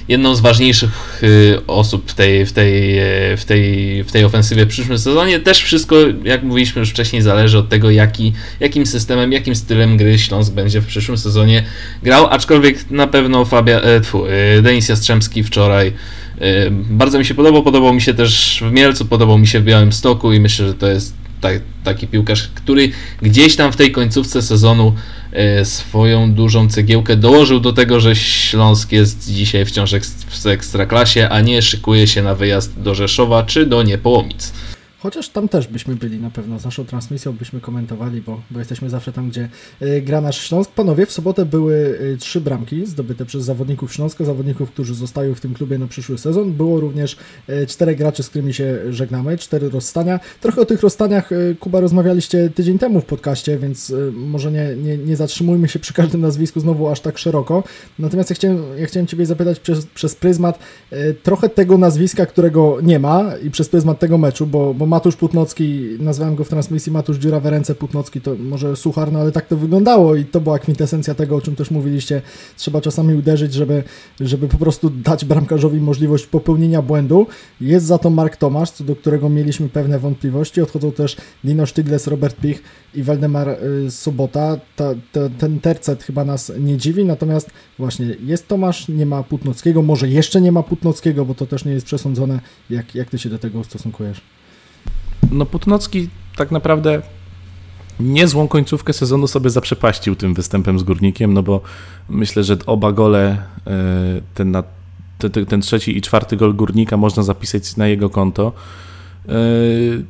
jedną 0.08 0.36
z 0.36 0.40
ważniejszych 0.40 1.24
y, 1.24 1.60
osób 1.68 2.12
w 2.12 2.14
tej, 2.14 2.46
w, 2.46 2.54
tej, 2.54 2.98
e, 3.00 3.38
w, 3.38 3.46
tej, 3.46 4.04
w 4.04 4.12
tej 4.12 4.26
ofensywie 4.26 4.66
w 4.66 4.70
przyszłym 4.70 5.00
sezonie. 5.00 5.40
Też 5.40 5.64
wszystko, 5.64 5.96
jak 6.24 6.44
mówiliśmy 6.44 6.80
już 6.80 6.90
wcześniej, 6.90 7.22
zależy 7.22 7.58
od 7.58 7.70
tego, 7.70 7.92
jaki, 7.92 8.34
jakim 8.60 8.86
systemem, 8.86 9.32
jakim 9.32 9.56
stylem 9.56 9.98
gry 9.98 10.20
Śląsk 10.20 10.54
będzie 10.54 10.82
w 10.82 10.86
przyszłym 10.86 11.18
sezonie 11.18 11.64
grał, 12.04 12.28
aczkolwiek 12.28 12.92
na 12.92 13.08
pewno 13.08 13.46
Fabia, 13.46 13.82
e, 13.82 14.02
tfu, 14.02 14.26
e, 14.26 14.62
Denis 14.62 14.90
Jastrzębski 14.90 15.44
wczoraj 15.44 15.94
bardzo 16.90 17.20
mi 17.20 17.26
się 17.26 17.34
podobał, 17.34 17.64
podobał 17.64 17.94
mi 17.94 18.02
się 18.02 18.14
też 18.14 18.64
w 18.68 18.72
Mielcu, 18.72 19.06
podobał 19.06 19.38
mi 19.38 19.48
się 19.48 19.60
w 19.60 19.64
Białym 19.64 19.94
Stoku 19.94 20.34
i 20.34 20.40
myślę, 20.40 20.68
że 20.68 20.74
to 20.74 20.88
jest 20.88 21.25
taki 21.84 22.08
piłkarz, 22.08 22.48
który 22.56 22.92
gdzieś 23.22 23.56
tam 23.56 23.72
w 23.72 23.76
tej 23.76 23.92
końcówce 23.92 24.42
sezonu 24.42 24.96
e, 25.32 25.66
swoją 25.66 26.34
dużą 26.34 26.70
cegiełkę 26.70 27.16
dołożył 27.16 27.60
do 27.60 27.74
tego, 27.74 28.00
że 28.00 28.16
Śląsk 28.16 28.92
jest 28.92 29.34
dzisiaj 29.34 29.66
wciąż 29.66 29.92
w 30.30 30.46
ekstraklasie, 30.46 31.30
a 31.30 31.42
nie 31.42 31.62
szykuje 31.62 32.08
się 32.08 32.24
na 32.24 32.36
wyjazd 32.36 32.82
do 32.82 32.96
Rzeszowa 32.96 33.44
czy 33.44 33.66
do 33.66 33.84
Niepołomic. 33.84 34.54
Chociaż 35.06 35.30
tam 35.30 35.50
też 35.50 35.68
byśmy 35.68 35.96
byli 35.96 36.20
na 36.20 36.30
pewno, 36.30 36.60
z 36.60 36.66
naszą 36.66 36.86
transmisją 36.86 37.34
byśmy 37.34 37.62
komentowali, 37.62 38.22
bo, 38.22 38.42
bo 38.52 38.60
jesteśmy 38.60 38.90
zawsze 38.90 39.14
tam, 39.14 39.30
gdzie 39.30 39.50
y, 39.82 40.02
gra 40.02 40.22
nasz 40.22 40.38
Śląsk. 40.38 40.72
Panowie, 40.72 41.06
w 41.06 41.12
sobotę 41.12 41.46
były 41.46 41.76
y, 41.76 42.18
trzy 42.20 42.42
bramki 42.42 42.86
zdobyte 42.86 43.26
przez 43.26 43.44
zawodników 43.44 43.94
Śląska, 43.94 44.26
zawodników, 44.26 44.72
którzy 44.72 44.96
zostają 44.96 45.36
w 45.36 45.42
tym 45.42 45.54
klubie 45.54 45.78
na 45.78 45.88
przyszły 45.88 46.18
sezon. 46.18 46.54
Było 46.54 46.80
również 46.80 47.18
y, 47.50 47.68
czterech 47.68 47.98
graczy, 47.98 48.24
z 48.24 48.30
którymi 48.30 48.54
się 48.54 48.94
żegnamy, 48.94 49.38
cztery 49.38 49.70
rozstania. 49.70 50.20
Trochę 50.42 50.62
o 50.62 50.66
tych 50.66 50.82
rozstaniach, 50.82 51.30
Kuba, 51.60 51.80
rozmawialiście 51.80 52.50
tydzień 52.50 52.80
temu 52.80 53.02
w 53.02 53.06
podcaście, 53.06 53.58
więc 53.58 53.94
może 54.14 54.52
nie, 54.52 54.76
nie, 54.76 54.98
nie 54.98 55.16
zatrzymujmy 55.16 55.68
się 55.68 55.80
przy 55.80 55.94
każdym 55.94 56.22
nazwisku 56.22 56.60
znowu 56.60 56.90
aż 56.90 57.00
tak 57.00 57.18
szeroko. 57.18 57.64
Natomiast 58.00 58.30
ja 58.30 58.36
chciałem, 58.36 58.64
ja 58.78 58.86
chciałem 58.86 59.08
Ciebie 59.08 59.26
zapytać 59.26 59.60
przez, 59.60 59.86
przez 59.86 60.16
pryzmat 60.16 60.60
trochę 61.24 61.50
tego 61.50 61.78
nazwiska, 61.78 62.26
którego 62.26 62.78
nie 62.82 63.00
ma 63.00 63.32
i 63.44 63.52
przez 63.52 63.70
pryzmat 63.70 64.00
tego 64.00 64.18
meczu, 64.18 64.48
bo, 64.48 64.74
bo 64.74 64.95
Matusz 64.96 65.16
Putnocki, 65.16 65.98
nazwałem 66.00 66.36
go 66.36 66.44
w 66.44 66.50
transmisji 66.50 66.92
Matusz 66.92 67.18
Dziurawe 67.18 67.50
ręce 67.50 67.76
Putnocki, 67.76 68.22
to 68.22 68.36
może 68.36 68.76
suchar, 68.76 69.12
no 69.12 69.20
ale 69.20 69.32
tak 69.32 69.48
to 69.48 69.58
wyglądało 69.58 70.16
i 70.16 70.26
to 70.26 70.42
była 70.42 70.60
kwintesencja 70.60 71.16
tego, 71.16 71.36
o 71.36 71.42
czym 71.42 71.56
też 71.56 71.72
mówiliście. 71.72 72.22
Trzeba 72.58 72.82
czasami 72.82 73.16
uderzyć, 73.16 73.54
żeby, 73.54 73.84
żeby 74.20 74.48
po 74.48 74.58
prostu 74.58 74.90
dać 74.90 75.26
bramkarzowi 75.26 75.80
możliwość 75.80 76.28
popełnienia 76.28 76.82
błędu. 76.82 77.28
Jest 77.62 77.86
za 77.86 77.98
to 77.98 78.10
Mark 78.10 78.38
Tomasz, 78.38 78.72
co 78.72 78.84
do 78.84 78.96
którego 78.96 79.30
mieliśmy 79.30 79.70
pewne 79.70 80.00
wątpliwości. 80.00 80.62
Odchodzą 80.62 80.92
też 80.92 81.18
Dino 81.44 81.66
Sztygles, 81.66 82.08
Robert 82.08 82.36
Pich 82.36 82.64
i 82.94 83.04
Waldemar 83.04 83.50
y, 83.50 83.92
Sobota. 83.92 84.58
Ta, 84.76 84.94
ta, 85.12 85.20
ten 85.38 85.60
tercet 85.60 86.04
chyba 86.04 86.26
nas 86.26 86.52
nie 86.60 86.78
dziwi, 86.78 87.06
natomiast 87.06 87.50
właśnie 87.80 88.16
jest 88.26 88.48
Tomasz, 88.48 88.88
nie 88.88 89.06
ma 89.06 89.24
Putnockiego, 89.24 89.82
może 89.82 90.08
jeszcze 90.08 90.42
nie 90.42 90.52
ma 90.52 90.64
Putnockiego, 90.64 91.26
bo 91.26 91.36
to 91.36 91.46
też 91.46 91.66
nie 91.66 91.72
jest 91.72 91.86
przesądzone. 91.86 92.40
Jak, 92.70 92.96
jak 92.96 93.10
ty 93.10 93.18
się 93.18 93.30
do 93.30 93.40
tego 93.40 93.60
ustosunkujesz? 93.60 94.22
No 95.32 95.46
Putnocki 95.46 96.10
tak 96.36 96.52
naprawdę 96.52 97.02
niezłą 98.00 98.48
końcówkę 98.48 98.94
sezonu 98.94 99.28
sobie 99.28 99.50
zaprzepaścił 99.50 100.16
tym 100.16 100.34
występem 100.34 100.80
z 100.80 100.84
Górnikiem, 100.84 101.34
no 101.34 101.44
bo 101.44 101.62
myślę, 102.10 102.44
że 102.44 102.58
oba 102.66 102.92
gole, 102.92 103.44
e, 103.68 104.22
ten, 104.34 104.54
ten 105.48 105.62
trzeci 105.62 105.98
i 105.98 106.02
czwarty 106.02 106.38
gol 106.38 106.54
Górnika 106.54 106.98
można 106.98 107.24
zapisać 107.24 107.78
na 107.78 107.88
jego 107.88 108.10
konto. 108.10 108.54
E, 109.30 109.34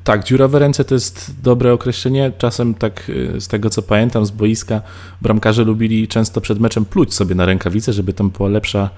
tak, 0.04 0.24
dziurawe 0.24 0.60
ręce 0.60 0.86
to 0.86 0.96
jest 0.96 1.36
dobre 1.44 1.74
określenie. 1.74 2.32
Czasem 2.38 2.74
tak 2.74 3.12
e, 3.36 3.42
z 3.42 3.48
tego 3.48 3.70
co 3.70 3.82
pamiętam 3.82 4.26
z 4.26 4.32
boiska 4.32 4.82
bramkarze 5.22 5.64
lubili 5.64 6.08
często 6.08 6.42
przed 6.42 6.60
meczem 6.60 6.86
pluć 6.86 7.14
sobie 7.14 7.36
na 7.36 7.46
rękawice, 7.46 7.94
żeby 7.94 8.14
tam 8.14 8.30
była 8.30 8.50
lepsza, 8.50 8.90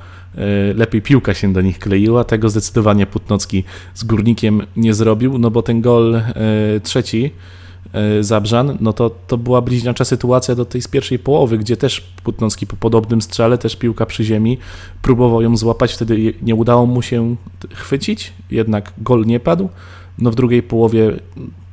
lepiej 0.75 1.01
piłka 1.01 1.33
się 1.33 1.53
do 1.53 1.61
nich 1.61 1.79
kleiła. 1.79 2.23
Tego 2.23 2.49
zdecydowanie 2.49 3.05
Putnocki 3.05 3.63
z 3.93 4.03
Górnikiem 4.03 4.61
nie 4.75 4.93
zrobił, 4.93 5.37
no 5.37 5.51
bo 5.51 5.63
ten 5.63 5.81
gol 5.81 6.21
trzeci 6.83 7.31
E, 7.93 8.23
Zabrzan, 8.23 8.77
no 8.81 8.93
to, 8.93 9.09
to 9.09 9.37
była 9.37 9.61
bliźniacza 9.61 10.05
sytuacja 10.05 10.55
do 10.55 10.65
tej 10.65 10.81
z 10.81 10.87
pierwszej 10.87 11.19
połowy, 11.19 11.57
gdzie 11.57 11.77
też 11.77 12.01
Putnowski 12.23 12.67
po 12.67 12.75
podobnym 12.75 13.21
strzale, 13.21 13.57
też 13.57 13.75
piłka 13.75 14.05
przy 14.05 14.23
ziemi, 14.23 14.57
próbował 15.01 15.41
ją 15.41 15.57
złapać, 15.57 15.93
wtedy 15.93 16.33
nie 16.41 16.55
udało 16.55 16.85
mu 16.85 17.01
się 17.01 17.35
chwycić, 17.73 18.33
jednak 18.51 18.93
gol 18.97 19.25
nie 19.25 19.39
padł. 19.39 19.69
No 20.17 20.31
w 20.31 20.35
drugiej 20.35 20.63
połowie 20.63 21.19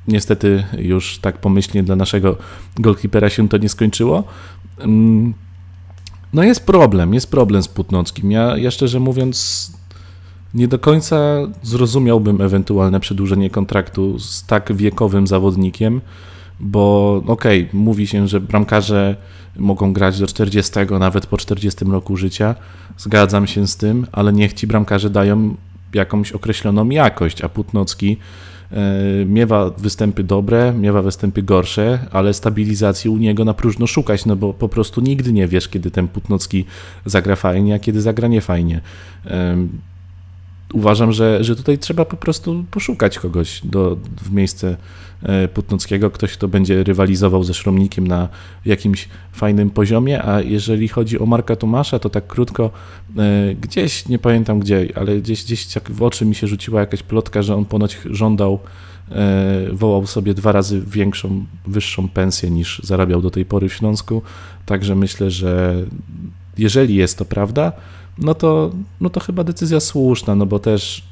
niestety 0.08 0.64
już 0.78 1.18
tak 1.18 1.38
pomyślnie 1.38 1.82
dla 1.82 1.96
naszego 1.96 2.36
golkipera 2.76 3.30
się 3.30 3.48
to 3.48 3.58
nie 3.58 3.68
skończyło. 3.68 4.24
Mm, 4.78 5.34
no 6.32 6.42
jest 6.42 6.66
problem, 6.66 7.14
jest 7.14 7.30
problem 7.30 7.62
z 7.62 7.68
Putnockim. 7.68 8.30
Ja, 8.30 8.56
ja 8.56 8.70
szczerze 8.70 9.00
mówiąc 9.00 9.70
nie 10.54 10.68
do 10.68 10.78
końca 10.78 11.16
zrozumiałbym 11.62 12.40
ewentualne 12.40 13.00
przedłużenie 13.00 13.50
kontraktu 13.50 14.18
z 14.18 14.46
tak 14.46 14.72
wiekowym 14.72 15.26
zawodnikiem, 15.26 16.00
bo 16.60 17.14
okej, 17.26 17.62
okay, 17.62 17.80
mówi 17.80 18.06
się, 18.06 18.28
że 18.28 18.40
bramkarze 18.40 19.16
mogą 19.56 19.92
grać 19.92 20.20
do 20.20 20.26
40, 20.26 20.72
nawet 21.00 21.26
po 21.26 21.36
40 21.36 21.84
roku 21.84 22.16
życia. 22.16 22.54
Zgadzam 22.98 23.46
się 23.46 23.66
z 23.66 23.76
tym, 23.76 24.06
ale 24.12 24.32
niech 24.32 24.52
ci 24.52 24.66
bramkarze 24.66 25.10
dają 25.10 25.54
jakąś 25.94 26.32
określoną 26.32 26.88
jakość, 26.88 27.42
a 27.42 27.48
Putnocki 27.48 28.16
e, 28.72 28.76
miewa 29.26 29.70
występy 29.70 30.24
dobre, 30.24 30.72
miewa 30.72 31.02
występy 31.02 31.42
gorsze, 31.42 31.98
ale 32.12 32.34
stabilizacji 32.34 33.10
u 33.10 33.16
niego 33.16 33.44
na 33.44 33.54
próżno 33.54 33.86
szukać, 33.86 34.26
no 34.26 34.36
bo 34.36 34.54
po 34.54 34.68
prostu 34.68 35.00
nigdy 35.00 35.32
nie 35.32 35.48
wiesz, 35.48 35.68
kiedy 35.68 35.90
ten 35.90 36.08
Putnocki 36.08 36.64
zagra 37.04 37.36
fajnie, 37.36 37.74
a 37.74 37.78
kiedy 37.78 38.00
zagra 38.00 38.28
nie 38.28 38.40
fajnie 38.40 38.80
uważam, 40.72 41.12
że, 41.12 41.44
że 41.44 41.56
tutaj 41.56 41.78
trzeba 41.78 42.04
po 42.04 42.16
prostu 42.16 42.64
poszukać 42.70 43.18
kogoś 43.18 43.60
do, 43.64 43.96
w 44.22 44.32
miejsce 44.32 44.76
e, 45.22 45.48
Putnockiego, 45.48 46.10
ktoś, 46.10 46.32
kto 46.32 46.48
będzie 46.48 46.84
rywalizował 46.84 47.44
ze 47.44 47.54
Szromnikiem 47.54 48.06
na 48.06 48.28
jakimś 48.64 49.08
fajnym 49.32 49.70
poziomie, 49.70 50.22
a 50.24 50.40
jeżeli 50.40 50.88
chodzi 50.88 51.18
o 51.18 51.26
Marka 51.26 51.56
Tomasza, 51.56 51.98
to 51.98 52.10
tak 52.10 52.26
krótko, 52.26 52.70
e, 53.16 53.54
gdzieś, 53.54 54.08
nie 54.08 54.18
pamiętam 54.18 54.60
gdzie, 54.60 54.88
ale 54.94 55.16
gdzieś, 55.16 55.44
gdzieś 55.44 55.66
tak 55.66 55.90
w 55.90 56.02
oczy 56.02 56.26
mi 56.26 56.34
się 56.34 56.46
rzuciła 56.46 56.80
jakaś 56.80 57.02
plotka, 57.02 57.42
że 57.42 57.56
on 57.56 57.64
ponoć 57.64 57.98
żądał, 58.10 58.58
e, 59.10 59.68
wołał 59.72 60.06
sobie 60.06 60.34
dwa 60.34 60.52
razy 60.52 60.82
większą, 60.86 61.44
wyższą 61.66 62.08
pensję 62.08 62.50
niż 62.50 62.80
zarabiał 62.84 63.22
do 63.22 63.30
tej 63.30 63.44
pory 63.44 63.68
w 63.68 63.74
Śląsku, 63.74 64.22
także 64.66 64.94
myślę, 64.94 65.30
że 65.30 65.82
jeżeli 66.58 66.94
jest 66.94 67.18
to 67.18 67.24
prawda, 67.24 67.72
no 68.18 68.34
to, 68.34 68.70
no 69.00 69.10
to 69.10 69.20
chyba 69.20 69.44
decyzja 69.44 69.80
słuszna, 69.80 70.34
no 70.34 70.46
bo 70.46 70.58
też 70.58 71.04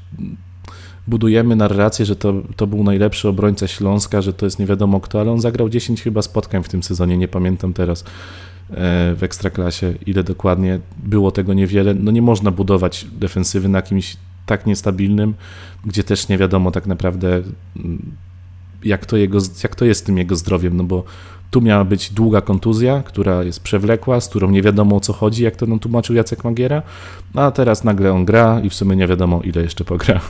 budujemy 1.08 1.56
narrację, 1.56 2.06
że 2.06 2.16
to, 2.16 2.34
to 2.56 2.66
był 2.66 2.84
najlepszy 2.84 3.28
obrońca 3.28 3.66
Śląska, 3.68 4.22
że 4.22 4.32
to 4.32 4.46
jest 4.46 4.58
nie 4.58 4.66
wiadomo 4.66 5.00
kto, 5.00 5.20
ale 5.20 5.32
on 5.32 5.40
zagrał 5.40 5.68
10 5.68 6.02
chyba 6.02 6.22
spotkań 6.22 6.62
w 6.62 6.68
tym 6.68 6.82
sezonie, 6.82 7.16
nie 7.16 7.28
pamiętam 7.28 7.72
teraz 7.72 8.00
e, 8.02 8.04
w 9.14 9.18
Ekstraklasie, 9.22 9.94
ile 10.06 10.24
dokładnie 10.24 10.80
było 11.02 11.30
tego 11.30 11.54
niewiele. 11.54 11.94
No 11.94 12.10
nie 12.10 12.22
można 12.22 12.50
budować 12.50 13.06
defensywy 13.12 13.68
na 13.68 13.82
kimś 13.82 14.16
tak 14.46 14.66
niestabilnym, 14.66 15.34
gdzie 15.84 16.04
też 16.04 16.28
nie 16.28 16.38
wiadomo 16.38 16.70
tak 16.70 16.86
naprawdę 16.86 17.42
mm, 17.76 18.12
jak 18.84 19.06
to, 19.06 19.16
jego, 19.16 19.38
jak 19.62 19.74
to 19.74 19.84
jest 19.84 20.00
z 20.00 20.04
tym 20.04 20.18
jego 20.18 20.36
zdrowiem, 20.36 20.76
no 20.76 20.84
bo 20.84 21.04
tu 21.52 21.60
miała 21.60 21.84
być 21.84 22.10
długa 22.10 22.40
kontuzja, 22.40 23.02
która 23.02 23.42
jest 23.42 23.62
przewlekła, 23.62 24.20
z 24.20 24.28
którą 24.28 24.50
nie 24.50 24.62
wiadomo 24.62 24.96
o 24.96 25.00
co 25.00 25.12
chodzi, 25.12 25.44
jak 25.44 25.56
to 25.56 25.66
nam 25.66 25.78
tłumaczył 25.78 26.16
Jacek 26.16 26.44
Magiera, 26.44 26.82
a 27.34 27.50
teraz 27.50 27.84
nagle 27.84 28.12
on 28.12 28.24
gra 28.24 28.60
i 28.60 28.70
w 28.70 28.74
sumie 28.74 28.96
nie 28.96 29.06
wiadomo 29.06 29.40
ile 29.44 29.62
jeszcze 29.62 29.84
pogra. 29.84 30.20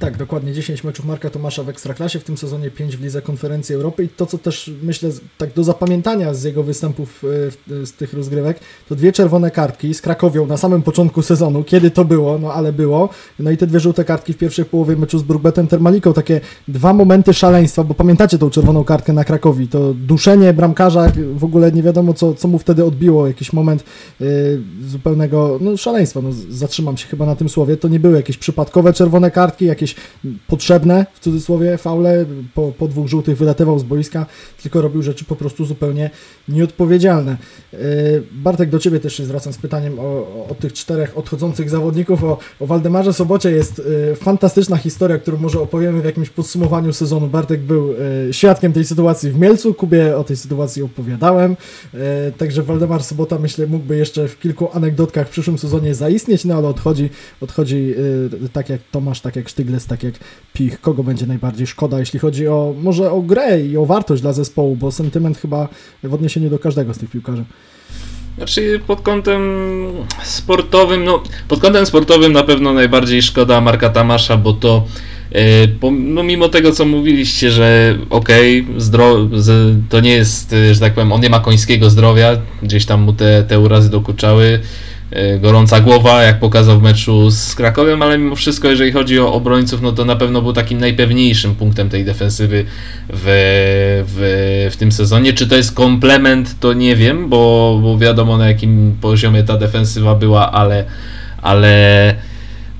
Tak, 0.00 0.16
dokładnie 0.16 0.52
10 0.52 0.84
meczów 0.84 1.06
Marka 1.06 1.30
Tomasza 1.30 1.62
w 1.62 1.68
Ekstraklasie, 1.68 2.18
w 2.18 2.24
tym 2.24 2.36
sezonie 2.36 2.70
5 2.70 2.96
w 2.96 3.02
Lidze 3.02 3.22
Konferencji 3.22 3.74
Europy. 3.74 4.04
I 4.04 4.08
to, 4.08 4.26
co 4.26 4.38
też 4.38 4.70
myślę 4.82 5.10
tak 5.38 5.52
do 5.52 5.64
zapamiętania 5.64 6.34
z 6.34 6.44
jego 6.44 6.62
występów 6.62 7.24
e, 7.70 7.86
z 7.86 7.92
tych 7.92 8.12
rozgrywek, 8.12 8.60
to 8.88 8.94
dwie 8.94 9.12
czerwone 9.12 9.50
kartki 9.50 9.94
z 9.94 10.00
Krakowią 10.00 10.46
na 10.46 10.56
samym 10.56 10.82
początku 10.82 11.22
sezonu, 11.22 11.64
kiedy 11.64 11.90
to 11.90 12.04
było, 12.04 12.38
no 12.38 12.52
ale 12.52 12.72
było, 12.72 13.08
no 13.38 13.50
i 13.50 13.56
te 13.56 13.66
dwie 13.66 13.80
żółte 13.80 14.04
kartki 14.04 14.32
w 14.32 14.38
pierwszej 14.38 14.64
połowie 14.64 14.96
meczu 14.96 15.18
z 15.18 15.22
Brugbetem 15.22 15.66
Termaliką, 15.66 16.12
takie 16.12 16.40
dwa 16.68 16.92
momenty 16.92 17.34
szaleństwa, 17.34 17.84
bo 17.84 17.94
pamiętacie 17.94 18.38
tą 18.38 18.50
czerwoną 18.50 18.84
kartkę 18.84 19.12
na 19.12 19.24
Krakowi, 19.24 19.68
to 19.68 19.94
duszenie 19.94 20.52
bramkarza, 20.52 21.12
w 21.34 21.44
ogóle 21.44 21.72
nie 21.72 21.82
wiadomo, 21.82 22.14
co, 22.14 22.34
co 22.34 22.48
mu 22.48 22.58
wtedy 22.58 22.84
odbiło, 22.84 23.26
jakiś 23.26 23.52
moment 23.52 23.84
yy, 24.20 24.26
zupełnego 24.86 25.58
no, 25.60 25.76
szaleństwa, 25.76 26.20
no, 26.20 26.30
zatrzymam 26.48 26.96
się 26.96 27.08
chyba 27.08 27.26
na 27.26 27.36
tym 27.36 27.48
słowie, 27.48 27.76
to 27.76 27.88
nie 27.88 28.00
były 28.00 28.16
jakieś 28.16 28.36
przypadkowe 28.36 28.92
czerwone 28.92 29.30
kartki, 29.30 29.64
jakieś 29.64 29.89
jakieś 29.90 29.94
potrzebne, 30.46 31.06
w 31.14 31.20
cudzysłowie, 31.20 31.78
faule, 31.78 32.24
po, 32.54 32.72
po 32.78 32.88
dwóch 32.88 33.08
żółtych 33.08 33.38
wylatywał 33.38 33.78
z 33.78 33.82
boiska, 33.82 34.26
tylko 34.62 34.80
robił 34.80 35.02
rzeczy 35.02 35.24
po 35.24 35.36
prostu 35.36 35.64
zupełnie 35.64 36.10
nieodpowiedzialne. 36.48 37.36
E, 37.72 37.76
Bartek, 38.32 38.70
do 38.70 38.78
Ciebie 38.78 39.00
też 39.00 39.16
się 39.16 39.24
zwracam 39.24 39.52
z 39.52 39.58
pytaniem 39.58 39.98
o, 39.98 40.46
o 40.50 40.54
tych 40.60 40.72
czterech 40.72 41.18
odchodzących 41.18 41.70
zawodników. 41.70 42.24
O, 42.24 42.38
o 42.60 42.66
Waldemarze 42.66 43.12
Sobocie 43.12 43.50
jest 43.50 43.82
e, 44.12 44.16
fantastyczna 44.16 44.76
historia, 44.76 45.18
którą 45.18 45.38
może 45.38 45.60
opowiemy 45.60 46.02
w 46.02 46.04
jakimś 46.04 46.30
podsumowaniu 46.30 46.92
sezonu. 46.92 47.26
Bartek 47.26 47.60
był 47.60 47.94
e, 48.28 48.32
świadkiem 48.32 48.72
tej 48.72 48.84
sytuacji 48.84 49.30
w 49.30 49.38
Mielcu, 49.38 49.74
Kubie 49.74 50.16
o 50.16 50.24
tej 50.24 50.36
sytuacji 50.36 50.82
opowiadałem, 50.82 51.56
także 52.38 52.62
Waldemar 52.62 53.02
Sobota 53.02 53.38
myślę 53.38 53.66
mógłby 53.66 53.96
jeszcze 53.96 54.28
w 54.28 54.38
kilku 54.38 54.68
anegdotkach 54.72 55.26
w 55.26 55.30
przyszłym 55.30 55.58
sezonie 55.58 55.94
zaistnieć, 55.94 56.44
no 56.44 56.54
ale 56.54 56.68
odchodzi, 56.68 57.10
odchodzi 57.40 57.94
tak 58.52 58.68
jak 58.68 58.80
Tomasz, 58.90 59.20
tak 59.20 59.36
jak 59.36 59.48
Sztygles, 59.80 59.86
tak 59.86 60.02
jak 60.02 60.14
Pich, 60.52 60.80
kogo 60.80 61.02
będzie 61.02 61.26
najbardziej 61.26 61.66
szkoda, 61.66 61.98
jeśli 61.98 62.18
chodzi 62.18 62.48
o 62.48 62.74
może 62.82 63.10
o 63.10 63.22
grę 63.22 63.60
i 63.60 63.76
o 63.76 63.86
wartość 63.86 64.22
dla 64.22 64.32
zespołu, 64.32 64.76
bo 64.76 64.92
sentyment 64.92 65.38
chyba 65.38 65.68
w 66.02 66.14
odniesieniu 66.14 66.50
do 66.50 66.58
każdego 66.58 66.94
z 66.94 66.98
tych 66.98 67.10
piłkarzy. 67.10 67.44
Znaczy 68.36 68.80
pod 68.86 69.00
kątem 69.00 69.42
sportowym, 70.22 71.04
no 71.04 71.22
pod 71.48 71.60
kątem 71.60 71.86
sportowym 71.86 72.32
na 72.32 72.42
pewno 72.42 72.72
najbardziej 72.72 73.22
szkoda 73.22 73.60
Marka 73.60 73.90
Tamasza, 73.90 74.36
bo 74.36 74.52
to 74.52 74.84
e, 75.32 75.90
no 75.90 76.22
mimo 76.22 76.48
tego 76.48 76.72
co 76.72 76.84
mówiliście, 76.84 77.50
że 77.50 77.98
okej, 78.10 78.66
okay, 78.78 79.82
to 79.88 80.00
nie 80.00 80.12
jest, 80.12 80.54
że 80.72 80.80
tak 80.80 80.94
powiem, 80.94 81.12
on 81.12 81.20
nie 81.20 81.30
ma 81.30 81.40
końskiego 81.40 81.90
zdrowia, 81.90 82.36
gdzieś 82.62 82.86
tam 82.86 83.02
mu 83.02 83.12
te, 83.12 83.42
te 83.42 83.60
urazy 83.60 83.90
dokuczały, 83.90 84.60
E, 84.60 84.99
gorąca 85.40 85.80
głowa, 85.80 86.22
jak 86.22 86.40
pokazał 86.40 86.80
w 86.80 86.82
meczu 86.82 87.30
z 87.30 87.54
Krakowem, 87.54 88.02
ale 88.02 88.18
mimo 88.18 88.36
wszystko, 88.36 88.68
jeżeli 88.68 88.92
chodzi 88.92 89.20
o 89.20 89.32
obrońców, 89.32 89.82
no 89.82 89.92
to 89.92 90.04
na 90.04 90.16
pewno 90.16 90.42
był 90.42 90.52
takim 90.52 90.78
najpewniejszym 90.78 91.54
punktem 91.54 91.88
tej 91.88 92.04
defensywy 92.04 92.64
w, 93.08 93.24
w, 94.06 94.68
w 94.72 94.76
tym 94.76 94.92
sezonie. 94.92 95.32
Czy 95.32 95.48
to 95.48 95.56
jest 95.56 95.74
komplement, 95.74 96.60
to 96.60 96.72
nie 96.72 96.96
wiem, 96.96 97.28
bo, 97.28 97.78
bo 97.82 97.98
wiadomo 97.98 98.38
na 98.38 98.48
jakim 98.48 98.96
poziomie 99.00 99.42
ta 99.42 99.56
defensywa 99.56 100.14
była, 100.14 100.52
ale, 100.52 100.84
ale 101.42 102.14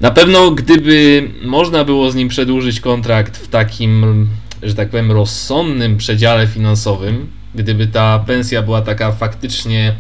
na 0.01 0.11
pewno 0.11 0.51
gdyby 0.51 1.29
można 1.45 1.85
było 1.85 2.11
z 2.11 2.15
nim 2.15 2.29
przedłużyć 2.29 2.81
kontrakt 2.81 3.37
w 3.37 3.49
takim, 3.49 4.29
że 4.63 4.75
tak 4.75 4.89
powiem, 4.89 5.13
rozsądnym 5.13 5.97
przedziale 5.97 6.47
finansowym, 6.47 7.27
gdyby 7.55 7.87
ta 7.87 8.19
pensja 8.19 8.63
była 8.63 8.83
taka 8.83 9.13
faktycznie. 9.13 9.95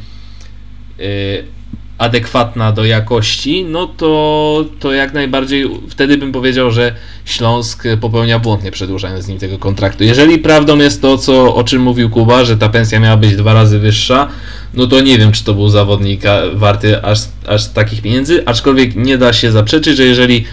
Yy, 0.99 1.60
adekwatna 2.01 2.73
do 2.73 2.85
jakości, 2.85 3.65
no 3.65 3.87
to, 3.87 4.65
to 4.81 4.93
jak 4.93 5.13
najbardziej 5.13 5.71
wtedy 5.89 6.17
bym 6.17 6.33
powiedział, 6.33 6.71
że 6.71 6.95
Śląsk 7.25 7.85
popełnia 8.01 8.39
błąd 8.39 8.65
nie 8.65 8.71
przedłużając 8.71 9.25
z 9.25 9.29
nim 9.29 9.39
tego 9.39 9.59
kontraktu. 9.59 10.05
Jeżeli 10.05 10.39
prawdą 10.39 10.79
jest 10.79 11.03
to, 11.03 11.19
co, 11.19 11.55
o 11.55 11.65
czym 11.65 11.83
mówił 11.83 12.11
Kuba, 12.11 12.45
że 12.45 12.57
ta 12.57 12.69
pensja 12.69 13.01
miała 13.01 13.17
być 13.17 13.37
dwa 13.37 13.55
razy 13.55 13.79
wyższa, 13.79 14.29
no 14.75 14.87
to 14.87 15.01
nie 15.01 15.19
wiem, 15.19 15.33
czy 15.33 15.45
to 15.45 15.55
był 15.55 15.69
zawodnik 15.69 16.23
warty 16.55 17.05
aż, 17.05 17.19
aż 17.47 17.69
takich 17.69 18.03
pieniędzy, 18.03 18.43
aczkolwiek 18.47 18.97
nie 18.97 19.19
da 19.19 19.33
się 19.33 19.53
zaprzeczyć, 19.53 19.97
że 19.97 20.05
jeżeli 20.05 20.45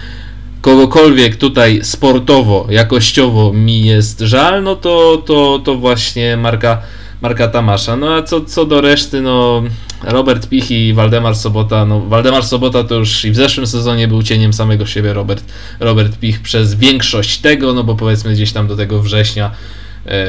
kogokolwiek 0.60 1.36
tutaj 1.36 1.80
sportowo, 1.82 2.66
jakościowo 2.70 3.52
mi 3.52 3.84
jest 3.84 4.20
żal, 4.20 4.62
no 4.62 4.76
to, 4.76 5.22
to, 5.26 5.60
to 5.64 5.74
właśnie 5.74 6.36
marka 6.36 6.82
Marka 7.20 7.48
Tamasza. 7.48 7.96
No 7.96 8.14
a 8.14 8.22
co, 8.22 8.40
co 8.40 8.64
do 8.64 8.80
reszty, 8.80 9.20
no 9.20 9.62
Robert 10.02 10.48
Pich 10.48 10.70
i 10.70 10.94
Waldemar 10.94 11.36
Sobota, 11.36 11.84
no 11.84 12.00
Waldemar 12.00 12.44
Sobota 12.44 12.84
to 12.84 12.94
już 12.94 13.24
i 13.24 13.30
w 13.30 13.36
zeszłym 13.36 13.66
sezonie 13.66 14.08
był 14.08 14.22
cieniem 14.22 14.52
samego 14.52 14.86
siebie 14.86 15.12
Robert, 15.12 15.44
Robert 15.80 16.18
Pich 16.18 16.42
przez 16.42 16.74
większość 16.74 17.38
tego, 17.38 17.74
no 17.74 17.84
bo 17.84 17.94
powiedzmy 17.94 18.32
gdzieś 18.32 18.52
tam 18.52 18.66
do 18.66 18.76
tego 18.76 19.02
września 19.02 19.50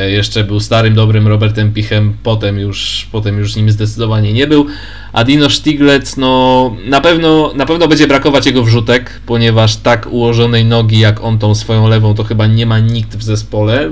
jeszcze 0.10 0.44
był 0.44 0.60
starym, 0.60 0.96
dobrym 0.96 1.28
Robertem 1.28 1.74
Pichem, 1.74 2.13
potem 2.24 2.60
już, 2.60 3.08
potem 3.12 3.38
już 3.38 3.56
nim 3.56 3.72
zdecydowanie 3.72 4.34
nie 4.34 4.48
był. 4.48 4.65
A 5.13 5.23
Dino 5.23 5.50
Stiglec, 5.50 6.17
no 6.17 6.75
na 6.86 7.02
pewno, 7.02 7.54
na 7.56 7.65
pewno 7.65 7.88
będzie 7.88 8.08
brakować 8.08 8.46
jego 8.46 8.63
wrzutek, 8.63 9.19
ponieważ 9.25 9.75
tak 9.75 10.08
ułożonej 10.12 10.65
nogi 10.65 11.00
jak 11.00 11.23
on 11.23 11.40
tą 11.40 11.56
swoją 11.56 11.88
lewą 11.88 12.13
to 12.13 12.23
chyba 12.23 12.48
nie 12.48 12.65
ma 12.65 12.80
nikt 12.80 13.17
w 13.17 13.23
zespole, 13.23 13.90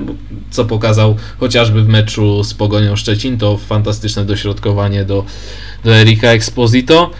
co 0.50 0.64
pokazał 0.64 1.16
chociażby 1.38 1.82
w 1.82 1.88
meczu 1.88 2.44
z 2.44 2.54
Pogonią 2.54 2.96
Szczecin, 2.96 3.38
to 3.38 3.56
fantastyczne 3.56 4.24
dośrodkowanie 4.24 5.04
do, 5.04 5.24
do 5.84 5.94
Erika 5.94 6.28
Exposito. 6.28 7.10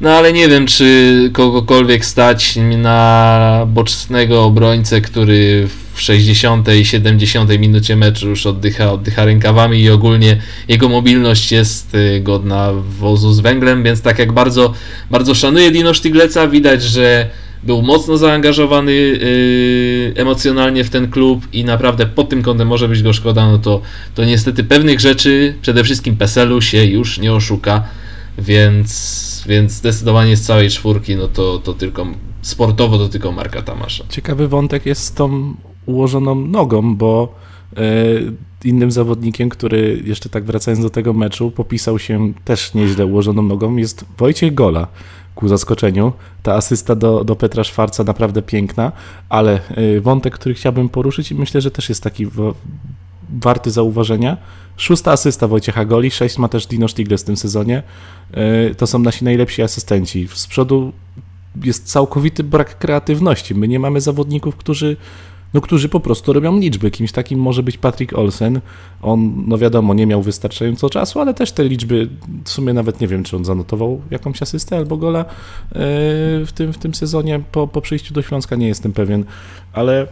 No 0.00 0.10
ale 0.10 0.32
nie 0.32 0.48
wiem, 0.48 0.66
czy 0.66 1.30
kogokolwiek 1.32 2.04
stać 2.04 2.58
na 2.78 3.66
bocznego 3.68 4.44
obrońcę, 4.44 5.00
który 5.00 5.68
w 5.68 5.83
60. 6.00 6.68
i 6.74 6.84
70. 6.84 7.58
minucie 7.58 7.96
meczu 7.96 8.28
już 8.28 8.46
oddycha, 8.46 8.92
oddycha 8.92 9.24
rękawami 9.24 9.80
i 9.80 9.90
ogólnie 9.90 10.36
jego 10.68 10.88
mobilność 10.88 11.52
jest 11.52 11.94
y, 11.94 12.20
godna 12.20 12.72
wozu 12.98 13.32
z 13.32 13.40
węglem, 13.40 13.82
więc 13.82 14.02
tak 14.02 14.18
jak 14.18 14.32
bardzo, 14.32 14.72
bardzo 15.10 15.34
szanuję 15.34 15.70
Dino 15.70 15.94
Sztygleca, 15.94 16.48
widać, 16.48 16.82
że 16.82 17.30
był 17.62 17.82
mocno 17.82 18.16
zaangażowany 18.16 18.92
yy, 18.92 20.12
emocjonalnie 20.16 20.84
w 20.84 20.90
ten 20.90 21.10
klub 21.10 21.46
i 21.52 21.64
naprawdę 21.64 22.06
pod 22.06 22.28
tym 22.28 22.42
kątem 22.42 22.68
może 22.68 22.88
być 22.88 23.02
go 23.02 23.12
szkoda, 23.12 23.46
no 23.46 23.58
to, 23.58 23.82
to 24.14 24.24
niestety 24.24 24.64
pewnych 24.64 25.00
rzeczy, 25.00 25.54
przede 25.62 25.84
wszystkim 25.84 26.16
PESEL-u 26.16 26.60
się 26.60 26.84
już 26.84 27.18
nie 27.18 27.32
oszuka, 27.32 27.84
więc 28.38 29.24
więc 29.46 29.72
zdecydowanie 29.72 30.36
z 30.36 30.42
całej 30.42 30.70
czwórki, 30.70 31.16
no 31.16 31.28
to, 31.28 31.58
to 31.58 31.72
tylko 31.72 32.06
sportowo 32.42 32.98
to 32.98 33.08
tylko 33.08 33.32
Marka 33.32 33.62
Tamasza. 33.62 34.04
Ciekawy 34.08 34.48
wątek 34.48 34.86
jest 34.86 35.04
z 35.04 35.12
tą 35.12 35.54
ułożoną 35.86 36.34
nogą, 36.34 36.96
bo 36.96 37.34
e, 37.76 37.80
innym 38.64 38.90
zawodnikiem, 38.90 39.48
który 39.48 40.02
jeszcze 40.04 40.28
tak 40.28 40.44
wracając 40.44 40.82
do 40.82 40.90
tego 40.90 41.12
meczu, 41.12 41.50
popisał 41.50 41.98
się 41.98 42.32
też 42.44 42.74
nieźle 42.74 43.06
ułożoną 43.06 43.42
nogą, 43.42 43.76
jest 43.76 44.04
Wojciech 44.18 44.54
Gola. 44.54 44.86
Ku 45.34 45.48
zaskoczeniu. 45.48 46.12
Ta 46.42 46.54
asysta 46.54 46.94
do, 46.94 47.24
do 47.24 47.36
Petra 47.36 47.64
Szwarca 47.64 48.04
naprawdę 48.04 48.42
piękna, 48.42 48.92
ale 49.28 49.60
e, 49.70 50.00
wątek, 50.00 50.34
który 50.34 50.54
chciałbym 50.54 50.88
poruszyć 50.88 51.30
i 51.30 51.34
myślę, 51.34 51.60
że 51.60 51.70
też 51.70 51.88
jest 51.88 52.02
taki 52.02 52.26
warty 53.40 53.70
zauważenia. 53.70 54.36
Szósta 54.76 55.12
asysta 55.12 55.48
Wojciecha 55.48 55.84
Goli, 55.84 56.10
sześć 56.10 56.38
ma 56.38 56.48
też 56.48 56.66
Dino 56.66 56.88
Stiglitz 56.88 57.20
w 57.20 57.24
tym 57.24 57.36
sezonie. 57.36 57.82
E, 58.32 58.74
to 58.74 58.86
są 58.86 58.98
nasi 58.98 59.24
najlepsi 59.24 59.62
asystenci. 59.62 60.28
Z 60.34 60.46
przodu 60.46 60.92
jest 61.64 61.86
całkowity 61.86 62.44
brak 62.44 62.78
kreatywności. 62.78 63.54
My 63.54 63.68
nie 63.68 63.78
mamy 63.78 64.00
zawodników, 64.00 64.56
którzy, 64.56 64.96
no, 65.54 65.60
którzy 65.60 65.88
po 65.88 66.00
prostu 66.00 66.32
robią 66.32 66.58
liczby. 66.58 66.90
Kimś 66.90 67.12
takim 67.12 67.40
może 67.40 67.62
być 67.62 67.78
Patrick 67.78 68.12
Olsen. 68.12 68.60
On, 69.02 69.44
no 69.46 69.58
wiadomo, 69.58 69.94
nie 69.94 70.06
miał 70.06 70.22
wystarczająco 70.22 70.90
czasu, 70.90 71.20
ale 71.20 71.34
też 71.34 71.52
te 71.52 71.64
liczby, 71.64 72.08
w 72.44 72.50
sumie 72.50 72.72
nawet 72.72 73.00
nie 73.00 73.08
wiem, 73.08 73.24
czy 73.24 73.36
on 73.36 73.44
zanotował 73.44 74.00
jakąś 74.10 74.42
asystę 74.42 74.76
albo 74.76 74.96
gola 74.96 75.20
e, 75.20 75.24
w 76.46 76.50
tym, 76.54 76.72
w 76.72 76.78
tym 76.78 76.94
sezonie 76.94 77.40
po, 77.52 77.68
po 77.68 77.80
przyjściu 77.80 78.14
do 78.14 78.22
Śląska, 78.22 78.56
nie 78.56 78.68
jestem 78.68 78.92
pewien, 78.92 79.24
ale 79.72 80.06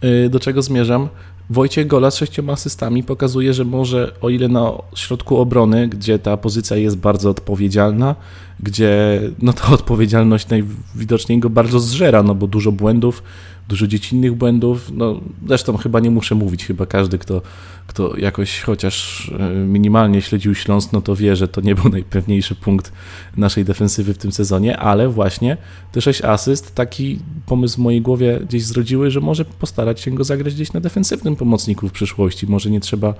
e, 0.00 0.28
do 0.28 0.40
czego 0.40 0.62
zmierzam? 0.62 1.08
Wojciech 1.50 1.86
Gola 1.86 2.10
z 2.10 2.16
sześcioma 2.16 2.52
asystami 2.52 3.02
pokazuje, 3.02 3.54
że 3.54 3.64
może 3.64 4.12
o 4.20 4.30
ile 4.30 4.48
na 4.48 4.72
środku 4.94 5.36
obrony, 5.36 5.88
gdzie 5.88 6.18
ta 6.18 6.36
pozycja 6.36 6.76
jest 6.76 6.96
bardzo 6.96 7.30
odpowiedzialna, 7.30 8.14
gdzie 8.60 9.20
no 9.42 9.52
ta 9.52 9.68
odpowiedzialność 9.68 10.48
najwidoczniej 10.48 11.38
go 11.38 11.50
bardzo 11.50 11.80
zżera, 11.80 12.22
no 12.22 12.34
bo 12.34 12.46
dużo 12.46 12.72
błędów, 12.72 13.22
dużo 13.70 13.86
dziecinnych 13.86 14.34
błędów. 14.34 14.90
No, 14.94 15.20
zresztą 15.46 15.76
chyba 15.76 16.00
nie 16.00 16.10
muszę 16.10 16.34
mówić, 16.34 16.66
chyba 16.66 16.86
każdy, 16.86 17.18
kto, 17.18 17.42
kto 17.86 18.16
jakoś 18.16 18.60
chociaż 18.60 19.28
e, 19.38 19.54
minimalnie 19.54 20.22
śledził 20.22 20.54
Śląsk, 20.54 20.92
no 20.92 21.00
to 21.00 21.16
wie, 21.16 21.36
że 21.36 21.48
to 21.48 21.60
nie 21.60 21.74
był 21.74 21.90
najpewniejszy 21.98 22.54
punkt 22.54 22.92
naszej 23.36 23.64
defensywy 23.64 24.14
w 24.14 24.18
tym 24.18 24.32
sezonie, 24.32 24.78
ale 24.78 25.08
właśnie 25.08 25.56
te 25.92 26.00
sześć 26.00 26.22
asyst, 26.22 26.74
taki 26.74 27.18
pomysł 27.46 27.76
w 27.76 27.78
mojej 27.78 28.02
głowie 28.02 28.40
gdzieś 28.48 28.64
zrodziły, 28.64 29.10
że 29.10 29.20
może 29.20 29.44
postarać 29.44 30.00
się 30.00 30.10
go 30.10 30.24
zagrać 30.24 30.54
gdzieś 30.54 30.72
na 30.72 30.80
defensywnym 30.80 31.36
pomocniku 31.36 31.88
w 31.88 31.92
przyszłości. 31.92 32.46
Może 32.46 32.70
nie 32.70 32.80
trzeba 32.80 33.08
e, 33.08 33.14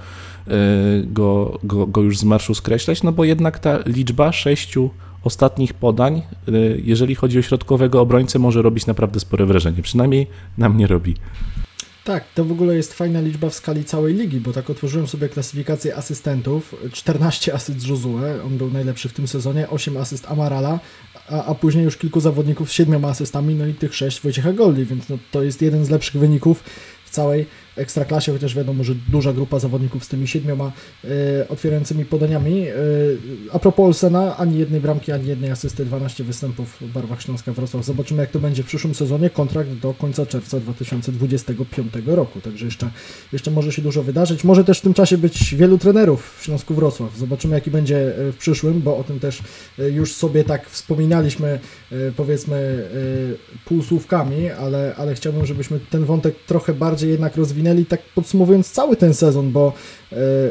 go, 1.05 1.59
go, 1.65 1.87
go 1.87 2.01
już 2.01 2.19
z 2.19 2.25
marszu 2.25 2.55
skreślać, 2.55 3.03
no 3.03 3.13
bo 3.13 3.25
jednak 3.25 3.59
ta 3.59 3.79
liczba 3.87 4.33
sześciu 4.33 4.91
ostatnich 5.25 5.75
podań, 5.75 6.23
y, 6.49 6.83
jeżeli 6.85 7.15
chodzi 7.15 7.39
o 7.39 7.43
środkowego 7.43 8.01
obrońcę, 8.01 8.39
może 8.39 8.63
robić 8.63 8.87
naprawdę 8.87 9.21
spore 9.21 9.47
wrażenie. 9.47 9.83
Przynajmniej 9.83 10.27
na 10.59 10.69
mnie 10.69 10.87
robi. 10.87 11.15
Tak, 12.05 12.25
to 12.35 12.45
w 12.45 12.53
ogóle 12.53 12.77
jest 12.77 12.95
fajna 12.95 13.21
liczba 13.21 13.51
w 13.51 13.55
skali 13.55 13.85
całej 13.85 14.15
ligi, 14.15 14.41
bo 14.41 14.53
tak 14.53 14.71
otworzyłem 14.71 15.07
sobie 15.07 15.29
klasyfikację 15.29 15.97
asystentów. 15.97 16.75
14 16.93 17.55
asyst 17.55 17.89
Josue, 17.89 18.19
on 18.47 18.59
był 18.59 18.71
najlepszy 18.71 19.09
w 19.09 19.13
tym 19.13 19.29
sezonie, 19.29 19.69
8 19.69 19.97
asyst 19.97 20.27
Amarala, 20.31 20.81
a, 21.29 21.45
a 21.45 21.55
później 21.55 21.85
już 21.85 21.97
kilku 21.97 22.21
zawodników 22.21 22.71
z 22.71 22.73
7 22.73 23.05
asystami, 23.05 23.55
no 23.55 23.67
i 23.67 23.75
tych 23.75 23.95
6 23.95 24.21
Wojciecha 24.21 24.53
Goldi, 24.53 24.85
więc 24.85 25.09
no, 25.09 25.19
to 25.31 25.43
jest 25.43 25.63
jeden 25.63 25.85
z 25.85 25.91
lepszych 25.91 26.21
wyników 26.21 26.65
w 27.05 27.11
całej 27.11 27.47
ekstraklasie, 27.81 28.33
chociaż 28.33 28.55
wiadomo, 28.55 28.85
że 28.85 28.95
duża 28.95 29.33
grupa 29.33 29.59
zawodników 29.59 30.05
z 30.05 30.09
tymi 30.09 30.29
siedmioma 30.29 30.73
e, 31.05 31.09
otwierającymi 31.49 32.05
podaniami. 32.05 32.69
E, 32.69 32.75
a 33.53 33.59
propos 33.59 33.87
Olsena, 33.87 34.37
ani 34.37 34.59
jednej 34.59 34.81
bramki, 34.81 35.13
ani 35.13 35.27
jednej 35.27 35.51
asysty, 35.51 35.85
12 35.85 36.25
występów 36.25 36.77
w 36.81 36.93
barwach 36.93 37.23
Śląska 37.23 37.53
Wrocław. 37.53 37.85
Zobaczymy, 37.85 38.23
jak 38.23 38.31
to 38.31 38.39
będzie 38.39 38.63
w 38.63 38.67
przyszłym 38.67 38.95
sezonie. 38.95 39.31
Kontrakt 39.31 39.71
do 39.71 39.95
końca 39.95 40.27
czerwca 40.27 40.61
2025 40.61 41.93
roku, 42.07 42.41
także 42.41 42.65
jeszcze, 42.65 42.91
jeszcze 43.33 43.51
może 43.51 43.73
się 43.73 43.83
dużo 43.83 44.03
wydarzyć. 44.03 44.45
Może 44.45 44.65
też 44.65 44.79
w 44.79 44.83
tym 44.83 44.95
czasie 44.95 45.19
być 45.19 45.55
wielu 45.55 45.79
trenerów 45.79 46.37
w 46.41 46.45
Śląsku 46.45 46.75
Wrocław. 46.75 47.17
Zobaczymy, 47.17 47.55
jaki 47.55 47.71
będzie 47.71 48.19
e, 48.29 48.33
w 48.33 48.37
przyszłym, 48.37 48.81
bo 48.81 48.97
o 48.97 49.05
tym 49.05 49.21
też 49.21 49.43
już 49.79 50.15
sobie 50.15 50.45
tak 50.45 50.71
wspominaliśmy, 50.71 51.61
powiedzmy, 52.17 52.89
półsłówkami, 53.65 54.51
ale, 54.51 54.95
ale 54.97 55.15
chciałbym, 55.15 55.47
żebyśmy 55.47 55.81
ten 55.91 56.05
wątek 56.05 56.35
trochę 56.47 56.75
bardziej 56.75 57.11
jednak 57.11 57.37
rozwinęli 57.37 57.70
minęli 57.71 57.87
tak 57.87 58.01
podsumowując 58.15 58.71
cały 58.71 58.97
ten 58.97 59.15
sezon, 59.15 59.53
bo 59.53 59.73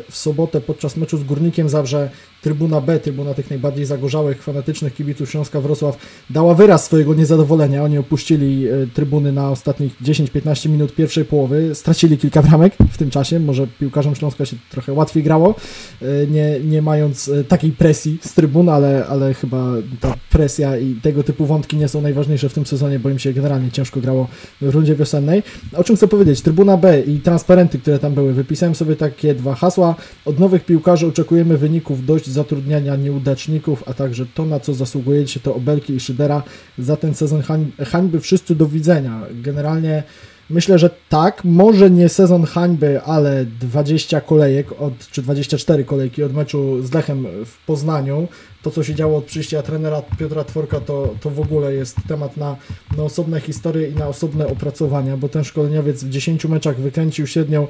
w 0.09 0.15
sobotę 0.15 0.61
podczas 0.61 0.97
meczu 0.97 1.17
z 1.17 1.23
Górnikiem 1.23 1.69
Zawrze 1.69 2.09
Trybuna 2.41 2.81
B, 2.81 2.99
trybuna 2.99 3.33
tych 3.33 3.49
najbardziej 3.49 3.85
zagorzałych, 3.85 4.43
fanatycznych 4.43 4.93
kibiców 4.93 5.31
Śląska 5.31 5.61
Wrocław 5.61 5.97
dała 6.29 6.55
wyraz 6.55 6.85
swojego 6.85 7.13
niezadowolenia. 7.13 7.83
Oni 7.83 7.97
opuścili 7.97 8.67
e, 8.67 8.87
trybuny 8.93 9.31
na 9.31 9.51
ostatnich 9.51 10.01
10-15 10.01 10.69
minut 10.69 10.95
pierwszej 10.95 11.25
połowy, 11.25 11.75
stracili 11.75 12.17
kilka 12.17 12.41
bramek 12.43 12.73
w 12.91 12.97
tym 12.97 13.09
czasie, 13.09 13.39
może 13.39 13.67
piłkarzom 13.67 14.15
Śląska 14.15 14.45
się 14.45 14.57
trochę 14.69 14.93
łatwiej 14.93 15.23
grało, 15.23 15.55
e, 16.01 16.27
nie, 16.27 16.59
nie 16.59 16.81
mając 16.81 17.31
takiej 17.47 17.71
presji 17.71 18.17
z 18.21 18.33
trybun, 18.33 18.69
ale, 18.69 19.05
ale 19.07 19.33
chyba 19.33 19.73
ta 19.99 20.15
presja 20.29 20.77
i 20.77 20.95
tego 20.95 21.23
typu 21.23 21.45
wątki 21.45 21.77
nie 21.77 21.87
są 21.87 22.01
najważniejsze 22.01 22.49
w 22.49 22.53
tym 22.53 22.65
sezonie, 22.65 22.99
bo 22.99 23.09
im 23.09 23.19
się 23.19 23.33
generalnie 23.33 23.71
ciężko 23.71 23.99
grało 23.99 24.27
w 24.61 24.69
rundzie 24.69 24.95
wiosennej. 24.95 25.43
O 25.73 25.83
czym 25.83 25.95
chcę 25.95 26.07
powiedzieć? 26.07 26.41
Trybuna 26.41 26.77
B 26.77 27.01
i 27.01 27.19
transparenty, 27.19 27.79
które 27.79 27.99
tam 27.99 28.13
były. 28.13 28.33
Wypisałem 28.33 28.75
sobie 28.75 28.95
takie 28.95 29.35
dwa 29.35 29.48
hasła. 29.55 29.95
Od 30.25 30.39
nowych 30.39 30.65
piłkarzy 30.65 31.07
oczekujemy 31.07 31.57
wyników 31.57 32.05
dość 32.05 32.27
zatrudniania 32.27 32.95
nieudaczników, 32.95 33.83
a 33.85 33.93
także 33.93 34.25
to, 34.25 34.45
na 34.45 34.59
co 34.59 34.73
zasługujecie, 34.73 35.39
to 35.39 35.55
Obelki 35.55 35.93
i 35.93 35.99
Szydera. 35.99 36.43
Za 36.77 36.97
ten 36.97 37.15
sezon 37.15 37.41
hań, 37.41 37.71
hańby 37.85 38.19
wszyscy 38.19 38.55
do 38.55 38.67
widzenia. 38.67 39.21
Generalnie 39.31 40.03
Myślę, 40.49 40.79
że 40.79 40.89
tak, 41.09 41.43
może 41.43 41.91
nie 41.91 42.09
sezon 42.09 42.45
hańby, 42.45 43.01
ale 43.01 43.45
20 43.45 44.21
kolejek, 44.21 44.81
od, 44.81 45.07
czy 45.11 45.21
24 45.21 45.83
kolejki 45.83 46.23
od 46.23 46.33
meczu 46.33 46.83
z 46.83 46.93
Lechem 46.93 47.27
w 47.45 47.65
Poznaniu 47.65 48.27
to, 48.63 48.71
co 48.71 48.83
się 48.83 48.95
działo 48.95 49.17
od 49.17 49.25
przyjścia 49.25 49.61
trenera 49.61 50.01
Piotra 50.19 50.43
Tworka, 50.43 50.79
to, 50.79 51.15
to 51.21 51.29
w 51.29 51.39
ogóle 51.39 51.73
jest 51.73 51.95
temat 52.07 52.37
na, 52.37 52.55
na 52.97 53.03
osobne 53.03 53.41
historie 53.41 53.89
i 53.89 53.95
na 53.95 54.07
osobne 54.07 54.47
opracowania, 54.47 55.17
bo 55.17 55.29
ten 55.29 55.43
szkoleniowiec 55.43 56.03
w 56.03 56.09
10 56.09 56.45
meczach 56.45 56.79
wykręcił 56.79 57.27
średnią 57.27 57.67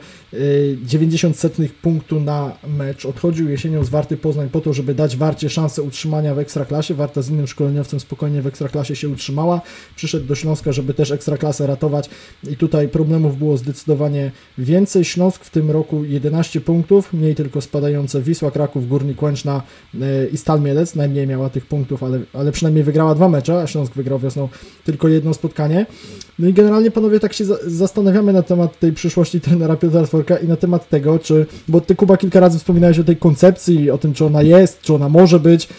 90 0.84 1.36
y, 1.36 1.40
setnych 1.40 1.74
punktu 1.74 2.20
na 2.20 2.52
mecz. 2.68 3.06
Odchodził 3.06 3.50
jesienią 3.50 3.84
z 3.84 3.90
Warty 3.90 4.18
Poznań 4.18 4.50
po 4.50 4.62
to, 4.62 4.74
żeby 4.74 4.94
dać 4.94 5.18
Warcie 5.18 5.50
szansę 5.50 5.82
utrzymania 5.82 6.36
w 6.36 6.40
Ekstraklasie. 6.40 6.94
Warta 6.94 7.22
z 7.22 7.30
innym 7.30 7.48
szkoleniowcem 7.48 8.00
spokojnie 8.00 8.42
w 8.42 8.48
Ekstraklasie 8.48 8.96
się 8.96 9.10
utrzymała. 9.10 9.62
Przyszedł 9.96 10.26
do 10.26 10.36
Śląska, 10.36 10.72
żeby 10.72 10.94
też 10.94 11.12
Ekstraklasę 11.12 11.68
ratować 11.68 12.10
i 12.50 12.58
tutaj 12.58 12.88
problemów 12.88 13.38
było 13.38 13.58
zdecydowanie 13.58 14.32
więcej. 14.58 15.06
Śląsk 15.06 15.46
w 15.46 15.50
tym 15.50 15.72
roku 15.72 16.04
11 16.04 16.62
punktów, 16.62 17.14
mniej 17.14 17.36
tylko 17.36 17.62
spadające 17.62 18.22
Wisła, 18.22 18.52
Kraków, 18.52 18.88
Górnik 18.88 19.22
Łęczna 19.22 19.62
y, 19.96 20.30
i 20.34 20.38
Stal 20.38 20.62
Mielec 20.62 20.79
Mielec, 20.80 20.96
najmniej 20.96 21.28
miała 21.28 21.50
tych 21.50 21.66
punktów, 21.66 22.04
ale, 22.04 22.20
ale 22.34 22.52
przynajmniej 22.52 22.84
wygrała 22.84 23.16
dwa 23.16 23.30
mecze, 23.30 23.62
a 23.62 23.68
Śląsk 23.68 23.94
wygrał 23.94 24.20
wiosną 24.20 24.50
tylko 24.86 25.08
jedno 25.08 25.34
spotkanie. 25.34 25.86
No 26.40 26.48
i 26.48 26.54
generalnie 26.54 26.92
panowie 26.92 27.20
tak 27.20 27.34
się 27.34 27.46
za 27.46 27.56
zastanawiamy 27.68 28.34
na 28.34 28.42
temat 28.42 28.80
tej 28.80 28.94
przyszłości 28.94 29.42
trenera 29.42 29.76
Piotra 29.76 30.04
Tworka 30.04 30.38
i 30.38 30.48
na 30.48 30.56
temat 30.56 30.90
tego, 30.90 31.20
czy, 31.20 31.46
bo 31.68 31.82
ty 31.82 31.96
Kuba 31.96 32.18
kilka 32.18 32.40
razy 32.40 32.60
wspominałeś 32.60 33.00
o 33.00 33.04
tej 33.04 33.18
koncepcji, 33.18 33.92
o 33.92 33.98
tym, 33.98 34.14
czy 34.14 34.26
ona 34.26 34.42
jest, 34.42 34.82
czy 34.82 34.94
ona 34.94 35.10
może 35.10 35.40
być. 35.40 35.70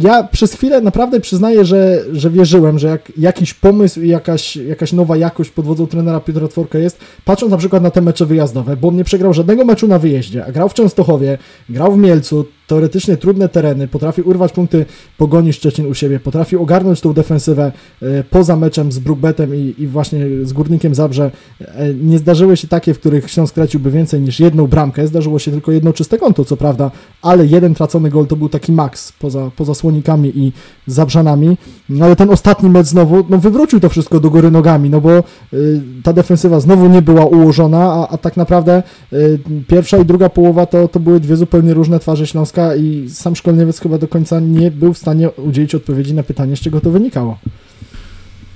Ja 0.00 0.22
przez 0.22 0.52
chwilę 0.54 0.80
naprawdę 0.80 1.20
przyznaję, 1.20 1.64
że, 1.64 2.04
że 2.12 2.30
wierzyłem, 2.30 2.78
że 2.78 2.88
jak 2.88 3.12
jakiś 3.18 3.54
pomysł 3.54 4.00
i 4.00 4.08
jakaś, 4.08 4.56
jakaś 4.56 4.92
nowa 4.92 5.16
jakość 5.16 5.50
pod 5.50 5.66
wodzą 5.66 5.86
trenera 5.86 6.20
Piotra 6.20 6.48
Tworka 6.48 6.78
jest, 6.78 6.98
patrząc 7.24 7.50
na 7.50 7.58
przykład 7.58 7.82
na 7.82 7.90
te 7.90 8.00
mecze 8.00 8.26
wyjazdowe, 8.26 8.76
bo 8.76 8.88
on 8.88 8.96
nie 8.96 9.04
przegrał 9.04 9.34
żadnego 9.34 9.64
meczu 9.64 9.88
na 9.88 9.98
wyjeździe, 9.98 10.44
a 10.44 10.52
grał 10.52 10.68
w 10.68 10.74
Częstochowie, 10.74 11.38
grał 11.68 11.92
w 11.92 11.98
Mielcu, 11.98 12.44
teoretycznie 12.68 13.16
trudne 13.16 13.48
tereny, 13.48 13.88
potrafi 13.88 14.22
urwać 14.22 14.52
punkty 14.52 14.86
Pogoni 15.18 15.52
Szczecin 15.52 15.86
u 15.86 15.94
siebie, 15.94 16.20
potrafi 16.20 16.56
ogarnąć 16.56 17.00
tą 17.00 17.12
defensywę 17.12 17.72
e, 18.02 18.24
poza 18.24 18.56
meczem 18.56 18.92
z 18.92 18.98
Brookbetem 18.98 19.54
i, 19.54 19.74
i 19.78 19.86
właśnie 19.86 20.26
z 20.42 20.52
Górnikiem 20.52 20.94
Zabrze. 20.94 21.30
E, 21.60 21.94
nie 21.94 22.18
zdarzyły 22.18 22.56
się 22.56 22.68
takie, 22.68 22.94
w 22.94 22.98
których 22.98 23.30
Śląsk 23.30 23.50
straciłby 23.50 23.90
więcej 23.90 24.20
niż 24.20 24.40
jedną 24.40 24.66
bramkę, 24.66 25.06
zdarzyło 25.06 25.38
się 25.38 25.50
tylko 25.50 25.72
jedno 25.72 25.92
czyste 25.92 26.18
konto, 26.18 26.44
co 26.44 26.56
prawda, 26.56 26.90
ale 27.22 27.46
jeden 27.46 27.74
tracony 27.74 28.10
gol 28.10 28.26
to 28.26 28.36
był 28.36 28.48
taki 28.48 28.72
maks 28.72 29.12
poza, 29.12 29.50
poza 29.56 29.74
Słonikami 29.74 30.32
i 30.34 30.52
Zabrzanami, 30.86 31.56
no 31.88 32.04
ale 32.04 32.16
ten 32.16 32.30
ostatni 32.30 32.70
mecz 32.70 32.86
znowu, 32.86 33.24
no 33.28 33.38
wywrócił 33.38 33.80
to 33.80 33.88
wszystko 33.88 34.20
do 34.20 34.30
góry 34.30 34.50
nogami, 34.50 34.90
no 34.90 35.00
bo 35.00 35.18
y, 35.52 35.80
ta 36.02 36.12
defensywa 36.12 36.60
znowu 36.60 36.88
nie 36.88 37.02
była 37.02 37.26
ułożona, 37.26 37.78
a, 37.78 38.08
a 38.08 38.16
tak 38.18 38.36
naprawdę 38.36 38.82
y, 39.12 39.38
pierwsza 39.68 39.98
i 39.98 40.04
druga 40.04 40.28
połowa 40.28 40.66
to, 40.66 40.88
to 40.88 41.00
były 41.00 41.20
dwie 41.20 41.36
zupełnie 41.36 41.74
różne 41.74 41.98
twarze 41.98 42.26
Śląska, 42.26 42.57
i 42.76 43.10
sam 43.10 43.36
szkolniewiec 43.36 43.80
chyba 43.80 43.98
do 43.98 44.08
końca 44.08 44.40
nie 44.40 44.70
był 44.70 44.94
w 44.94 44.98
stanie 44.98 45.30
udzielić 45.30 45.74
odpowiedzi 45.74 46.14
na 46.14 46.22
pytanie, 46.22 46.56
z 46.56 46.60
czego 46.60 46.80
to 46.80 46.90
wynikało. 46.90 47.38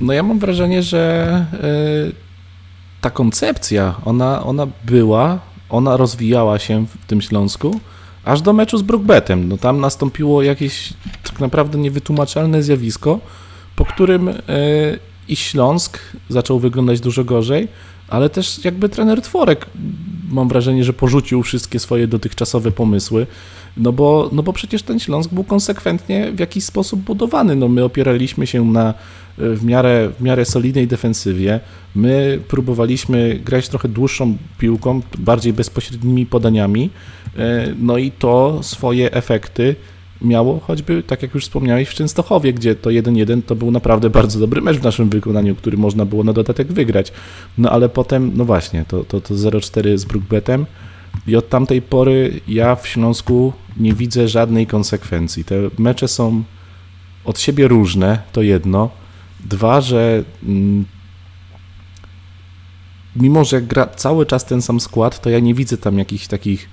No 0.01 0.13
ja 0.13 0.23
mam 0.23 0.39
wrażenie, 0.39 0.83
że 0.83 1.47
yy, 1.53 2.13
ta 3.01 3.11
koncepcja, 3.11 3.95
ona, 4.05 4.45
ona 4.45 4.67
była, 4.85 5.41
ona 5.71 5.97
rozwijała 5.97 6.59
się 6.59 6.87
w 6.87 7.07
tym 7.07 7.21
Śląsku, 7.21 7.81
aż 8.25 8.41
do 8.41 8.53
meczu 8.53 8.79
z 8.79 8.83
Brookbetem. 8.83 9.49
No 9.49 9.57
tam 9.57 9.81
nastąpiło 9.81 10.43
jakieś 10.43 10.93
tak 11.25 11.41
naprawdę 11.41 11.79
niewytłumaczalne 11.79 12.63
zjawisko, 12.63 13.21
po 13.77 13.85
którym 13.85 14.27
yy, 14.27 14.35
i 15.29 15.37
Śląsk 15.37 15.99
zaczął 16.29 16.59
wyglądać 16.59 17.01
dużo 17.01 17.25
gorzej, 17.25 17.69
ale 18.09 18.31
też 18.31 18.65
jakby 18.65 18.89
trener 18.89 19.23
Tworek 19.23 19.67
mam 20.31 20.49
wrażenie, 20.49 20.85
że 20.85 20.93
porzucił 20.93 21.43
wszystkie 21.43 21.79
swoje 21.79 22.07
dotychczasowe 22.07 22.71
pomysły, 22.71 23.27
no 23.77 23.93
bo, 23.93 24.29
no 24.33 24.43
bo 24.43 24.53
przecież 24.53 24.83
ten 24.83 24.99
Śląsk 24.99 25.31
był 25.31 25.45
konsekwentnie 25.45 26.33
w 26.33 26.39
jakiś 26.39 26.65
sposób 26.65 27.01
budowany. 27.01 27.57
No 27.57 27.69
my 27.69 27.85
opieraliśmy 27.85 28.47
się 28.47 28.65
na 28.65 28.89
e, 28.89 28.95
w 29.37 29.65
miarę, 29.65 30.11
w 30.19 30.23
miarę 30.23 30.45
solidnej 30.45 30.87
defensywie. 30.87 31.61
My 31.95 32.41
próbowaliśmy 32.49 33.41
grać 33.45 33.69
trochę 33.69 33.89
dłuższą 33.89 34.37
piłką, 34.59 35.01
bardziej 35.19 35.53
bezpośrednimi 35.53 36.27
podaniami, 36.27 36.91
e, 37.39 37.75
no 37.79 37.99
i 37.99 38.11
to 38.11 38.59
swoje 38.63 39.13
efekty 39.13 39.77
miało 40.25 40.61
choćby, 40.61 41.03
tak 41.03 41.23
jak 41.23 41.35
już 41.35 41.45
wspomniałeś, 41.45 41.89
w 41.89 41.95
Częstochowie, 41.95 42.53
gdzie 42.53 42.75
to 42.75 42.91
1-1 42.91 43.43
to 43.43 43.55
był 43.55 43.71
naprawdę 43.71 44.11
bardzo 44.11 44.41
dobry 44.41 44.61
mecz 44.61 44.77
w 44.77 44.83
naszym 44.83 45.11
wykonaniu, 45.11 45.55
który 45.55 45.77
można 45.77 46.05
było 46.05 46.25
na 46.25 46.33
dodatek 46.33 46.73
wygrać. 46.73 47.13
No 47.59 47.71
ale 47.71 47.89
potem, 47.89 48.33
no 48.35 48.45
właśnie, 48.45 48.85
to, 48.89 49.05
to, 49.05 49.21
to 49.21 49.35
0-4 49.35 49.99
z 49.99 50.05
Brookbetem 50.05 50.67
i 51.27 51.37
od 51.37 51.49
tamtej 51.49 51.83
pory 51.83 52.41
ja 52.49 52.77
w 52.77 52.89
Śląsku 52.89 53.53
nie 53.77 53.93
widzę 53.95 54.29
żadnej 54.29 54.67
konsekwencji. 54.67 55.45
Te 55.45 55.55
mecze 55.79 56.09
są 56.09 56.43
od 57.25 57.41
siebie 57.41 57.69
różne, 57.69 58.19
to 58.33 58.43
jedno. 58.43 58.91
Dwa, 59.41 59.81
że 59.81 60.25
mm, 60.43 60.85
mimo, 63.17 63.45
że 63.45 63.63
gra 63.63 63.87
cały 63.87 64.27
czas 64.27 64.45
ten 64.45 64.63
sam 64.63 64.81
skład, 64.81 65.21
to 65.21 65.31
ja 65.31 65.41
nie 65.41 65.55
widzę 65.55 65.79
tam 65.79 65.99
jakichś 65.99 66.27
takich 66.27 66.69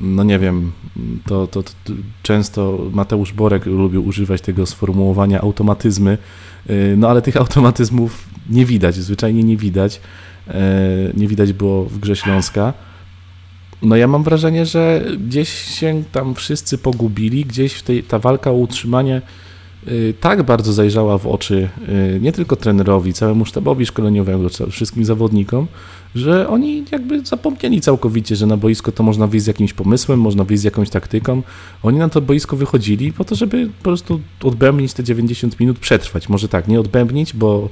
no 0.00 0.22
nie 0.24 0.38
wiem, 0.38 0.72
to, 1.26 1.46
to, 1.46 1.62
to, 1.62 1.72
często 2.22 2.78
Mateusz 2.92 3.32
Borek 3.32 3.66
lubił 3.66 4.06
używać 4.06 4.40
tego 4.40 4.66
sformułowania 4.66 5.40
automatyzmy, 5.40 6.18
y, 6.70 6.94
no 6.96 7.08
ale 7.08 7.22
tych 7.22 7.36
automatyzmów 7.36 8.28
nie 8.50 8.66
widać, 8.66 8.94
zwyczajnie 8.94 9.42
nie 9.42 9.56
widać. 9.56 10.00
Y, 10.48 10.52
nie 11.16 11.28
widać 11.28 11.52
było 11.52 11.84
w 11.84 11.98
grze 11.98 12.16
Śląska. 12.16 12.72
No 13.82 13.96
ja 13.96 14.08
mam 14.08 14.22
wrażenie, 14.22 14.66
że 14.66 15.04
gdzieś 15.28 15.48
się 15.48 16.02
tam 16.12 16.34
wszyscy 16.34 16.78
pogubili, 16.78 17.44
gdzieś 17.44 17.72
w 17.72 17.82
tej, 17.82 18.02
ta 18.02 18.18
walka 18.18 18.50
o 18.50 18.54
utrzymanie 18.54 19.22
y, 19.88 20.14
tak 20.20 20.42
bardzo 20.42 20.72
zajrzała 20.72 21.18
w 21.18 21.26
oczy 21.26 21.68
nie 22.20 22.32
tylko 22.32 22.56
trenerowi, 22.56 23.12
całemu 23.12 23.44
sztabowi 23.44 23.86
szkoleniowemu, 23.86 24.48
wszystkim 24.70 25.04
zawodnikom, 25.04 25.66
że 26.14 26.48
oni 26.48 26.84
jakby 26.92 27.24
zapomnieli 27.24 27.80
całkowicie, 27.80 28.36
że 28.36 28.46
na 28.46 28.56
boisko 28.56 28.92
to 28.92 29.02
można 29.02 29.26
wyjść 29.26 29.44
z 29.44 29.46
jakimś 29.46 29.72
pomysłem, 29.72 30.20
można 30.20 30.44
wyjść 30.44 30.60
z 30.60 30.64
jakąś 30.64 30.90
taktyką. 30.90 31.42
Oni 31.82 31.98
na 31.98 32.08
to 32.08 32.20
boisko 32.20 32.56
wychodzili 32.56 33.12
po 33.12 33.24
to, 33.24 33.34
żeby 33.34 33.66
po 33.66 33.82
prostu 33.82 34.20
odbębnić 34.42 34.92
te 34.92 35.04
90 35.04 35.60
minut, 35.60 35.78
przetrwać. 35.78 36.28
Może 36.28 36.48
tak, 36.48 36.68
nie 36.68 36.80
odbębnić, 36.80 37.32
bo, 37.34 37.68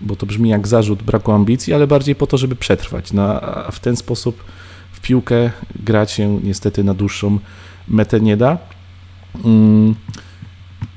bo 0.00 0.16
to 0.16 0.26
brzmi 0.26 0.50
jak 0.50 0.68
zarzut 0.68 1.02
braku 1.02 1.32
ambicji, 1.32 1.74
ale 1.74 1.86
bardziej 1.86 2.14
po 2.14 2.26
to, 2.26 2.38
żeby 2.38 2.56
przetrwać. 2.56 3.12
No, 3.12 3.40
a 3.40 3.70
w 3.70 3.80
ten 3.80 3.96
sposób 3.96 4.44
piłkę 5.02 5.50
grać 5.76 6.10
się 6.12 6.40
niestety 6.42 6.84
na 6.84 6.94
dłuższą 6.94 7.38
metę 7.88 8.20
nie 8.20 8.36
da. 8.36 8.58
Mm. 9.44 9.94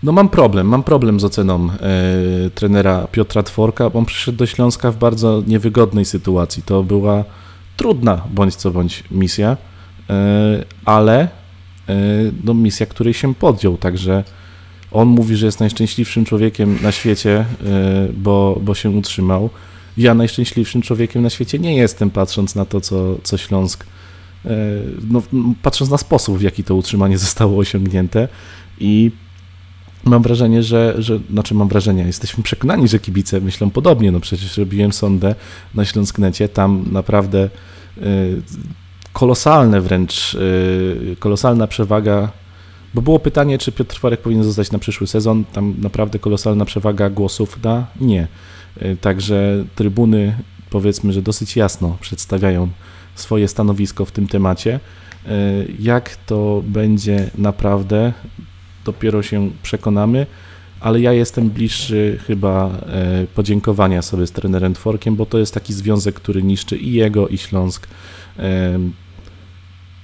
No 0.04 0.12
mam 0.12 0.30
problem, 0.30 0.68
mam 0.68 0.84
problem 0.84 1.20
z 1.20 1.24
oceną 1.24 1.70
e, 1.70 2.50
trenera 2.50 3.08
Piotra 3.12 3.44
Tworka, 3.44 3.90
bo 3.90 4.00
on 4.00 4.06
przyszedł 4.06 4.38
do 4.38 4.46
Śląska 4.46 4.92
w 4.92 4.98
bardzo 4.98 5.44
niewygodnej 5.48 6.06
sytuacji. 6.06 6.64
To 6.64 6.84
była 6.84 7.24
trudna 7.78 8.22
bądź 8.32 8.56
co 8.56 8.72
bądź 8.72 9.04
misja, 9.12 9.58
e, 10.10 10.66
ale 10.86 11.22
e, 11.22 11.96
no, 12.44 12.54
misja, 12.54 12.86
której 12.86 13.14
się 13.14 13.36
podjął, 13.36 13.78
także 13.78 14.24
on 14.92 15.08
mówi, 15.08 15.36
że 15.36 15.46
jest 15.46 15.60
najszczęśliwszym 15.60 16.26
człowiekiem 16.26 16.78
na 16.82 16.92
świecie, 16.92 17.46
bo, 18.14 18.60
bo 18.62 18.76
się 18.76 18.90
utrzymał. 18.90 19.50
Ja 19.98 20.14
najszczęśliwszym 20.14 20.82
człowiekiem 20.82 21.22
na 21.22 21.30
świecie 21.30 21.60
nie 21.60 21.76
jestem, 21.76 22.10
patrząc 22.10 22.56
na 22.56 22.66
to, 22.66 22.82
co, 22.82 23.18
co 23.24 23.38
Śląsk, 23.38 23.86
e, 24.46 24.50
no, 25.10 25.22
patrząc 25.62 25.92
na 25.92 25.98
sposób, 25.98 26.38
w 26.38 26.42
jaki 26.42 26.64
to 26.64 26.76
utrzymanie 26.76 27.18
zostało 27.18 27.58
osiągnięte. 27.58 28.28
I 28.80 29.12
mam 30.06 30.22
wrażenie, 30.22 30.64
że, 30.64 30.96
że, 30.98 31.20
znaczy 31.32 31.56
mam 31.56 31.68
wrażenie, 31.68 32.04
jesteśmy 32.04 32.44
przekonani, 32.44 32.88
że 32.88 33.00
kibice 33.00 33.42
myślą 33.42 33.70
podobnie, 33.70 34.12
no 34.12 34.20
przecież 34.20 34.58
robiłem 34.58 34.94
sondę 34.94 35.36
na 35.76 35.86
Śląsknecie, 35.86 36.50
tam 36.50 36.86
naprawdę 36.92 37.50
y, 37.98 38.02
kolosalne 39.14 39.82
wręcz, 39.82 40.34
y, 40.34 41.16
kolosalna 41.20 41.68
przewaga, 41.68 42.32
bo 42.94 43.02
było 43.02 43.20
pytanie, 43.20 43.58
czy 43.58 43.72
Piotr 43.72 43.96
Twarek 43.96 44.22
powinien 44.22 44.44
zostać 44.44 44.72
na 44.72 44.80
przyszły 44.80 45.08
sezon, 45.08 45.44
tam 45.54 45.76
naprawdę 45.82 46.20
kolosalna 46.20 46.66
przewaga 46.66 47.10
głosów 47.10 47.64
na 47.64 47.86
nie. 48.02 48.28
Y, 48.82 48.98
także 49.02 49.66
trybuny 49.76 50.36
powiedzmy, 50.70 51.14
że 51.14 51.22
dosyć 51.22 51.56
jasno 51.56 51.98
przedstawiają 52.02 52.70
swoje 53.16 53.48
stanowisko 53.48 54.06
w 54.06 54.12
tym 54.12 54.28
temacie. 54.28 54.80
Jak 55.80 56.16
to 56.16 56.64
będzie 56.66 57.30
naprawdę, 57.38 58.14
dopiero 58.86 59.24
się 59.24 59.52
przekonamy, 59.64 60.26
ale 60.80 61.02
ja 61.02 61.14
jestem 61.14 61.50
bliższy 61.50 62.20
chyba 62.28 62.70
e, 62.70 63.28
podziękowania 63.36 64.02
sobie 64.02 64.28
z 64.28 64.32
trenerem 64.32 64.74
Tworkiem, 64.74 65.16
bo 65.16 65.26
to 65.26 65.38
jest 65.38 65.54
taki 65.54 65.74
związek, 65.74 66.16
który 66.16 66.44
niszczy 66.44 66.78
i 66.78 66.94
jego, 66.94 67.28
i 67.28 67.38
Śląsk. 67.38 67.88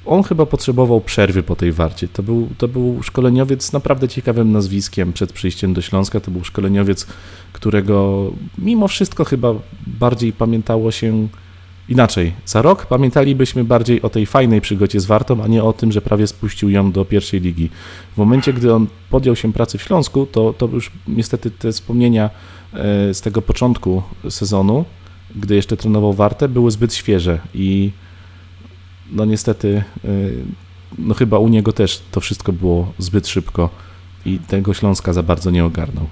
On 0.09 0.23
chyba 0.23 0.45
potrzebował 0.45 1.01
przerwy 1.01 1.43
po 1.43 1.55
tej 1.55 1.71
warcie. 1.71 2.07
To 2.07 2.23
był, 2.23 2.49
to 2.57 2.67
był 2.67 3.03
szkoleniowiec 3.03 3.73
naprawdę 3.73 4.07
ciekawym 4.07 4.51
nazwiskiem 4.51 5.13
przed 5.13 5.33
przyjściem 5.33 5.73
do 5.73 5.81
Śląska. 5.81 6.19
To 6.19 6.31
był 6.31 6.43
szkoleniowiec, 6.43 7.07
którego 7.53 8.25
mimo 8.57 8.87
wszystko 8.87 9.25
chyba 9.25 9.53
bardziej 9.87 10.33
pamiętało 10.33 10.91
się 10.91 11.27
Inaczej, 11.89 12.33
za 12.45 12.61
rok 12.61 12.85
pamiętalibyśmy 12.85 13.63
bardziej 13.63 14.01
o 14.01 14.09
tej 14.09 14.25
fajnej 14.25 14.61
przygodzie 14.61 14.99
z 14.99 15.05
Wartą, 15.05 15.43
a 15.43 15.47
nie 15.47 15.63
o 15.63 15.73
tym, 15.73 15.91
że 15.91 16.01
prawie 16.01 16.27
spuścił 16.27 16.69
ją 16.69 16.91
do 16.91 17.05
pierwszej 17.05 17.41
ligi. 17.41 17.69
W 18.13 18.17
momencie, 18.17 18.53
gdy 18.53 18.73
on 18.73 18.87
podjął 19.09 19.35
się 19.35 19.53
pracy 19.53 19.77
w 19.77 19.81
Śląsku, 19.81 20.25
to, 20.25 20.53
to 20.53 20.67
już 20.67 20.91
niestety 21.07 21.51
te 21.51 21.71
wspomnienia 21.71 22.29
e, 22.73 23.13
z 23.13 23.21
tego 23.21 23.41
początku 23.41 24.03
sezonu, 24.29 24.85
gdy 25.35 25.55
jeszcze 25.55 25.77
trenował 25.77 26.13
Wartę, 26.13 26.49
były 26.49 26.71
zbyt 26.71 26.93
świeże 26.93 27.39
i 27.53 27.91
no 29.11 29.25
niestety, 29.25 29.83
e, 30.05 30.07
no 30.97 31.13
chyba 31.13 31.39
u 31.39 31.47
niego 31.47 31.73
też 31.73 32.01
to 32.11 32.19
wszystko 32.19 32.53
było 32.53 32.93
zbyt 32.97 33.27
szybko 33.27 33.69
i 34.25 34.39
tego 34.39 34.73
Śląska 34.73 35.13
za 35.13 35.23
bardzo 35.23 35.51
nie 35.51 35.65
ogarnął. 35.65 36.07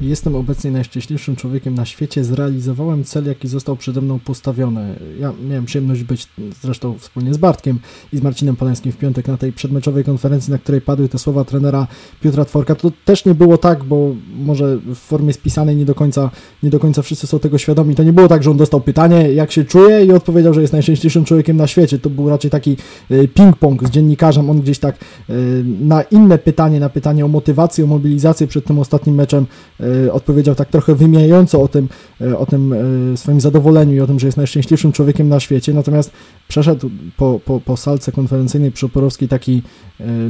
Jestem 0.00 0.34
obecnie 0.34 0.70
najszczęśliwszym 0.70 1.36
człowiekiem 1.36 1.74
na 1.74 1.84
świecie. 1.84 2.24
Zrealizowałem 2.24 3.04
cel, 3.04 3.26
jaki 3.26 3.48
został 3.48 3.76
przede 3.76 4.00
mną 4.00 4.18
postawiony. 4.18 4.98
Ja 5.20 5.32
miałem 5.48 5.64
przyjemność 5.64 6.04
być 6.04 6.28
zresztą 6.62 6.98
wspólnie 6.98 7.34
z 7.34 7.36
Bartkiem 7.36 7.78
i 8.12 8.16
z 8.16 8.22
Marcinem 8.22 8.56
Polańskim 8.56 8.92
w 8.92 8.96
piątek 8.96 9.28
na 9.28 9.36
tej 9.36 9.52
przedmeczowej 9.52 10.04
konferencji, 10.04 10.52
na 10.52 10.58
której 10.58 10.80
padły 10.80 11.08
te 11.08 11.18
słowa 11.18 11.44
trenera 11.44 11.86
Piotra 12.20 12.44
Tworka. 12.44 12.74
To 12.74 12.92
też 13.04 13.24
nie 13.24 13.34
było 13.34 13.58
tak, 13.58 13.84
bo 13.84 14.14
może 14.38 14.76
w 14.76 14.96
formie 14.96 15.32
spisanej 15.32 15.76
nie 15.76 15.84
do 15.84 15.94
końca, 15.94 16.30
nie 16.62 16.70
do 16.70 16.78
końca 16.78 17.02
wszyscy 17.02 17.26
są 17.26 17.38
tego 17.38 17.58
świadomi. 17.58 17.94
To 17.94 18.02
nie 18.02 18.12
było 18.12 18.28
tak, 18.28 18.42
że 18.42 18.50
on 18.50 18.56
dostał 18.56 18.80
pytanie, 18.80 19.32
jak 19.32 19.52
się 19.52 19.64
czuje 19.64 20.04
i 20.04 20.12
odpowiedział, 20.12 20.54
że 20.54 20.60
jest 20.60 20.72
najszczęśliwszym 20.72 21.24
człowiekiem 21.24 21.56
na 21.56 21.66
świecie. 21.66 21.98
To 21.98 22.10
był 22.10 22.28
raczej 22.28 22.50
taki 22.50 22.76
y, 23.10 23.28
ping-pong 23.34 23.86
z 23.86 23.90
dziennikarzem. 23.90 24.50
On 24.50 24.60
gdzieś 24.60 24.78
tak 24.78 24.96
y, 25.30 25.64
na 25.80 26.02
inne 26.02 26.38
pytanie, 26.38 26.80
na 26.80 26.88
pytanie 26.88 27.24
o 27.24 27.28
motywację, 27.28 27.84
o 27.84 27.86
mobilizację 27.86 28.46
przed 28.46 28.64
tym 28.64 28.78
ostatnim 28.78 29.14
meczem 29.14 29.46
E, 29.80 29.85
odpowiedział 30.12 30.54
tak 30.54 30.68
trochę 30.68 30.94
wymijająco 30.94 31.62
o 31.62 31.68
tym, 31.68 31.88
e, 32.20 32.38
o 32.38 32.46
tym 32.46 32.72
e, 32.72 33.16
swoim 33.16 33.40
zadowoleniu 33.40 33.94
i 33.94 34.00
o 34.00 34.06
tym, 34.06 34.18
że 34.18 34.26
jest 34.26 34.36
najszczęśliwszym 34.36 34.92
człowiekiem 34.92 35.28
na 35.28 35.40
świecie, 35.40 35.74
natomiast 35.74 36.12
przeszedł 36.48 36.90
po, 37.16 37.40
po, 37.44 37.60
po 37.60 37.76
salce 37.76 38.12
konferencyjnej 38.12 38.72
przy 38.72 38.86
Oporowskiej 38.86 39.28
taki, 39.28 39.62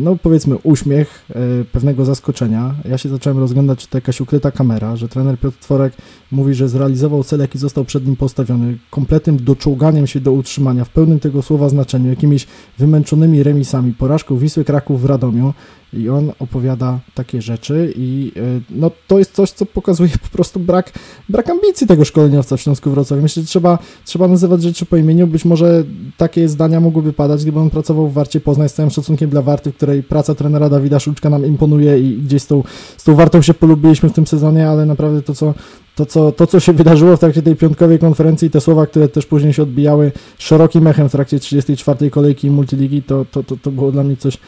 no 0.01 0.17
powiedzmy, 0.23 0.57
uśmiech 0.63 1.27
pewnego 1.73 2.05
zaskoczenia. 2.05 2.75
Ja 2.89 2.99
się 2.99 3.09
zacząłem 3.09 3.39
rozglądać, 3.39 3.79
czy 3.79 3.89
to 3.89 3.99
jakaś 3.99 4.21
ukryta 4.21 4.51
kamera, 4.51 4.97
że 4.97 5.09
trener 5.09 5.39
Piotr 5.39 5.59
Tworek 5.59 5.93
mówi, 6.33 6.55
że 6.55 6.69
zrealizował 6.69 7.25
cel, 7.25 7.41
jaki 7.41 7.59
został 7.59 7.85
przed 7.85 8.07
nim 8.07 8.17
postawiony, 8.17 8.79
kompletnym 8.91 9.37
doczołganiem 9.37 10.07
się 10.07 10.21
do 10.21 10.33
utrzymania, 10.33 10.85
w 10.85 10.89
pełnym 10.89 11.21
tego 11.21 11.43
słowa 11.43 11.69
znaczeniu, 11.69 12.11
jakimiś 12.11 12.47
wymęczonymi 12.79 13.43
remisami, 13.43 13.93
porażką 13.93 14.39
Wisły 14.39 14.65
Kraków 14.65 15.03
w 15.03 15.05
Radomiu, 15.05 15.55
i 15.97 16.09
on 16.09 16.33
opowiada 16.39 16.99
takie 17.15 17.43
rzeczy 17.43 17.93
i 17.97 18.33
e, 18.37 18.41
no, 18.71 18.91
to 19.07 19.19
jest 19.19 19.33
coś, 19.33 19.51
co 19.51 19.67
pokazuje 19.67 20.11
po 20.23 20.29
prostu 20.29 20.61
brak, 20.61 20.93
brak 21.29 21.51
ambicji 21.51 21.87
tego 21.87 22.05
szkoleniowca 22.05 22.57
w 22.57 22.61
Śląsku 22.61 22.91
Wrocławiu. 22.91 23.23
Myślę, 23.23 23.43
że 23.43 23.49
trzeba, 23.49 23.79
trzeba 24.05 24.29
nazywać 24.29 24.63
rzeczy 24.63 24.87
po 24.87 24.97
imieniu. 24.97 25.27
Być 25.27 25.45
może 25.45 25.85
takie 26.17 26.49
zdania 26.49 26.81
mogłyby 26.81 27.13
padać, 27.13 27.43
gdyby 27.43 27.61
on 27.61 27.71
pracował 27.71 28.09
w 28.09 28.13
Warcie 28.13 28.41
Poznań 28.41 28.69
z 28.69 28.75
całym 28.75 28.91
szacunkiem 28.91 29.31
dla 29.31 29.43
Warty, 29.43 29.73
w 29.73 29.77
której 29.77 30.03
praca 30.03 30.35
trenera 30.35 30.69
Dawida 30.69 31.01
Szulczka 31.01 31.31
nam 31.31 31.47
imponuje 31.47 31.99
i 31.99 32.17
gdzieś 32.17 32.43
z 32.43 32.47
tą, 32.47 32.63
z 32.97 33.05
tą 33.05 33.15
Wartą 33.15 33.43
się 33.43 33.55
polubiliśmy 33.55 34.09
w 34.09 34.13
tym 34.13 34.27
sezonie, 34.27 34.69
ale 34.69 34.87
naprawdę 34.87 35.23
to, 35.23 35.35
co 35.35 35.55
to 35.97 36.07
co, 36.07 36.33
to, 36.33 36.47
co 36.47 36.61
się 36.61 36.73
wydarzyło 36.73 37.17
w 37.17 37.21
trakcie 37.21 37.43
tej 37.43 37.57
piątkowej 37.57 37.99
konferencji, 37.99 38.51
te 38.51 38.61
słowa, 38.61 38.87
które 38.87 39.09
też 39.09 39.27
później 39.27 39.53
się 39.53 39.63
odbijały 39.63 40.13
szerokim 40.39 40.87
echem 40.87 41.09
w 41.09 41.13
trakcie 41.13 41.41
34. 41.41 42.11
kolejki 42.11 42.51
multiligi, 42.51 43.03
to, 43.03 43.25
to, 43.31 43.43
to, 43.43 43.57
to 43.57 43.71
było 43.71 43.93
dla 43.93 44.03
mnie 44.03 44.17
coś, 44.17 44.39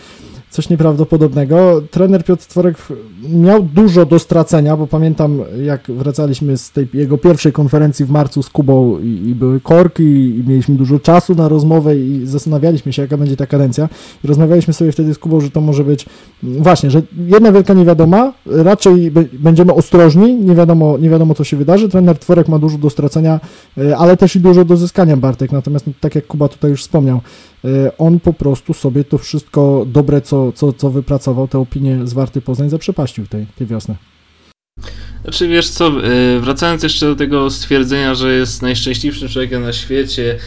coś 0.51 0.69
nieprawdopodobnego. 0.69 1.83
Trener 1.91 2.25
Piotr 2.25 2.47
Tworek 2.47 2.77
miał 3.29 3.63
dużo 3.63 4.07
do 4.07 4.19
stracenia, 4.19 4.77
bo 4.77 4.87
pamiętam 4.87 5.41
jak 5.65 5.91
wracaliśmy 5.91 6.59
z 6.59 6.71
tej 6.71 6.89
jego 6.95 7.19
pierwszej 7.19 7.53
konferencji 7.53 8.05
w 8.05 8.11
marcu 8.11 8.43
z 8.43 8.51
Kubą 8.51 8.99
i, 8.99 9.29
i 9.29 9.35
były 9.35 9.61
korki 9.61 10.05
i 10.39 10.45
mieliśmy 10.47 10.75
dużo 10.75 10.99
czasu 10.99 11.35
na 11.35 11.49
rozmowę 11.49 11.97
i 11.97 12.27
zastanawialiśmy 12.27 12.93
się 12.93 13.03
jaka 13.03 13.17
będzie 13.17 13.37
ta 13.37 13.47
kadencja 13.47 13.89
i 14.25 14.27
rozmawialiśmy 14.27 14.75
sobie 14.75 14.93
wtedy 14.93 15.15
z 15.15 15.19
Kubą, 15.19 15.41
że 15.41 15.51
to 15.51 15.61
może 15.61 15.85
być 15.85 16.07
właśnie, 16.43 16.91
że 16.91 17.03
jedna 17.27 17.53
wielka 17.53 17.75
niewiadoma, 17.75 18.33
raczej 18.47 19.13
będziemy 19.33 19.75
ostrożni, 19.75 20.35
nie 20.35 20.55
wiadomo, 20.55 20.99
nie 20.99 21.11
wiadomo 21.11 21.35
co 21.35 21.45
się 21.45 21.57
wydarzy. 21.57 21.89
Trener 21.89 22.19
Tworek 22.19 22.49
ma 22.49 22.59
dużo 22.59 22.79
do 22.79 22.91
stracenia, 22.91 23.41
e, 23.79 23.97
ale 23.97 24.17
też 24.17 24.37
i 24.37 24.41
dużo 24.41 24.65
do 24.65 24.77
zyskania 24.77 25.17
Bartek, 25.17 25.53
natomiast 25.53 25.87
no, 25.87 25.93
tak 26.01 26.15
jak 26.15 26.27
Kuba 26.27 26.49
tutaj 26.49 26.71
już 26.71 26.83
wspomniał, 26.83 27.21
on 27.99 28.21
po 28.21 28.33
prostu 28.33 28.75
sobie 28.75 29.05
to 29.05 29.19
wszystko 29.19 29.87
dobre, 29.89 30.21
co, 30.21 30.53
co, 30.53 30.73
co 30.73 30.91
wypracował, 30.91 31.49
te 31.49 31.59
opinie 31.59 31.99
z 32.05 32.13
Warty 32.13 32.41
Poznań 32.41 32.71
zaprzepaścił 32.71 33.27
tej, 33.27 33.47
tej 33.47 33.67
wiosny. 33.67 33.97
Znaczy 35.23 35.49
wiesz 35.49 35.69
co, 35.69 35.87
e, 35.87 36.41
wracając 36.41 36.83
jeszcze 36.83 37.07
do 37.07 37.17
tego 37.17 37.51
stwierdzenia, 37.51 38.15
że 38.15 38.35
jest 38.35 38.63
najszczęśliwszym 38.63 39.29
człowiekiem 39.29 39.63
na 39.63 39.73
świecie, 39.73 40.39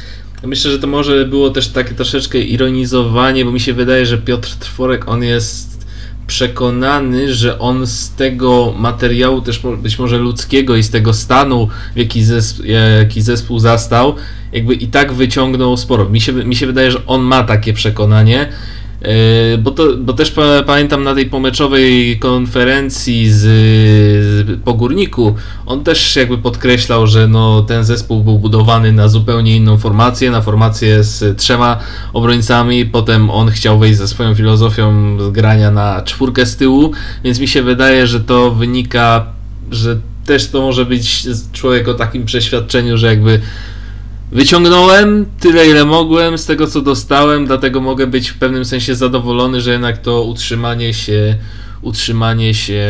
myślę, 0.43 0.71
że 0.71 0.79
to 0.79 0.87
może 0.87 1.25
było 1.25 1.49
też 1.49 1.67
takie 1.67 1.95
troszeczkę 1.95 2.41
ironizowanie, 2.41 3.45
bo 3.45 3.51
mi 3.51 3.59
się 3.59 3.73
wydaje, 3.73 4.05
że 4.05 4.17
Piotr 4.17 4.55
Trworek, 4.55 5.07
on 5.07 5.23
jest 5.23 5.80
przekonany, 6.27 7.33
że 7.33 7.59
on 7.59 7.87
z 7.87 8.15
tego 8.15 8.73
materiału 8.77 9.41
też 9.41 9.61
być 9.77 9.99
może 9.99 10.17
ludzkiego 10.17 10.75
i 10.75 10.83
z 10.83 10.89
tego 10.89 11.13
stanu, 11.13 11.67
jaki 11.95 12.23
zespół, 12.23 12.65
jaki 12.99 13.21
zespół 13.21 13.59
zastał, 13.59 14.15
jakby 14.53 14.73
i 14.73 14.87
tak 14.87 15.13
wyciągnął 15.13 15.77
sporo. 15.77 16.09
Mi 16.09 16.21
się, 16.21 16.33
mi 16.33 16.55
się 16.55 16.67
wydaje, 16.67 16.91
że 16.91 17.05
on 17.05 17.21
ma 17.21 17.43
takie 17.43 17.73
przekonanie 17.73 18.49
E, 18.49 18.80
bo, 19.59 19.71
to, 19.71 19.97
bo 19.97 20.13
też 20.13 20.33
pamiętam 20.65 21.03
na 21.03 21.15
tej 21.15 21.25
pomeczowej 21.25 22.19
konferencji 22.19 23.31
z, 23.31 23.39
z 23.39 24.61
Pogórniku, 24.63 25.35
on 25.65 25.83
też 25.83 26.15
jakby 26.15 26.37
podkreślał, 26.37 27.07
że 27.07 27.27
no, 27.27 27.61
ten 27.61 27.83
zespół 27.83 28.23
był 28.23 28.39
budowany 28.39 28.91
na 28.91 29.07
zupełnie 29.07 29.55
inną 29.55 29.77
formację, 29.77 30.31
na 30.31 30.41
formację 30.41 31.03
z 31.03 31.37
trzema 31.37 31.79
obrońcami, 32.13 32.85
potem 32.85 33.29
on 33.29 33.49
chciał 33.49 33.79
wejść 33.79 33.97
ze 33.97 34.07
swoją 34.07 34.35
filozofią 34.35 35.17
grania 35.31 35.71
na 35.71 36.01
czwórkę 36.01 36.45
z 36.45 36.57
tyłu, 36.57 36.91
więc 37.23 37.39
mi 37.39 37.47
się 37.47 37.63
wydaje, 37.63 38.07
że 38.07 38.19
to 38.19 38.51
wynika, 38.51 39.25
że 39.71 39.99
też 40.25 40.47
to 40.47 40.61
może 40.61 40.85
być 40.85 41.27
człowiek 41.53 41.87
o 41.87 41.93
takim 41.93 42.25
przeświadczeniu, 42.25 42.97
że 42.97 43.07
jakby 43.07 43.41
Wyciągnąłem 44.31 45.25
tyle, 45.39 45.67
ile 45.67 45.85
mogłem 45.85 46.37
z 46.37 46.45
tego, 46.45 46.67
co 46.67 46.81
dostałem, 46.81 47.45
dlatego 47.45 47.81
mogę 47.81 48.07
być 48.07 48.29
w 48.29 48.37
pewnym 48.37 48.65
sensie 48.65 48.95
zadowolony, 48.95 49.61
że 49.61 49.71
jednak 49.71 49.97
to 49.97 50.23
utrzymanie 50.23 50.93
się, 50.93 51.35
utrzymanie 51.81 52.53
się, 52.53 52.83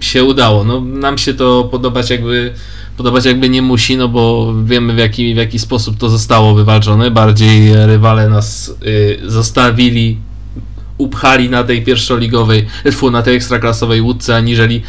się 0.00 0.24
udało. 0.24 0.64
No, 0.64 0.80
nam 0.80 1.18
się 1.18 1.34
to 1.34 1.68
podobać 1.70 2.10
jakby, 2.10 2.52
podobać 2.96 3.24
jakby 3.24 3.48
nie 3.48 3.62
musi, 3.62 3.96
no 3.96 4.08
bo 4.08 4.54
wiemy 4.64 4.94
w 4.94 4.98
jaki, 4.98 5.34
w 5.34 5.36
jaki 5.36 5.58
sposób 5.58 5.98
to 5.98 6.08
zostało 6.08 6.54
wywalczone. 6.54 7.10
Bardziej 7.10 7.86
rywale 7.86 8.28
nas 8.28 8.74
yy, 9.22 9.30
zostawili, 9.30 10.18
upchali 10.98 11.50
na 11.50 11.64
tej 11.64 11.82
pierwszoligowej, 11.82 12.66
na 13.12 13.22
tej 13.22 13.36
ekstraklasowej 13.36 14.00
łódce, 14.00 14.36
aniżeli 14.36 14.82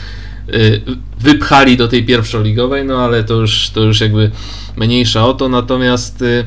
wypchali 1.19 1.77
do 1.77 1.87
tej 1.87 2.03
pierwszoligowej, 2.03 2.85
no 2.85 3.05
ale 3.05 3.23
to 3.23 3.33
już, 3.33 3.69
to 3.69 3.83
już 3.83 4.01
jakby 4.01 4.31
mniejsza 4.77 5.25
o 5.25 5.33
to, 5.33 5.49
natomiast 5.49 6.21
y, 6.21 6.45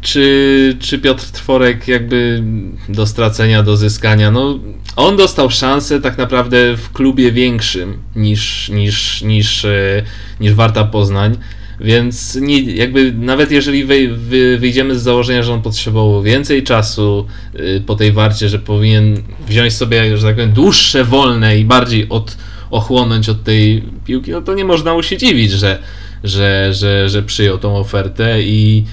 czy, 0.00 0.76
czy 0.80 0.98
Piotr 0.98 1.24
Tworek 1.24 1.88
jakby 1.88 2.42
do 2.88 3.06
stracenia, 3.06 3.62
do 3.62 3.76
zyskania, 3.76 4.30
no 4.30 4.58
on 4.96 5.16
dostał 5.16 5.50
szansę 5.50 6.00
tak 6.00 6.18
naprawdę 6.18 6.76
w 6.76 6.92
klubie 6.92 7.32
większym 7.32 7.98
niż, 8.16 8.68
niż, 8.68 9.22
niż, 9.22 9.64
y, 9.64 10.04
niż 10.40 10.54
Warta 10.54 10.84
Poznań, 10.84 11.36
więc 11.80 12.34
nie, 12.34 12.60
jakby 12.62 13.12
nawet 13.12 13.50
jeżeli 13.50 13.84
wy, 13.84 14.08
wy, 14.08 14.58
wyjdziemy 14.58 14.98
z 14.98 15.02
założenia, 15.02 15.42
że 15.42 15.52
on 15.52 15.62
potrzebował 15.62 16.22
więcej 16.22 16.62
czasu 16.62 17.26
y, 17.54 17.82
po 17.86 17.94
tej 17.94 18.12
warcie, 18.12 18.48
że 18.48 18.58
powinien 18.58 19.22
wziąć 19.48 19.72
sobie, 19.72 20.16
że 20.16 20.26
tak 20.26 20.34
powiem, 20.36 20.52
dłuższe 20.52 21.04
wolne 21.04 21.58
i 21.58 21.64
bardziej 21.64 22.08
od, 22.08 22.36
ochłonąć 22.70 23.28
od 23.28 23.44
tej 23.44 23.82
piłki, 24.04 24.30
no 24.30 24.42
to 24.42 24.54
nie 24.54 24.64
można 24.64 24.94
mu 24.94 25.02
się 25.02 25.16
dziwić, 25.16 25.50
że, 25.50 25.78
że, 26.24 26.74
że, 26.74 27.08
że 27.08 27.22
przyjął 27.22 27.58
tą 27.58 27.76
ofertę 27.76 28.42
i 28.42 28.84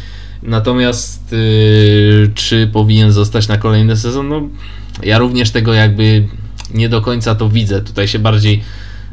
natomiast 0.43 1.31
yy, 1.31 2.31
czy 2.35 2.69
powinien 2.73 3.11
zostać 3.11 3.47
na 3.47 3.57
kolejny 3.57 3.97
sezon, 3.97 4.29
no 4.29 4.41
ja 5.03 5.17
również 5.17 5.51
tego 5.51 5.73
jakby 5.73 6.27
nie 6.73 6.89
do 6.89 7.01
końca 7.01 7.35
to 7.35 7.49
widzę. 7.49 7.81
Tutaj 7.81 8.07
się 8.07 8.19
bardziej 8.19 8.63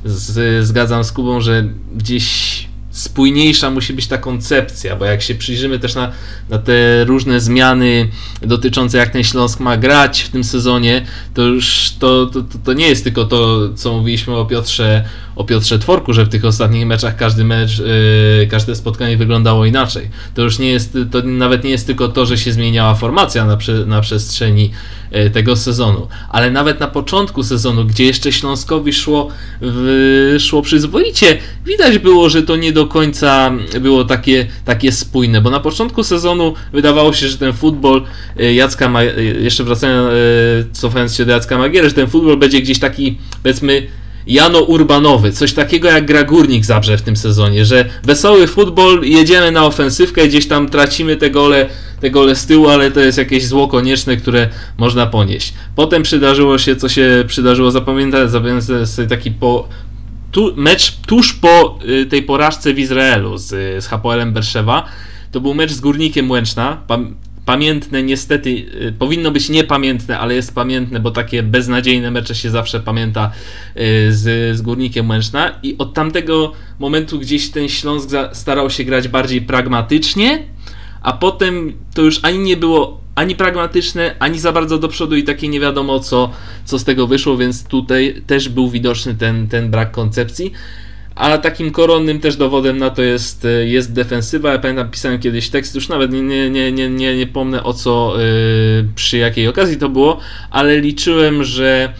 z, 0.04 0.66
zgadzam 0.66 1.04
z 1.04 1.12
Kubą, 1.12 1.40
że 1.40 1.64
gdzieś 1.96 2.66
spójniejsza 3.00 3.70
musi 3.70 3.92
być 3.92 4.06
ta 4.06 4.18
koncepcja, 4.18 4.96
bo 4.96 5.04
jak 5.04 5.22
się 5.22 5.34
przyjrzymy 5.34 5.78
też 5.78 5.94
na, 5.94 6.12
na 6.48 6.58
te 6.58 7.04
różne 7.04 7.40
zmiany 7.40 8.08
dotyczące 8.42 8.98
jak 8.98 9.10
ten 9.10 9.24
Śląsk 9.24 9.60
ma 9.60 9.76
grać 9.76 10.22
w 10.22 10.28
tym 10.28 10.44
sezonie, 10.44 11.06
to 11.34 11.42
już 11.42 11.92
to, 11.98 12.26
to, 12.26 12.42
to 12.64 12.72
nie 12.72 12.88
jest 12.88 13.04
tylko 13.04 13.24
to, 13.24 13.68
co 13.74 13.96
mówiliśmy 13.96 14.36
o 14.36 14.44
Piotrze, 14.44 15.04
o 15.36 15.44
Piotrze 15.44 15.78
Tworku, 15.78 16.12
że 16.12 16.24
w 16.24 16.28
tych 16.28 16.44
ostatnich 16.44 16.86
meczach 16.86 17.16
każdy 17.16 17.44
mecz, 17.44 17.78
yy, 17.78 18.46
każde 18.50 18.76
spotkanie 18.76 19.16
wyglądało 19.16 19.66
inaczej. 19.66 20.10
To 20.34 20.42
już 20.42 20.58
nie 20.58 20.70
jest, 20.70 20.98
to 21.10 21.22
nawet 21.22 21.64
nie 21.64 21.70
jest 21.70 21.86
tylko 21.86 22.08
to, 22.08 22.26
że 22.26 22.38
się 22.38 22.52
zmieniała 22.52 22.94
formacja 22.94 23.44
na, 23.44 23.56
prze, 23.56 23.86
na 23.86 24.00
przestrzeni 24.00 24.70
yy, 25.12 25.30
tego 25.30 25.56
sezonu, 25.56 26.08
ale 26.30 26.50
nawet 26.50 26.80
na 26.80 26.88
początku 26.88 27.42
sezonu, 27.42 27.84
gdzie 27.84 28.04
jeszcze 28.04 28.32
Śląskowi 28.32 28.92
szło, 28.92 29.28
w, 29.60 30.36
szło 30.38 30.62
przyzwoicie, 30.62 31.38
widać 31.66 31.98
było, 31.98 32.28
że 32.28 32.42
to 32.42 32.56
nie 32.56 32.72
do 32.72 32.86
końca 32.90 33.52
było 33.80 34.04
takie, 34.04 34.46
takie 34.64 34.92
spójne, 34.92 35.40
bo 35.40 35.50
na 35.50 35.60
początku 35.60 36.04
sezonu 36.04 36.54
wydawało 36.72 37.12
się, 37.12 37.28
że 37.28 37.38
ten 37.38 37.52
futbol 37.52 38.02
yy, 38.36 38.54
Jacka, 38.54 38.88
Ma- 38.88 39.02
yy, 39.02 39.24
jeszcze 39.24 39.64
wracając, 39.64 40.12
yy, 40.12 40.66
cofając 40.72 41.14
się 41.14 41.24
do 41.24 41.32
Jacka 41.32 41.58
Magiery, 41.58 41.88
że 41.88 41.94
ten 41.94 42.06
futbol 42.06 42.36
będzie 42.36 42.60
gdzieś 42.60 42.78
taki, 42.78 43.18
powiedzmy, 43.42 43.86
Jano 44.26 44.60
Urbanowy, 44.60 45.32
coś 45.32 45.52
takiego 45.52 45.88
jak 45.88 46.06
gra 46.06 46.24
Górnik 46.24 46.64
Zabrze 46.64 46.98
w 46.98 47.02
tym 47.02 47.16
sezonie, 47.16 47.64
że 47.64 47.84
wesoły 48.04 48.46
futbol, 48.46 49.00
jedziemy 49.04 49.50
na 49.50 49.64
ofensywkę, 49.64 50.28
gdzieś 50.28 50.48
tam 50.48 50.68
tracimy 50.68 51.16
te 51.16 51.30
gole, 51.30 51.68
te 52.00 52.10
gole 52.10 52.36
z 52.36 52.46
tyłu, 52.46 52.68
ale 52.68 52.90
to 52.90 53.00
jest 53.00 53.18
jakieś 53.18 53.46
zło 53.46 53.68
konieczne, 53.68 54.16
które 54.16 54.48
można 54.78 55.06
ponieść. 55.06 55.54
Potem 55.76 56.02
przydarzyło 56.02 56.58
się, 56.58 56.76
co 56.76 56.88
się 56.88 57.24
przydarzyło, 57.26 57.70
zapamiętać 57.70 58.30
sobie 58.30 59.08
taki 59.08 59.30
po, 59.30 59.68
tu, 60.30 60.52
mecz 60.56 60.96
tuż 60.96 61.32
po 61.32 61.78
y, 61.88 62.06
tej 62.06 62.22
porażce 62.22 62.74
w 62.74 62.78
Izraelu 62.78 63.38
z, 63.38 63.48
z 63.84 63.86
Hapoelem 63.86 64.32
Berszewa. 64.32 64.84
To 65.32 65.40
był 65.40 65.54
mecz 65.54 65.72
z 65.72 65.80
Górnikiem 65.80 66.30
Łęczna. 66.30 66.82
Pam, 66.86 67.14
pamiętne 67.44 68.02
niestety, 68.02 68.50
y, 68.50 68.94
powinno 68.98 69.30
być 69.30 69.48
niepamiętne, 69.48 70.18
ale 70.18 70.34
jest 70.34 70.54
pamiętne, 70.54 71.00
bo 71.00 71.10
takie 71.10 71.42
beznadziejne 71.42 72.10
mecze 72.10 72.34
się 72.34 72.50
zawsze 72.50 72.80
pamięta 72.80 73.30
y, 73.76 73.80
z, 74.14 74.56
z 74.56 74.62
Górnikiem 74.62 75.10
Łęczna 75.10 75.58
i 75.62 75.78
od 75.78 75.94
tamtego 75.94 76.52
momentu 76.78 77.18
gdzieś 77.18 77.50
ten 77.50 77.68
Śląsk 77.68 78.10
starał 78.32 78.70
się 78.70 78.84
grać 78.84 79.08
bardziej 79.08 79.42
pragmatycznie, 79.42 80.42
a 81.02 81.12
potem 81.12 81.72
to 81.94 82.02
już 82.02 82.20
ani 82.22 82.38
nie 82.38 82.56
było 82.56 83.00
ani 83.20 83.36
pragmatyczne, 83.36 84.16
ani 84.18 84.38
za 84.38 84.52
bardzo 84.52 84.78
do 84.78 84.88
przodu 84.88 85.16
i 85.16 85.22
takie 85.24 85.48
nie 85.48 85.60
wiadomo 85.60 86.00
co, 86.00 86.30
co 86.64 86.78
z 86.78 86.84
tego 86.84 87.06
wyszło, 87.06 87.36
więc 87.36 87.64
tutaj 87.64 88.22
też 88.26 88.48
był 88.48 88.70
widoczny 88.70 89.14
ten, 89.14 89.48
ten 89.48 89.70
brak 89.70 89.90
koncepcji. 89.90 90.52
A 91.14 91.38
takim 91.38 91.70
koronnym 91.70 92.20
też 92.20 92.36
dowodem 92.36 92.78
na 92.78 92.90
to 92.90 93.02
jest, 93.02 93.46
jest 93.64 93.92
defensywa. 93.92 94.52
Ja 94.52 94.58
pamiętam, 94.58 94.90
pisałem 94.90 95.18
kiedyś 95.18 95.48
tekst, 95.48 95.74
już 95.74 95.88
nawet 95.88 96.12
nie, 96.12 96.22
nie, 96.22 96.50
nie, 96.50 96.72
nie, 96.72 97.16
nie, 97.16 97.26
pomnę 97.26 97.62
o 97.62 97.72
co, 97.72 98.14
yy, 98.18 98.88
przy 98.94 99.16
jakiej 99.16 99.48
okazji 99.48 99.76
to 99.76 99.88
było, 99.88 100.20
ale 100.50 100.80
liczyłem, 100.80 101.44
że 101.44 101.94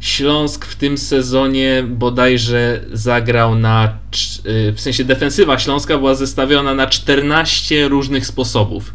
Śląsk 0.00 0.66
w 0.66 0.76
tym 0.76 0.98
sezonie 0.98 1.84
bodajże 1.88 2.80
zagrał 2.92 3.54
na. 3.54 3.98
W 4.74 4.80
sensie 4.80 5.04
defensywa 5.04 5.58
Śląska 5.58 5.98
była 5.98 6.14
zestawiona 6.14 6.74
na 6.74 6.86
14 6.86 7.88
różnych 7.88 8.26
sposobów. 8.26 8.94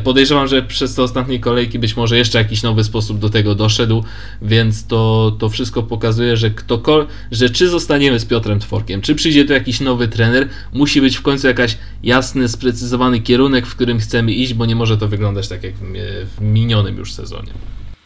Podejrzewam, 0.00 0.48
że 0.48 0.62
przez 0.62 0.94
te 0.94 1.02
ostatnie 1.02 1.40
kolejki 1.40 1.78
być 1.78 1.96
może 1.96 2.18
jeszcze 2.18 2.38
jakiś 2.38 2.62
nowy 2.62 2.84
sposób 2.84 3.18
do 3.18 3.30
tego 3.30 3.54
doszedł, 3.54 4.04
więc 4.42 4.86
to, 4.86 5.32
to 5.38 5.48
wszystko 5.48 5.82
pokazuje, 5.82 6.36
że 6.36 6.50
ktokolwiek, 6.50 7.10
że 7.30 7.50
czy 7.50 7.68
zostaniemy 7.68 8.20
z 8.20 8.24
Piotrem 8.24 8.60
Tworkiem, 8.60 9.00
czy 9.00 9.14
przyjdzie 9.14 9.44
tu 9.44 9.52
jakiś 9.52 9.80
nowy 9.80 10.08
trener, 10.08 10.48
musi 10.72 11.00
być 11.00 11.16
w 11.16 11.22
końcu 11.22 11.46
jakaś 11.46 11.78
jasny, 12.02 12.48
sprecyzowany 12.48 13.20
kierunek, 13.20 13.66
w 13.66 13.74
którym 13.74 13.98
chcemy 13.98 14.32
iść, 14.32 14.54
bo 14.54 14.66
nie 14.66 14.76
może 14.76 14.98
to 14.98 15.08
wyglądać 15.08 15.48
tak 15.48 15.62
jak 15.62 15.74
w 16.36 16.40
minionym 16.40 16.96
już 16.96 17.12
sezonie. 17.12 17.52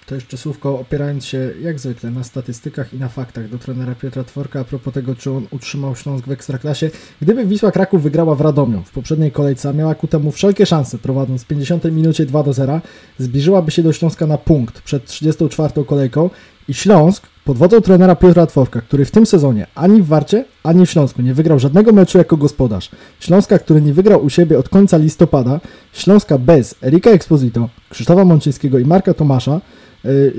To 0.06 0.14
jeszcze 0.14 0.36
słówko 0.36 0.78
opierając 0.78 1.24
się 1.24 1.50
jak 1.62 1.78
zwykle 1.78 2.10
na 2.10 2.24
statystykach 2.24 2.94
i 2.94 2.98
na 2.98 3.08
faktach 3.08 3.48
do 3.48 3.58
trenera 3.58 3.94
Piotra 3.94 4.24
Tworka 4.24 4.60
a 4.60 4.64
propos 4.64 4.94
tego, 4.94 5.14
czy 5.14 5.30
on 5.30 5.46
utrzymał 5.50 5.96
Śląsk 5.96 6.26
w 6.26 6.30
Ekstraklasie. 6.30 6.90
Gdyby 7.22 7.46
Wisła 7.46 7.72
Kraków 7.72 8.02
wygrała 8.02 8.34
w 8.34 8.40
Radomiu 8.40 8.82
w 8.82 8.90
poprzedniej 8.90 9.32
kolejce, 9.32 9.68
a 9.68 9.72
miała 9.72 9.94
ku 9.94 10.06
temu 10.06 10.32
wszelkie 10.32 10.66
szanse, 10.66 10.98
prowadząc 10.98 11.42
w 11.42 11.46
50 11.46 11.84
minucie 11.84 12.26
2 12.26 12.42
do 12.42 12.52
0, 12.52 12.80
zbliżyłaby 13.18 13.70
się 13.70 13.82
do 13.82 13.92
Śląska 13.92 14.26
na 14.26 14.38
punkt 14.38 14.80
przed 14.80 15.04
34 15.04 15.84
kolejką 15.84 16.30
i 16.68 16.74
Śląsk 16.74 17.26
pod 17.44 17.58
wodzą 17.58 17.80
trenera 17.80 18.16
Piotra 18.16 18.46
Tworka, 18.46 18.80
który 18.80 19.04
w 19.04 19.10
tym 19.10 19.26
sezonie 19.26 19.66
ani 19.74 20.02
w 20.02 20.06
Warcie, 20.06 20.44
ani 20.62 20.86
w 20.86 20.90
Śląsku 20.90 21.22
nie 21.22 21.34
wygrał 21.34 21.58
żadnego 21.58 21.92
meczu 21.92 22.18
jako 22.18 22.36
gospodarz. 22.36 22.90
Śląska, 23.20 23.58
który 23.58 23.82
nie 23.82 23.92
wygrał 23.92 24.24
u 24.24 24.30
siebie 24.30 24.58
od 24.58 24.68
końca 24.68 24.96
listopada, 24.96 25.60
Śląska 25.92 26.38
bez 26.38 26.74
Erika 26.82 27.10
Exposito, 27.10 27.68
Krzysztofa 27.90 28.24
Mączyńskiego 28.24 28.78
i 28.78 28.84
Marka 28.84 29.14
Tomasza, 29.14 29.60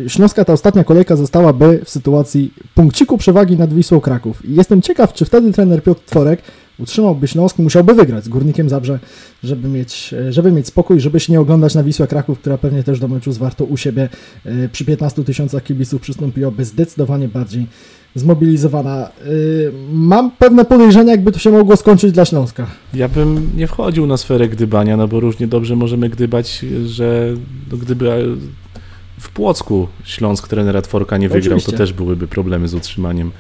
Śląska 0.08 0.46
ta 0.46 0.54
ostatnia 0.54 0.84
kolejka 0.84 1.16
zostałaby 1.16 1.82
w 1.86 1.90
sytuacji 1.90 2.54
punkciku 2.76 3.18
przewagi 3.18 3.58
nad 3.58 3.74
Wisłą 3.74 4.00
Kraków. 4.00 4.46
I 4.46 4.56
jestem 4.56 4.82
ciekaw, 4.82 5.14
czy 5.14 5.26
wtedy 5.26 5.52
trener 5.52 5.84
Piotr 5.84 6.02
Tworek 6.06 6.42
utrzymałby 6.80 7.28
Śląsk, 7.28 7.60
musiałby 7.60 7.94
wygrać 7.94 8.24
z 8.24 8.30
Górnikiem 8.30 8.70
Zabrze, 8.70 9.00
żeby 9.44 9.68
mieć, 9.68 10.16
żeby 10.30 10.52
mieć 10.52 10.68
spokój, 10.68 11.00
żeby 11.00 11.20
się 11.20 11.34
nie 11.34 11.40
oglądać 11.40 11.76
na 11.76 11.84
Wisłę 11.84 12.08
Kraków, 12.08 12.40
która 12.40 12.58
pewnie 12.58 12.84
też 12.84 13.00
do 13.00 13.08
meczu 13.08 13.32
z 13.32 13.38
Warto 13.38 13.66
u 13.66 13.78
siebie 13.78 14.10
y, 14.46 14.70
przy 14.72 14.86
15 14.86 15.24
tysiącach 15.24 15.64
kibiców 15.64 16.02
przystąpiłaby 16.02 16.66
zdecydowanie 16.66 17.28
bardziej 17.28 17.68
zmobilizowana. 18.16 19.10
Mam 19.92 20.32
pewne 20.32 20.66
podejrzenia, 20.66 21.12
jakby 21.12 21.32
to 21.32 21.40
się 21.40 21.52
mogło 21.52 21.76
skończyć 21.76 22.12
dla 22.12 22.26
Śląska. 22.26 22.68
Ja 22.94 23.10
bym 23.10 23.50
nie 23.58 23.68
wchodził 23.68 24.08
na 24.08 24.18
sferę 24.18 24.50
gdybania, 24.50 24.98
no 24.98 25.08
bo 25.08 25.20
różnie 25.20 25.48
dobrze 25.48 25.76
możemy 25.76 26.10
gdybać, 26.10 26.66
że 26.86 27.34
gdyby 27.82 28.38
w 29.20 29.30
Płocku 29.30 29.88
Śląsk 30.04 30.48
trenera 30.48 30.82
Tworka 30.82 31.18
nie 31.18 31.30
wygrał, 31.30 31.58
Oczywiście. 31.58 31.72
to 31.72 31.78
też 31.78 31.94
byłyby 31.94 32.28
problemy 32.28 32.68
z 32.68 32.74
utrzymaniem. 32.74 33.32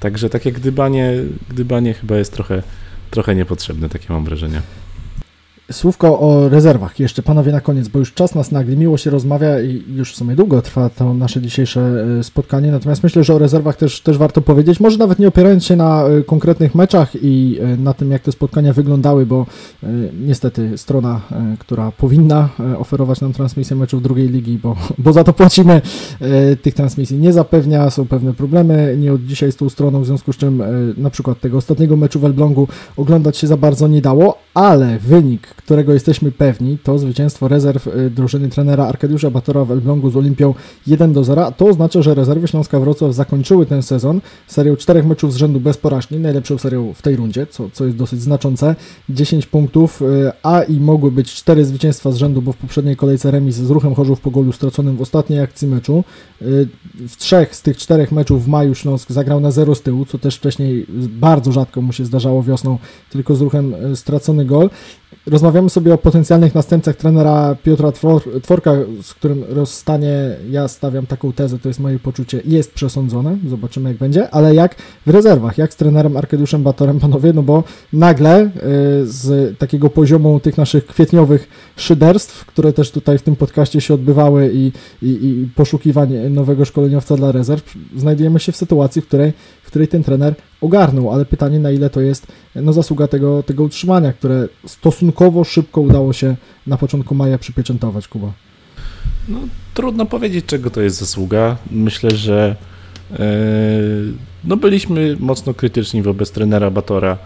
Także 0.00 0.30
takie 0.30 0.52
gdybanie, 0.52 1.14
gdybanie 1.48 1.94
chyba 1.94 2.16
jest 2.16 2.32
trochę, 2.32 2.62
trochę 3.10 3.34
niepotrzebne, 3.34 3.88
takie 3.88 4.12
mam 4.12 4.24
wrażenie. 4.24 4.62
Słówko 5.72 6.20
o 6.20 6.48
rezerwach. 6.48 7.00
Jeszcze, 7.00 7.22
panowie, 7.22 7.52
na 7.52 7.60
koniec, 7.60 7.88
bo 7.88 7.98
już 7.98 8.14
czas 8.14 8.34
nas 8.34 8.52
nagli, 8.52 8.76
miło 8.76 8.96
się 8.96 9.10
rozmawia 9.10 9.60
i 9.60 9.82
już 9.88 10.12
w 10.12 10.16
sumie 10.16 10.36
długo 10.36 10.62
trwa 10.62 10.90
to 10.90 11.14
nasze 11.14 11.40
dzisiejsze 11.40 12.04
e, 12.18 12.24
spotkanie, 12.24 12.70
natomiast 12.70 13.02
myślę, 13.02 13.24
że 13.24 13.34
o 13.34 13.38
rezerwach 13.38 13.76
też, 13.76 14.00
też 14.00 14.18
warto 14.18 14.40
powiedzieć, 14.40 14.80
może 14.80 14.98
nawet 14.98 15.18
nie 15.18 15.28
opierając 15.28 15.64
się 15.64 15.76
na 15.76 16.04
e, 16.04 16.22
konkretnych 16.22 16.74
meczach 16.74 17.12
i 17.22 17.58
e, 17.60 17.76
na 17.76 17.94
tym, 17.94 18.10
jak 18.10 18.22
te 18.22 18.32
spotkania 18.32 18.72
wyglądały, 18.72 19.26
bo 19.26 19.46
niestety 20.20 20.78
strona, 20.78 21.20
która 21.58 21.92
powinna 21.92 22.48
oferować 22.78 23.20
nam 23.20 23.32
transmisję 23.32 23.76
meczów 23.76 24.02
drugiej 24.02 24.28
ligi, 24.28 24.58
bo, 24.62 24.76
bo 24.98 25.12
za 25.12 25.24
to 25.24 25.32
płacimy, 25.32 25.80
tych 26.62 26.74
transmisji 26.74 27.18
nie 27.18 27.32
zapewnia, 27.32 27.90
są 27.90 28.06
pewne 28.06 28.34
problemy, 28.34 28.96
nie 28.98 29.12
od 29.12 29.24
dzisiaj 29.24 29.52
z 29.52 29.56
tą 29.56 29.68
stroną, 29.68 30.00
w 30.00 30.06
związku 30.06 30.32
z 30.32 30.36
czym 30.36 30.62
na 30.96 31.10
przykład 31.10 31.40
tego 31.40 31.58
ostatniego 31.58 31.96
meczu 31.96 32.20
w 32.20 32.24
Elblągu 32.24 32.68
oglądać 32.96 33.36
się 33.36 33.46
za 33.46 33.56
bardzo 33.56 33.88
nie 33.88 34.00
dało, 34.00 34.38
ale 34.54 34.98
wynik 34.98 35.55
którego 35.66 35.92
jesteśmy 35.92 36.32
pewni, 36.32 36.78
to 36.78 36.98
zwycięstwo 36.98 37.48
rezerw 37.48 37.86
y, 37.86 38.10
drużyny 38.10 38.48
trenera 38.48 38.86
Arkadiusza 38.86 39.30
Batora 39.30 39.64
w 39.64 39.70
Elblągu 39.70 40.10
z 40.10 40.16
Olimpią 40.16 40.54
1 40.86 41.12
do 41.12 41.24
0. 41.24 41.52
To 41.56 41.66
oznacza, 41.66 42.02
że 42.02 42.14
rezerwy 42.14 42.48
Śląska 42.48 42.80
Wrocław 42.80 43.14
zakończyły 43.14 43.66
ten 43.66 43.82
sezon 43.82 44.20
serią 44.46 44.76
czterech 44.76 45.06
meczów 45.06 45.32
z 45.32 45.36
rzędu 45.36 45.60
bez 45.60 45.76
porażki, 45.76 46.16
najlepszą 46.16 46.58
serią 46.58 46.92
w 46.94 47.02
tej 47.02 47.16
rundzie, 47.16 47.46
co, 47.46 47.70
co 47.72 47.84
jest 47.84 47.96
dosyć 47.96 48.22
znaczące. 48.22 48.74
10 49.08 49.46
punktów, 49.46 50.02
y, 50.02 50.32
a 50.42 50.62
i 50.62 50.80
mogły 50.80 51.10
być 51.10 51.34
cztery 51.34 51.64
zwycięstwa 51.64 52.12
z 52.12 52.16
rzędu, 52.16 52.42
bo 52.42 52.52
w 52.52 52.56
poprzedniej 52.56 52.96
kolejce 52.96 53.30
remis 53.30 53.56
z 53.56 53.70
ruchem 53.70 53.94
Chorzów 53.94 54.20
po 54.20 54.30
golu 54.30 54.52
straconym 54.52 54.96
w 54.96 55.02
ostatniej 55.02 55.40
akcji 55.40 55.68
meczu. 55.68 56.04
Y, 56.42 56.68
w 57.08 57.16
trzech 57.16 57.56
z 57.56 57.62
tych 57.62 57.76
czterech 57.76 58.12
meczów 58.12 58.44
w 58.44 58.48
maju 58.48 58.74
Śląsk 58.74 59.12
zagrał 59.12 59.40
na 59.40 59.50
zero 59.50 59.74
z 59.74 59.82
tyłu, 59.82 60.04
co 60.04 60.18
też 60.18 60.36
wcześniej 60.36 60.86
bardzo 61.08 61.52
rzadko 61.52 61.82
mu 61.82 61.92
się 61.92 62.04
zdarzało 62.04 62.42
wiosną, 62.42 62.78
tylko 63.10 63.34
z 63.34 63.40
ruchem 63.40 63.74
stracony 63.94 64.44
gol. 64.44 64.70
Rozmawiamy 65.26 65.55
sobie 65.68 65.94
o 65.94 65.98
potencjalnych 65.98 66.54
następcach 66.54 66.96
trenera 66.96 67.56
Piotra 67.62 67.92
Tworka, 68.42 68.72
z 69.02 69.14
którym 69.14 69.44
rozstanie, 69.48 70.36
ja 70.50 70.68
stawiam 70.68 71.06
taką 71.06 71.32
tezę, 71.32 71.58
to 71.58 71.68
jest 71.68 71.80
moje 71.80 71.98
poczucie, 71.98 72.40
jest 72.44 72.72
przesądzone, 72.74 73.36
zobaczymy 73.48 73.88
jak 73.88 73.98
będzie, 73.98 74.30
ale 74.30 74.54
jak 74.54 74.74
w 75.06 75.10
rezerwach, 75.10 75.58
jak 75.58 75.72
z 75.72 75.76
trenerem 75.76 76.16
Arkadiuszem 76.16 76.62
Batorem, 76.62 77.00
panowie, 77.00 77.32
no 77.32 77.42
bo 77.42 77.64
nagle 77.92 78.44
y, 78.44 78.50
z 79.04 79.58
takiego 79.58 79.90
poziomu 79.90 80.40
tych 80.40 80.58
naszych 80.58 80.86
kwietniowych 80.86 81.48
szyderstw, 81.76 82.46
które 82.46 82.72
też 82.72 82.90
tutaj 82.90 83.18
w 83.18 83.22
tym 83.22 83.36
podcaście 83.36 83.80
się 83.80 83.94
odbywały 83.94 84.50
i, 84.54 84.72
i, 85.02 85.08
i 85.08 85.48
poszukiwań 85.54 86.12
nowego 86.30 86.64
szkoleniowca 86.64 87.16
dla 87.16 87.32
rezerw, 87.32 87.74
znajdujemy 87.96 88.40
się 88.40 88.52
w 88.52 88.56
sytuacji, 88.56 89.02
w 89.02 89.06
której 89.06 89.32
której 89.76 89.88
ten 89.88 90.04
trener 90.04 90.34
ogarnął, 90.60 91.12
ale 91.12 91.24
pytanie 91.24 91.58
na 91.58 91.70
ile 91.70 91.90
to 91.90 92.00
jest 92.00 92.26
no, 92.54 92.72
zasługa 92.72 93.08
tego, 93.08 93.42
tego 93.42 93.64
utrzymania, 93.64 94.12
które 94.12 94.48
stosunkowo 94.66 95.44
szybko 95.44 95.80
udało 95.80 96.12
się 96.12 96.36
na 96.66 96.76
początku 96.76 97.14
maja 97.14 97.38
przypieczętować, 97.38 98.08
Kuba. 98.08 98.32
No, 99.28 99.38
trudno 99.74 100.06
powiedzieć, 100.06 100.44
czego 100.46 100.70
to 100.70 100.80
jest 100.80 100.96
zasługa. 100.96 101.56
Myślę, 101.70 102.10
że 102.10 102.56
yy, 103.10 103.18
no, 104.44 104.56
byliśmy 104.56 105.16
mocno 105.20 105.54
krytyczni 105.54 106.02
wobec 106.02 106.30
trenera 106.30 106.70
Batora 106.70 107.18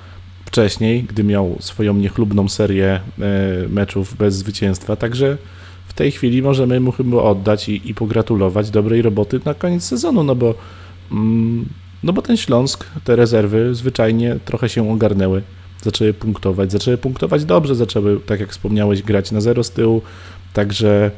wcześniej, 0.44 1.03
gdy 1.03 1.24
miał 1.24 1.57
swoją 1.61 1.94
niechlubną 1.94 2.48
serię 2.48 3.01
yy, 3.18 3.24
meczów 3.68 4.16
bez 4.16 4.34
zwycięstwa, 4.34 4.96
także 4.96 5.38
w 5.86 5.92
tej 5.92 6.11
chwili 6.11 6.42
możemy 6.42 6.80
mu 6.80 6.92
chyba 6.92 7.22
oddać 7.22 7.68
i, 7.68 7.90
i 7.90 7.94
pogratulować 7.94 8.70
dobrej 8.70 9.03
roboty 9.03 9.40
na 9.44 9.55
koniec 9.55 9.84
sezonu, 9.84 10.24
no 10.24 10.34
bo 10.34 10.55
mm, 11.12 11.66
no 12.03 12.12
bo 12.12 12.22
ten 12.22 12.36
Śląsk, 12.36 12.84
te 13.05 13.16
rezerwy 13.16 13.74
zwyczajnie 13.74 14.36
trochę 14.44 14.68
się 14.68 14.92
ogarnęły. 14.92 15.42
Zaczęły 15.82 16.14
punktować, 16.14 16.72
zaczęły 16.72 16.98
punktować 16.98 17.44
dobrze, 17.44 17.74
zaczęły, 17.74 18.20
tak 18.20 18.40
jak 18.40 18.53
wspomniałeś, 18.53 19.03
grać 19.03 19.32
na 19.32 19.40
zero 19.40 19.64
z 19.64 19.70
tyłu. 19.70 20.03
Także, 20.53 21.11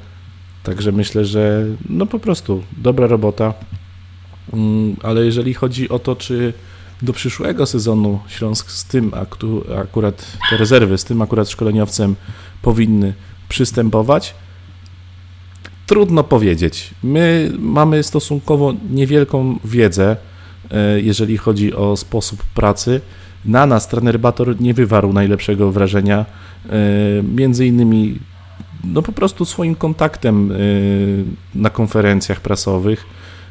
także 0.62 0.93
myślę, 0.93 1.24
że 1.24 1.66
no 1.89 2.07
po 2.07 2.18
prostu 2.18 2.62
dobra 2.76 3.07
robota. 3.07 3.55
Mm, 4.53 4.97
ale 5.03 5.24
jeżeli 5.24 5.55
chodzi 5.55 5.89
o 5.89 5.99
to, 5.99 6.16
czy 6.16 6.53
do 7.03 7.12
przyszłego 7.12 7.66
sezonu 7.66 8.20
Śląsk 8.28 8.70
z 8.70 8.85
tym 8.85 9.12
akurat 9.83 10.26
te 10.51 10.57
rezerwy, 10.57 10.99
z 10.99 11.05
tym 11.05 11.22
akurat 11.22 11.51
szkoleniowcem 11.51 12.16
powinny 12.62 13.14
przystępować, 13.49 14.35
trudno 15.87 16.24
powiedzieć. 16.24 16.91
My 17.03 17.53
mamy 17.59 18.03
stosunkowo 18.03 18.74
niewielką 18.91 19.59
wiedzę 19.64 20.16
jeżeli 21.03 21.37
chodzi 21.37 21.75
o 21.75 21.97
sposób 21.97 22.43
pracy. 22.43 23.01
Na 23.45 23.67
nas 23.67 23.89
trener 23.89 24.21
Bator 24.21 24.61
nie 24.61 24.75
wywarł 24.75 25.13
najlepszego 25.13 25.73
wrażenia, 25.73 26.19
e, 26.19 26.73
między 27.23 27.67
innymi 27.67 28.19
no 28.85 29.03
po 29.03 29.13
prostu 29.13 29.45
swoim 29.45 29.75
kontaktem 29.75 30.53
na 31.55 31.71
konferencjach 31.71 32.41
prasowych. 32.41 33.07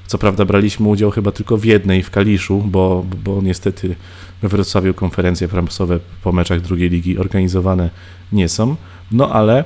Co 0.07 0.17
prawda 0.17 0.45
braliśmy 0.45 0.87
udział 0.87 1.11
chyba 1.11 1.31
tylko 1.31 1.57
w 1.57 1.65
jednej 1.65 2.03
w 2.03 2.09
Kaliszu, 2.09 2.63
bo, 2.65 3.05
bo 3.23 3.41
niestety 3.41 3.95
we 4.41 4.47
Wrocławiu 4.47 4.93
konferencje 4.93 5.47
prasowe 5.47 5.99
po 6.23 6.31
meczach 6.31 6.61
drugiej 6.61 6.89
ligi 6.89 7.17
organizowane 7.17 7.89
nie 8.31 8.49
są. 8.49 8.75
No 9.11 9.31
ale 9.31 9.63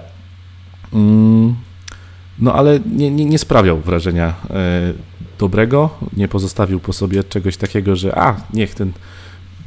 mm, 0.93 1.56
no 2.39 2.54
ale 2.54 2.80
nie, 2.96 3.12
nie, 3.12 3.26
nie 3.26 3.39
sprawiał 3.39 3.78
wrażenia 3.78 4.34
e, 4.50 4.93
dobrego, 5.40 5.90
nie 6.18 6.28
pozostawił 6.28 6.80
po 6.80 6.94
sobie 6.94 7.24
czegoś 7.24 7.58
takiego, 7.58 7.96
że 7.96 8.20
a, 8.20 8.36
niech 8.54 8.76
ten 8.76 8.92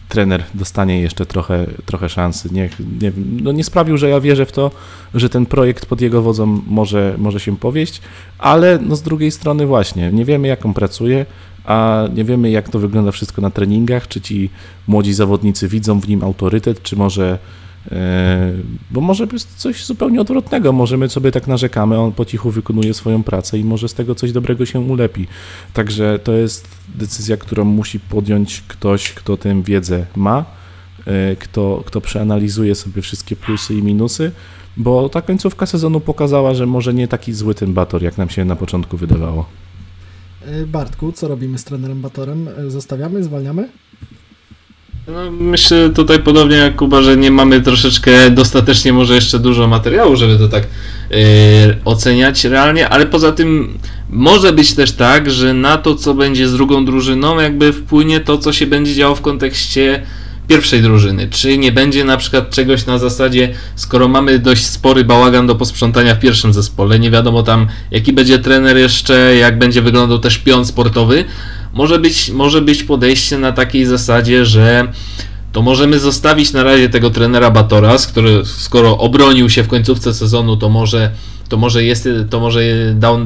trener 0.09 0.45
dostanie 0.55 1.01
jeszcze 1.01 1.27
trochę, 1.27 1.67
trochę 1.87 2.09
szansy. 2.09 2.49
Niech, 2.53 2.77
nie, 3.01 3.13
no 3.43 3.53
nie 3.53 3.65
sprawił, 3.65 3.97
że 3.97 4.09
ja 4.09 4.21
wierzę 4.21 4.47
w 4.47 4.53
to, 4.53 4.71
że 5.15 5.29
ten 5.29 5.47
projekt 5.47 5.87
pod 5.87 6.01
jego 6.01 6.23
wodzą 6.23 6.63
może, 6.67 7.15
może 7.19 7.41
się 7.41 7.57
powieść, 7.57 8.01
ale 8.39 8.79
no 8.83 8.97
z 8.97 9.03
drugiej 9.03 9.31
strony 9.31 9.67
właśnie, 9.67 10.13
nie 10.13 10.25
wiemy 10.25 10.49
jak 10.49 10.67
on 10.67 10.75
pracuje, 10.75 11.27
a 11.65 12.05
nie 12.15 12.25
wiemy 12.25 12.51
jak 12.51 12.69
to 12.69 12.79
wygląda 12.79 13.13
wszystko 13.13 13.43
na 13.43 13.51
treningach, 13.51 14.09
czy 14.09 14.21
ci 14.21 14.51
młodzi 14.87 15.15
zawodnicy 15.15 15.69
widzą 15.69 16.01
w 16.01 16.09
nim 16.09 16.25
autorytet, 16.25 16.83
czy 16.83 16.97
może 16.97 17.39
bo 18.91 19.01
może 19.01 19.27
jest 19.33 19.57
coś 19.57 19.85
zupełnie 19.85 20.21
odwrotnego. 20.21 20.73
Może 20.73 20.97
my 20.97 21.09
sobie 21.09 21.33
tak 21.33 21.47
narzekamy, 21.47 21.99
on 21.99 22.13
po 22.13 22.25
cichu 22.25 22.51
wykonuje 22.51 22.95
swoją 22.95 23.23
pracę 23.23 23.59
i 23.59 23.65
może 23.65 23.89
z 23.89 23.95
tego 23.95 24.15
coś 24.15 24.33
dobrego 24.33 24.67
się 24.67 24.81
ulepi. 24.81 25.27
Także 25.73 26.19
to 26.25 26.33
jest 26.33 26.69
decyzja, 26.95 27.37
którą 27.37 27.65
musi 27.65 28.01
podjąć 28.01 28.63
ktoś, 28.69 29.13
kto 29.13 29.37
tę 29.37 29.63
wiedzę 29.63 30.07
ma, 30.17 30.45
e, 31.07 31.37
kto, 31.37 31.83
kto 31.87 32.01
przeanalizuje 32.01 32.75
sobie 32.75 33.03
wszystkie 33.03 33.37
plusy 33.37 33.75
i 33.75 33.83
minusy, 33.83 34.33
bo 34.77 35.09
ta 35.09 35.23
końcówka 35.23 35.67
sezonu 35.67 36.01
pokazała, 36.01 36.55
że 36.55 36.67
może 36.67 36.95
nie 36.95 37.09
taki 37.09 37.33
zły 37.33 37.55
ten 37.55 37.75
Bator, 37.75 38.03
jak 38.03 38.19
nam 38.19 38.31
się 38.31 38.45
na 38.45 38.57
początku 38.57 38.97
wydawało. 38.97 39.47
E, 40.47 40.67
Bartku, 40.67 41.13
co 41.13 41.29
robimy 41.29 41.59
z 41.59 41.65
trenerem 41.65 42.01
Batorem? 42.01 42.49
Zostawiamy, 42.69 43.25
zwalniamy? 43.25 43.69
No, 45.09 45.31
myślę 45.31 45.91
tutaj 45.91 46.19
podobnie 46.19 46.57
jak 46.57 46.77
Kuba, 46.77 47.03
że 47.03 47.17
nie 47.17 47.31
mamy 47.31 47.61
troszeczkę 47.61 48.31
dostatecznie 48.31 48.93
może 48.93 49.15
jeszcze 49.15 49.39
dużo 49.39 49.69
materiału, 49.69 50.17
żeby 50.17 50.39
to 50.39 50.49
tak 50.49 50.67
yy, 51.11 51.19
oceniać 51.85 52.45
realnie, 52.45 52.89
ale 52.89 53.07
poza 53.07 53.33
tym 53.33 53.79
może 54.11 54.53
być 54.53 54.75
też 54.75 54.93
tak, 54.93 55.31
że 55.31 55.55
na 55.55 55.77
to, 55.77 55.95
co 55.95 56.15
będzie 56.15 56.49
z 56.49 56.53
drugą 56.53 56.85
drużyną, 56.85 57.41
jakby 57.41 57.73
wpłynie 57.73 58.21
to, 58.21 58.39
co 58.39 58.53
się 58.53 58.67
będzie 58.67 58.95
działo 58.95 59.15
w 59.15 59.21
kontekście 59.21 60.03
pierwszej 60.49 60.83
drużyny. 60.83 61.29
Czy 61.31 61.59
nie 61.59 61.73
będzie 61.73 62.05
na 62.05 62.17
przykład 62.17 62.51
czegoś 62.51 62.87
na 62.87 62.99
zasadzie, 62.99 63.55
skoro 63.75 64.09
mamy 64.09 64.39
dość 64.39 64.67
spory 64.67 65.05
bałagan 65.05 65.47
do 65.47 65.55
posprzątania 65.55 66.15
w 66.15 66.21
pierwszym 66.21 66.53
zespole, 66.53 66.99
nie 66.99 67.11
wiadomo 67.11 67.43
tam 67.43 67.67
jaki 67.91 68.13
będzie 68.13 68.39
trener 68.39 68.77
jeszcze, 68.77 69.37
jak 69.37 69.59
będzie 69.59 69.83
wyglądał 69.83 70.19
też 70.19 70.39
pion 70.39 70.67
sportowy, 70.67 71.25
może 71.73 71.99
być, 71.99 72.31
może 72.31 72.61
być 72.61 72.83
podejście 72.83 73.39
na 73.39 73.53
takiej 73.53 73.87
zasadzie, 73.87 74.45
że 74.45 74.93
to 75.53 75.63
możemy 75.63 75.99
zostawić 75.99 76.53
na 76.53 76.63
razie 76.63 76.89
tego 76.89 77.11
trenera 77.11 77.51
Batoras, 77.51 78.07
który 78.07 78.45
skoro 78.45 78.99
obronił 78.99 79.51
się 79.51 79.63
w 79.63 79.69
końcówce 79.69 80.15
sezonu, 80.15 80.57
to 80.57 80.69
może 80.69 81.11
to 81.49 81.57
może, 81.57 81.85
jest, 81.85 82.09
to 82.31 82.41
może 82.41 82.61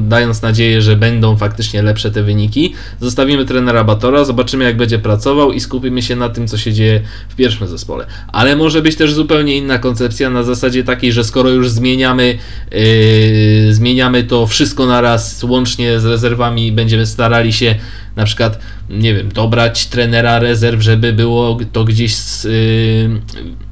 dając 0.01 0.41
nadzieję, 0.41 0.81
że 0.81 0.95
będą 0.95 1.35
faktycznie 1.35 1.81
lepsze 1.81 2.11
te 2.11 2.23
wyniki, 2.23 2.73
zostawimy 3.01 3.45
trenera 3.45 3.83
Batora, 3.83 4.25
zobaczymy 4.25 4.63
jak 4.63 4.77
będzie 4.77 4.99
pracował 4.99 5.51
i 5.51 5.59
skupimy 5.59 6.01
się 6.01 6.15
na 6.15 6.29
tym, 6.29 6.47
co 6.47 6.57
się 6.57 6.73
dzieje 6.73 7.01
w 7.29 7.35
pierwszym 7.35 7.67
zespole. 7.67 8.05
Ale 8.27 8.55
może 8.55 8.81
być 8.81 8.95
też 8.95 9.13
zupełnie 9.13 9.57
inna 9.57 9.79
koncepcja 9.79 10.29
na 10.29 10.43
zasadzie 10.43 10.83
takiej, 10.83 11.11
że 11.11 11.23
skoro 11.23 11.49
już 11.49 11.69
zmieniamy, 11.69 12.37
yy, 12.71 13.73
zmieniamy 13.73 14.23
to 14.23 14.47
wszystko 14.47 14.85
naraz, 14.85 15.43
łącznie 15.43 15.99
z 15.99 16.05
rezerwami, 16.05 16.71
będziemy 16.71 17.05
starali 17.05 17.53
się 17.53 17.75
na 18.15 18.25
przykład, 18.25 18.59
nie 18.89 19.13
wiem, 19.13 19.29
dobrać 19.29 19.87
trenera 19.87 20.39
rezerw, 20.39 20.81
żeby 20.81 21.13
było 21.13 21.57
to 21.71 21.83
gdzieś 21.83 22.15
z, 22.15 22.43
yy, 22.43 23.62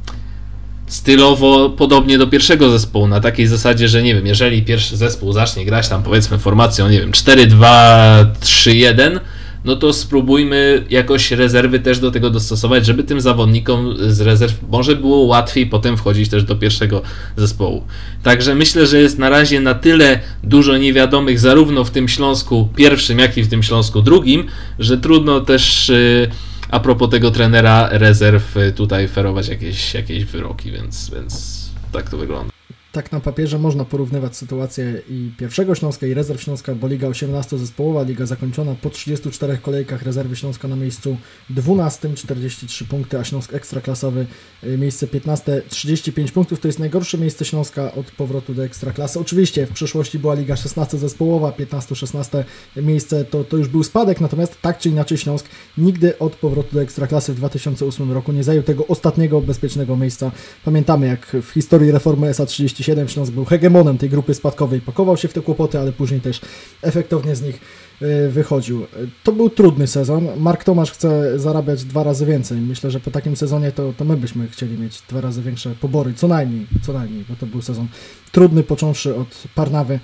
stylowo 0.91 1.69
podobnie 1.69 2.17
do 2.17 2.27
pierwszego 2.27 2.69
zespołu, 2.69 3.07
na 3.07 3.19
takiej 3.19 3.47
zasadzie, 3.47 3.87
że 3.87 4.03
nie 4.03 4.15
wiem, 4.15 4.27
jeżeli 4.27 4.63
pierwszy 4.63 4.97
zespół 4.97 5.33
zacznie 5.33 5.65
grać 5.65 5.89
tam 5.89 6.03
powiedzmy 6.03 6.37
formacją, 6.37 6.89
nie 6.89 6.99
wiem, 6.99 7.11
4-2-3-1, 7.11 9.19
no 9.65 9.75
to 9.75 9.93
spróbujmy 9.93 10.85
jakoś 10.89 11.31
rezerwy 11.31 11.79
też 11.79 11.99
do 11.99 12.11
tego 12.11 12.29
dostosować, 12.29 12.85
żeby 12.85 13.03
tym 13.03 13.21
zawodnikom 13.21 13.95
z 13.99 14.21
rezerw 14.21 14.53
może 14.69 14.95
było 14.95 15.17
łatwiej 15.17 15.67
potem 15.67 15.97
wchodzić 15.97 16.29
też 16.29 16.43
do 16.43 16.55
pierwszego 16.55 17.01
zespołu. 17.37 17.83
Także 18.23 18.55
myślę, 18.55 18.87
że 18.87 19.01
jest 19.01 19.17
na 19.17 19.29
razie 19.29 19.59
na 19.59 19.73
tyle 19.73 20.19
dużo 20.43 20.77
niewiadomych 20.77 21.39
zarówno 21.39 21.83
w 21.83 21.91
tym 21.91 22.07
Śląsku 22.07 22.69
pierwszym, 22.75 23.19
jak 23.19 23.37
i 23.37 23.43
w 23.43 23.49
tym 23.49 23.63
Śląsku 23.63 24.01
drugim, 24.01 24.47
że 24.79 24.97
trudno 24.97 25.41
też 25.41 25.89
yy, 25.89 26.50
a 26.71 26.79
propos 26.79 27.09
tego 27.09 27.31
trenera 27.31 27.89
rezerw 27.91 28.57
y, 28.57 28.71
tutaj 28.71 29.07
ferować 29.07 29.47
jakieś, 29.47 29.93
jakieś 29.93 30.25
wyroki, 30.25 30.71
więc, 30.71 31.09
więc 31.09 31.61
tak 31.91 32.09
to 32.09 32.17
wygląda 32.17 32.60
tak 32.91 33.11
na 33.11 33.19
papierze 33.19 33.59
można 33.59 33.85
porównywać 33.85 34.37
sytuację 34.37 35.01
i 35.09 35.31
pierwszego 35.37 35.75
Śląska 35.75 36.07
i 36.07 36.13
rezerw 36.13 36.41
Śląska, 36.41 36.75
bo 36.75 36.87
Liga 36.87 37.07
18-zespołowa, 37.07 38.07
liga 38.07 38.25
zakończona 38.25 38.75
po 38.81 38.89
34 38.89 39.57
kolejkach, 39.57 40.03
rezerwy 40.03 40.35
Śląska 40.35 40.67
na 40.67 40.75
miejscu 40.75 41.17
12, 41.49 42.13
43 42.13 42.85
punkty, 42.85 43.19
a 43.19 43.23
Śląsk 43.23 43.53
ekstraklasowy 43.53 44.25
y, 44.63 44.77
miejsce 44.77 45.07
15, 45.07 45.61
35 45.69 46.31
punktów. 46.31 46.59
To 46.59 46.67
jest 46.67 46.79
najgorsze 46.79 47.17
miejsce 47.17 47.45
Śląska 47.45 47.93
od 47.93 48.11
powrotu 48.11 48.53
do 48.53 48.63
ekstraklasy. 48.63 49.19
Oczywiście 49.19 49.65
w 49.67 49.71
przeszłości 49.71 50.19
była 50.19 50.33
Liga 50.33 50.55
16-zespołowa, 50.55 51.51
15-16 51.51 52.43
miejsce 52.75 53.25
to, 53.25 53.43
to 53.43 53.57
już 53.57 53.67
był 53.67 53.83
spadek, 53.83 54.21
natomiast 54.21 54.61
tak 54.61 54.77
czy 54.77 54.89
inaczej 54.89 55.17
Śląsk 55.17 55.45
nigdy 55.77 56.19
od 56.19 56.35
powrotu 56.35 56.75
do 56.75 56.81
ekstraklasy 56.81 57.33
w 57.33 57.35
2008 57.35 58.11
roku 58.11 58.31
nie 58.31 58.43
zajął 58.43 58.63
tego 58.63 58.87
ostatniego 58.87 59.41
bezpiecznego 59.41 59.97
miejsca. 59.97 60.31
Pamiętamy 60.65 61.07
jak 61.07 61.37
w 61.41 61.49
historii 61.49 61.91
reformy 61.91 62.31
SA30 62.31 62.80
37 62.81 63.07
Śląsk 63.07 63.33
był 63.33 63.45
hegemonem 63.45 63.97
tej 63.97 64.09
grupy 64.09 64.33
spadkowej, 64.33 64.81
pakował 64.81 65.17
się 65.17 65.27
w 65.27 65.33
te 65.33 65.41
kłopoty, 65.41 65.79
ale 65.79 65.91
później 65.91 66.21
też 66.21 66.41
efektownie 66.81 67.35
z 67.35 67.41
nich 67.41 67.61
y, 68.01 68.29
wychodził. 68.29 68.85
To 69.23 69.31
był 69.31 69.49
trudny 69.49 69.87
sezon. 69.87 70.27
Mark 70.37 70.63
Tomasz 70.63 70.91
chce 70.91 71.39
zarabiać 71.39 71.83
dwa 71.83 72.03
razy 72.03 72.25
więcej. 72.25 72.57
Myślę, 72.61 72.91
że 72.91 72.99
po 72.99 73.11
takim 73.11 73.35
sezonie 73.35 73.71
to, 73.71 73.93
to 73.97 74.05
my 74.05 74.17
byśmy 74.17 74.47
chcieli 74.47 74.77
mieć 74.77 75.01
dwa 75.09 75.21
razy 75.21 75.41
większe 75.41 75.69
pobory, 75.81 76.13
co 76.13 76.27
najmniej, 76.27 76.67
co 76.81 76.93
najmniej, 76.93 77.25
bo 77.29 77.35
to 77.35 77.45
był 77.45 77.61
sezon 77.61 77.87
trudny, 78.31 78.63
począwszy 78.63 79.15
od 79.15 79.43
Parnawy 79.55 79.99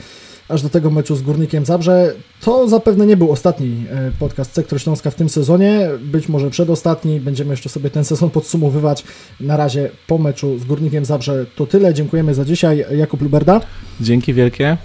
aż 0.49 0.61
do 0.61 0.69
tego 0.69 0.91
meczu 0.91 1.15
z 1.15 1.21
Górnikiem 1.21 1.65
Zabrze. 1.65 2.13
To 2.41 2.69
zapewne 2.69 3.05
nie 3.05 3.17
był 3.17 3.31
ostatni 3.31 3.85
e, 3.89 4.11
podcast 4.19 4.53
Sektor 4.53 4.81
Śląska 4.81 5.11
w 5.11 5.15
tym 5.15 5.29
sezonie, 5.29 5.89
być 6.01 6.29
może 6.29 6.49
przedostatni. 6.49 7.19
Będziemy 7.19 7.51
jeszcze 7.51 7.69
sobie 7.69 7.89
ten 7.89 8.05
sezon 8.05 8.29
podsumowywać. 8.29 9.03
Na 9.39 9.57
razie 9.57 9.89
po 10.07 10.17
meczu 10.17 10.59
z 10.59 10.63
Górnikiem 10.63 11.05
Zabrze 11.05 11.45
to 11.55 11.65
tyle. 11.65 11.93
Dziękujemy 11.93 12.33
za 12.33 12.45
dzisiaj. 12.45 12.85
Jakub 12.91 13.21
Luberda. 13.21 13.61
Dzięki 14.01 14.33
wielkie. 14.33 14.77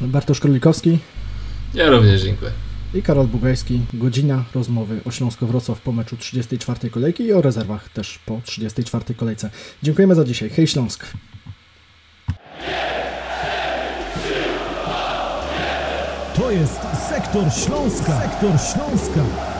Bartosz 0.00 0.40
Królikowski. 0.40 0.98
Ja 1.74 1.90
również 1.90 2.22
dziękuję. 2.22 2.50
I 2.94 3.02
Karol 3.02 3.26
Bugajski. 3.26 3.80
Godzina 3.94 4.44
rozmowy 4.54 5.00
o 5.04 5.10
Śląsko-Wrocław 5.10 5.80
po 5.80 5.92
meczu 5.92 6.16
34 6.16 6.90
kolejki 6.90 7.24
i 7.24 7.32
o 7.32 7.42
rezerwach 7.42 7.88
też 7.88 8.18
po 8.26 8.40
34 8.44 9.14
kolejce. 9.14 9.50
Dziękujemy 9.82 10.14
za 10.14 10.24
dzisiaj. 10.24 10.50
Hej 10.50 10.66
Śląsk! 10.66 11.06
To 16.36 16.50
jest 16.50 16.80
Sektor 17.08 17.52
Śląska. 17.52 18.20
Sektor 18.20 18.50
Śląska. 18.60 19.55